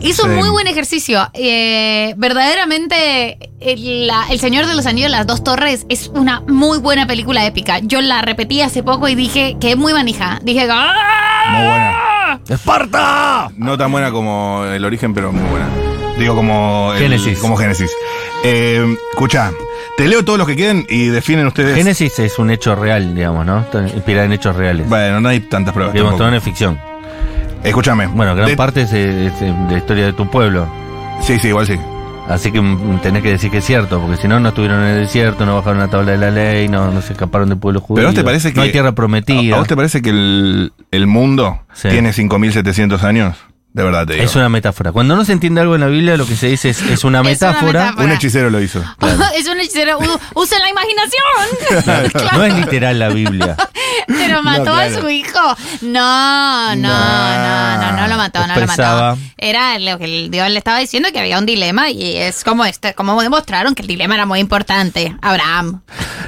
Hizo 0.00 0.22
Sí. 0.22 0.28
muy 0.28 0.48
buen 0.48 0.66
ejercicio. 0.66 1.28
Eh, 1.34 2.14
verdaderamente, 2.16 3.50
el, 3.60 4.06
la- 4.06 4.26
El 4.30 4.38
Señor 4.40 4.66
de 4.66 4.74
los 4.74 4.86
Anillos, 4.86 5.10
Las 5.10 5.26
Dos 5.26 5.44
Torres, 5.44 5.84
es 5.90 6.08
una 6.08 6.40
muy 6.40 6.78
buena 6.78 7.06
película 7.06 7.44
épica. 7.44 7.80
Yo 7.80 8.00
la 8.00 8.22
repetí 8.22 8.60
hace 8.62 8.82
poco 8.82 9.08
y 9.08 9.14
dije 9.14 9.56
que 9.60 9.72
es 9.72 9.76
muy 9.76 9.92
manija. 9.92 10.40
Dije, 10.42 10.66
¡ah! 10.70 11.50
Muy 11.50 11.66
buena. 11.66 12.40
¡Esparta! 12.48 13.50
No 13.56 13.76
tan 13.76 13.92
buena 13.92 14.10
como 14.10 14.64
el 14.64 14.84
origen, 14.84 15.12
pero 15.14 15.32
muy 15.32 15.44
buena. 15.50 15.68
Digo, 16.18 16.34
como. 16.36 16.92
el- 16.94 17.00
Génesis. 17.02 17.38
Como 17.38 17.56
Génesis. 17.56 17.90
Eh, 18.44 18.96
escucha, 19.12 19.50
te 19.96 20.06
leo 20.06 20.24
todos 20.24 20.38
los 20.38 20.46
que 20.46 20.56
queden 20.56 20.86
y 20.88 21.06
definen 21.06 21.46
ustedes. 21.46 21.74
Génesis 21.76 22.18
es 22.18 22.38
un 22.38 22.50
hecho 22.50 22.74
real, 22.76 23.14
digamos, 23.14 23.44
¿no? 23.46 23.64
Inspirada 23.94 24.26
en 24.26 24.32
hechos 24.32 24.54
reales. 24.54 24.88
Bueno, 24.88 25.20
no 25.20 25.28
hay 25.28 25.40
tantas 25.40 25.72
pruebas. 25.74 25.92
Digamos, 25.94 26.16
todo 26.16 26.28
es 26.32 26.42
ficción. 26.42 26.78
Escúchame. 27.62 28.06
Bueno, 28.08 28.34
gran 28.34 28.48
De- 28.48 28.56
parte 28.56 28.82
es, 28.82 28.90
de- 28.90 29.26
es 29.26 29.40
de 29.40 29.52
la 29.70 29.78
historia 29.78 30.04
de 30.06 30.12
tu 30.12 30.28
pueblo. 30.30 30.66
Sí, 31.22 31.38
sí, 31.40 31.48
igual 31.48 31.66
sí. 31.66 31.78
Así 32.28 32.50
que 32.52 32.60
mm, 32.60 33.00
tenés 33.02 33.22
que 33.22 33.30
decir 33.30 33.50
que 33.50 33.58
es 33.58 33.64
cierto, 33.64 34.00
porque 34.00 34.16
si 34.20 34.28
no, 34.28 34.40
no 34.40 34.48
estuvieron 34.50 34.82
en 34.82 34.88
el 34.96 35.00
desierto, 35.02 35.44
no 35.44 35.56
bajaron 35.56 35.78
la 35.78 35.88
tabla 35.88 36.12
de 36.12 36.18
la 36.18 36.30
ley, 36.30 36.68
no, 36.68 36.90
no 36.90 37.02
se 37.02 37.12
escaparon 37.12 37.48
del 37.50 37.58
pueblo 37.58 37.80
judío. 37.80 37.96
¿Pero 37.96 38.08
vos 38.08 38.14
te 38.14 38.24
parece 38.24 38.50
que. 38.52 38.56
No 38.56 38.62
hay 38.62 38.72
tierra 38.72 38.92
prometida. 38.92 39.54
¿A 39.56 39.58
vos 39.58 39.68
te 39.68 39.76
parece 39.76 40.00
que 40.00 40.10
el, 40.10 40.72
el 40.90 41.06
mundo 41.06 41.60
Sí. 41.74 41.88
tiene 41.90 42.10
5.700 42.12 43.02
años? 43.02 43.36
De 43.74 43.82
verdad 43.82 44.06
te 44.06 44.12
digo. 44.14 44.24
Es 44.24 44.36
una 44.36 44.48
metáfora. 44.48 44.92
Cuando 44.92 45.16
no 45.16 45.24
se 45.24 45.32
entiende 45.32 45.60
algo 45.60 45.74
en 45.74 45.80
la 45.80 45.88
Biblia, 45.88 46.16
lo 46.16 46.24
que 46.26 46.36
se 46.36 46.46
dice 46.46 46.70
es, 46.70 46.80
es 46.80 47.02
una 47.02 47.18
Es 47.22 47.22
una 47.22 47.22
metáfora. 47.22 47.80
metáfora. 47.86 48.04
Un 48.04 48.12
hechicero 48.12 48.48
lo 48.48 48.60
hizo. 48.62 48.78
es 49.36 49.48
un 49.48 49.58
hechicero. 49.58 49.98
u- 49.98 50.40
Usen 50.40 50.60
la 50.60 50.70
imaginación. 50.70 52.04
Claro, 52.12 52.38
No 52.38 52.44
es 52.44 52.54
literal 52.54 52.98
la 53.00 53.08
Biblia. 53.08 53.56
Pero 54.06 54.42
mató 54.44 54.66
No, 54.66 54.74
a 54.76 54.86
claro. 54.86 55.00
su 55.00 55.08
hijo. 55.10 55.40
No, 55.82 56.76
no, 56.76 56.88
no, 56.88 57.76
no, 57.78 57.92
no 57.96 58.06
lo 58.08 58.16
mató, 58.16 58.40
no 58.46 58.54
lo 58.54 58.60
Expresaba. 58.62 59.10
mató. 59.16 59.20
Era 59.38 59.78
lo 59.80 59.98
que 59.98 60.04
el 60.04 60.30
Dios 60.30 60.48
le 60.50 60.58
estaba 60.58 60.78
diciendo 60.78 61.08
que 61.12 61.18
había 61.18 61.38
un 61.40 61.46
dilema 61.46 61.90
y 61.90 62.16
es 62.16 62.44
como 62.44 62.64
este, 62.64 62.94
como 62.94 63.20
demostraron 63.20 63.74
que 63.74 63.82
el 63.82 63.88
dilema 63.88 64.14
era 64.14 64.24
muy 64.24 64.38
importante. 64.38 65.16
Abraham. 65.20 65.80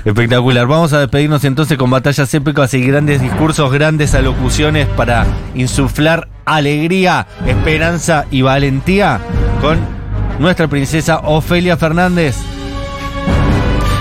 Espectacular. 0.05 0.67
Vamos 0.67 0.93
a 0.93 0.99
despedirnos 1.01 1.45
entonces 1.45 1.79
con 1.79 1.91
batallas 1.91 2.33
épicas 2.35 2.75
y 2.75 2.81
grandes 2.85 3.21
discursos, 3.23 3.73
grandes 3.73 4.15
alocuciones 4.15 4.89
para 4.89 5.27
insuflar 5.55 6.29
alegría, 6.47 7.27
esperanza 7.47 8.25
y 8.31 8.41
valentía 8.43 9.19
con 9.61 9.79
nuestra 10.39 10.69
princesa 10.69 11.19
Ofelia 11.25 11.77
Fernández. 11.77 12.37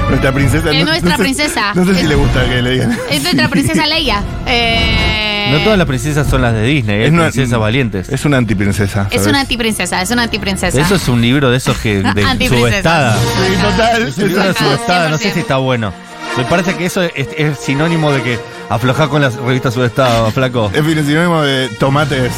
Nuestra 0.09 0.31
princesa. 0.31 0.69
Es 0.71 0.79
no- 0.79 0.91
nuestra 0.91 1.09
no 1.11 1.17
sé- 1.17 1.23
princesa. 1.23 1.73
No 1.73 1.83
sé 1.85 1.95
si 1.95 2.01
Es- 2.01 2.07
le 2.07 2.15
gusta 2.15 2.45
que 2.45 2.61
le 2.61 2.69
digan. 2.71 2.97
Es 3.09 3.23
nuestra 3.23 3.49
princesa 3.49 3.87
Leia. 3.87 4.21
Eh, 4.45 5.47
No 5.51 5.59
todas 5.59 5.77
las 5.77 5.85
princesas 5.87 6.27
son 6.27 6.41
las 6.41 6.53
de 6.53 6.63
Disney, 6.63 6.97
hay 7.01 7.05
Es 7.05 7.11
una- 7.11 7.23
princesas 7.29 7.59
valientes. 7.59 8.09
Es 8.09 8.25
una 8.25 8.37
antiprincesa. 8.37 9.07
es 9.11 9.17
¿sabes? 9.17 9.27
una 9.27 9.41
antiprincesa, 9.41 10.01
es 10.01 10.09
una 10.11 10.23
antiprincesa. 10.23 10.79
Eso 10.81 10.95
es 10.95 11.07
un 11.07 11.21
libro 11.21 11.51
de 11.51 11.57
esos 11.57 11.77
que 11.77 12.01
de 12.37 12.47
subestada. 12.47 13.15
Sí, 13.17 13.53
total. 13.61 14.07
Es 14.07 14.17
un 14.17 14.27
libro 14.29 14.43
de 14.43 14.53
subestada, 14.53 15.09
no 15.09 15.17
sé 15.17 15.31
si 15.31 15.39
está 15.39 15.57
bueno. 15.57 15.93
Me 16.37 16.43
parece 16.45 16.75
que 16.75 16.85
eso 16.85 17.01
es, 17.03 17.11
es 17.37 17.59
sinónimo 17.59 18.11
de 18.11 18.21
que 18.23 18.39
aflojar 18.69 19.09
con 19.09 19.21
las 19.21 19.35
revistas 19.35 19.73
subestadas, 19.73 20.33
flaco. 20.33 20.71
Es 20.73 20.83
sinónimo 20.83 21.41
de 21.41 21.69
tomates. 21.79 22.31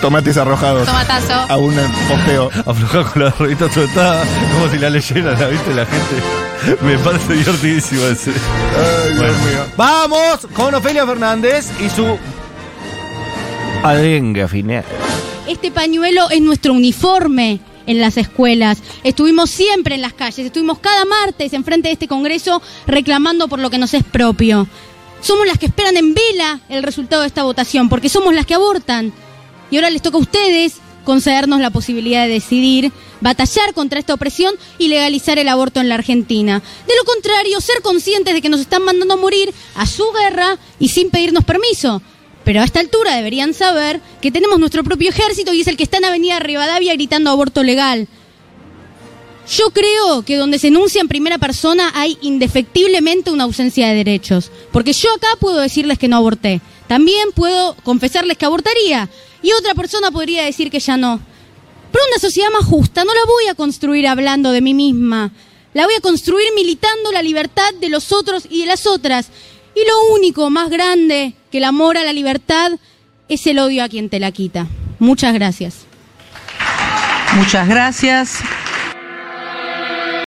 Tomates 0.00 0.36
arrojados. 0.36 0.86
Tomatazo. 0.86 1.32
A 1.32 1.56
un 1.56 1.74
posteo. 2.08 2.50
Aflojar 2.66 3.12
con 3.12 3.24
las 3.24 3.38
revistas 3.38 3.72
subestadas, 3.72 4.26
como 4.52 4.68
si 4.68 4.78
la 4.78 4.90
leyeran, 4.90 5.38
¿la 5.38 5.48
viste 5.48 5.74
la 5.74 5.86
gente? 5.86 6.82
Me 6.82 6.98
parece 6.98 7.34
divertidísimo 7.34 8.04
ese. 8.06 8.32
Bueno. 9.16 9.34
Vamos 9.76 10.46
con 10.54 10.74
Ofelia 10.74 11.06
Fernández 11.06 11.70
y 11.80 11.88
su 11.88 12.18
arenga 13.82 14.48
final. 14.48 14.84
Este 15.46 15.70
pañuelo 15.70 16.30
es 16.30 16.40
nuestro 16.40 16.72
uniforme 16.72 17.60
en 17.86 18.00
las 18.00 18.16
escuelas. 18.16 18.78
Estuvimos 19.02 19.50
siempre 19.50 19.94
en 19.94 20.02
las 20.02 20.14
calles, 20.14 20.46
estuvimos 20.46 20.78
cada 20.78 21.04
martes 21.04 21.52
enfrente 21.52 21.88
de 21.88 21.92
este 21.92 22.08
Congreso 22.08 22.62
reclamando 22.86 23.48
por 23.48 23.58
lo 23.58 23.70
que 23.70 23.78
nos 23.78 23.92
es 23.94 24.04
propio. 24.04 24.66
Somos 25.24 25.46
las 25.46 25.58
que 25.58 25.64
esperan 25.64 25.96
en 25.96 26.12
vela 26.12 26.60
el 26.68 26.82
resultado 26.82 27.22
de 27.22 27.28
esta 27.28 27.44
votación, 27.44 27.88
porque 27.88 28.10
somos 28.10 28.34
las 28.34 28.44
que 28.44 28.52
abortan. 28.52 29.10
Y 29.70 29.76
ahora 29.76 29.88
les 29.88 30.02
toca 30.02 30.18
a 30.18 30.20
ustedes 30.20 30.74
concedernos 31.02 31.60
la 31.60 31.70
posibilidad 31.70 32.24
de 32.24 32.34
decidir, 32.34 32.92
batallar 33.22 33.72
contra 33.72 33.98
esta 33.98 34.12
opresión 34.12 34.54
y 34.76 34.88
legalizar 34.88 35.38
el 35.38 35.48
aborto 35.48 35.80
en 35.80 35.88
la 35.88 35.94
Argentina. 35.94 36.62
De 36.86 36.94
lo 36.94 37.04
contrario, 37.06 37.58
ser 37.62 37.80
conscientes 37.80 38.34
de 38.34 38.42
que 38.42 38.50
nos 38.50 38.60
están 38.60 38.82
mandando 38.82 39.14
a 39.14 39.16
morir 39.16 39.54
a 39.76 39.86
su 39.86 40.04
guerra 40.12 40.58
y 40.78 40.90
sin 40.90 41.08
pedirnos 41.08 41.44
permiso. 41.44 42.02
Pero 42.44 42.60
a 42.60 42.64
esta 42.64 42.80
altura 42.80 43.16
deberían 43.16 43.54
saber 43.54 44.02
que 44.20 44.30
tenemos 44.30 44.58
nuestro 44.58 44.84
propio 44.84 45.08
ejército 45.08 45.54
y 45.54 45.62
es 45.62 45.68
el 45.68 45.78
que 45.78 45.84
está 45.84 45.96
en 45.96 46.04
Avenida 46.04 46.38
Rivadavia 46.38 46.92
gritando 46.92 47.30
aborto 47.30 47.62
legal. 47.62 48.08
Yo 49.48 49.70
creo 49.70 50.22
que 50.22 50.36
donde 50.36 50.58
se 50.58 50.68
enuncia 50.68 51.00
en 51.00 51.08
primera 51.08 51.38
persona 51.38 51.92
hay 51.94 52.16
indefectiblemente 52.22 53.30
una 53.30 53.44
ausencia 53.44 53.88
de 53.88 53.94
derechos. 53.94 54.50
Porque 54.72 54.92
yo 54.92 55.12
acá 55.14 55.28
puedo 55.38 55.60
decirles 55.60 55.98
que 55.98 56.08
no 56.08 56.16
aborté. 56.16 56.60
También 56.86 57.32
puedo 57.34 57.76
confesarles 57.82 58.38
que 58.38 58.46
abortaría. 58.46 59.08
Y 59.42 59.52
otra 59.52 59.74
persona 59.74 60.10
podría 60.10 60.44
decir 60.44 60.70
que 60.70 60.80
ya 60.80 60.96
no. 60.96 61.20
Pero 61.92 62.04
una 62.10 62.18
sociedad 62.18 62.48
más 62.50 62.64
justa 62.64 63.04
no 63.04 63.14
la 63.14 63.24
voy 63.26 63.48
a 63.48 63.54
construir 63.54 64.08
hablando 64.08 64.50
de 64.50 64.62
mí 64.62 64.72
misma. 64.72 65.30
La 65.74 65.84
voy 65.84 65.94
a 65.94 66.00
construir 66.00 66.48
militando 66.54 67.12
la 67.12 67.22
libertad 67.22 67.74
de 67.80 67.88
los 67.88 68.12
otros 68.12 68.46
y 68.48 68.60
de 68.60 68.66
las 68.66 68.86
otras. 68.86 69.28
Y 69.76 69.80
lo 69.86 70.14
único 70.14 70.48
más 70.50 70.70
grande 70.70 71.34
que 71.50 71.58
el 71.58 71.64
amor 71.64 71.98
a 71.98 72.04
la 72.04 72.12
libertad 72.12 72.72
es 73.28 73.46
el 73.46 73.58
odio 73.58 73.84
a 73.84 73.88
quien 73.88 74.08
te 74.08 74.20
la 74.20 74.32
quita. 74.32 74.66
Muchas 74.98 75.34
gracias. 75.34 75.86
Muchas 77.36 77.68
gracias. 77.68 78.38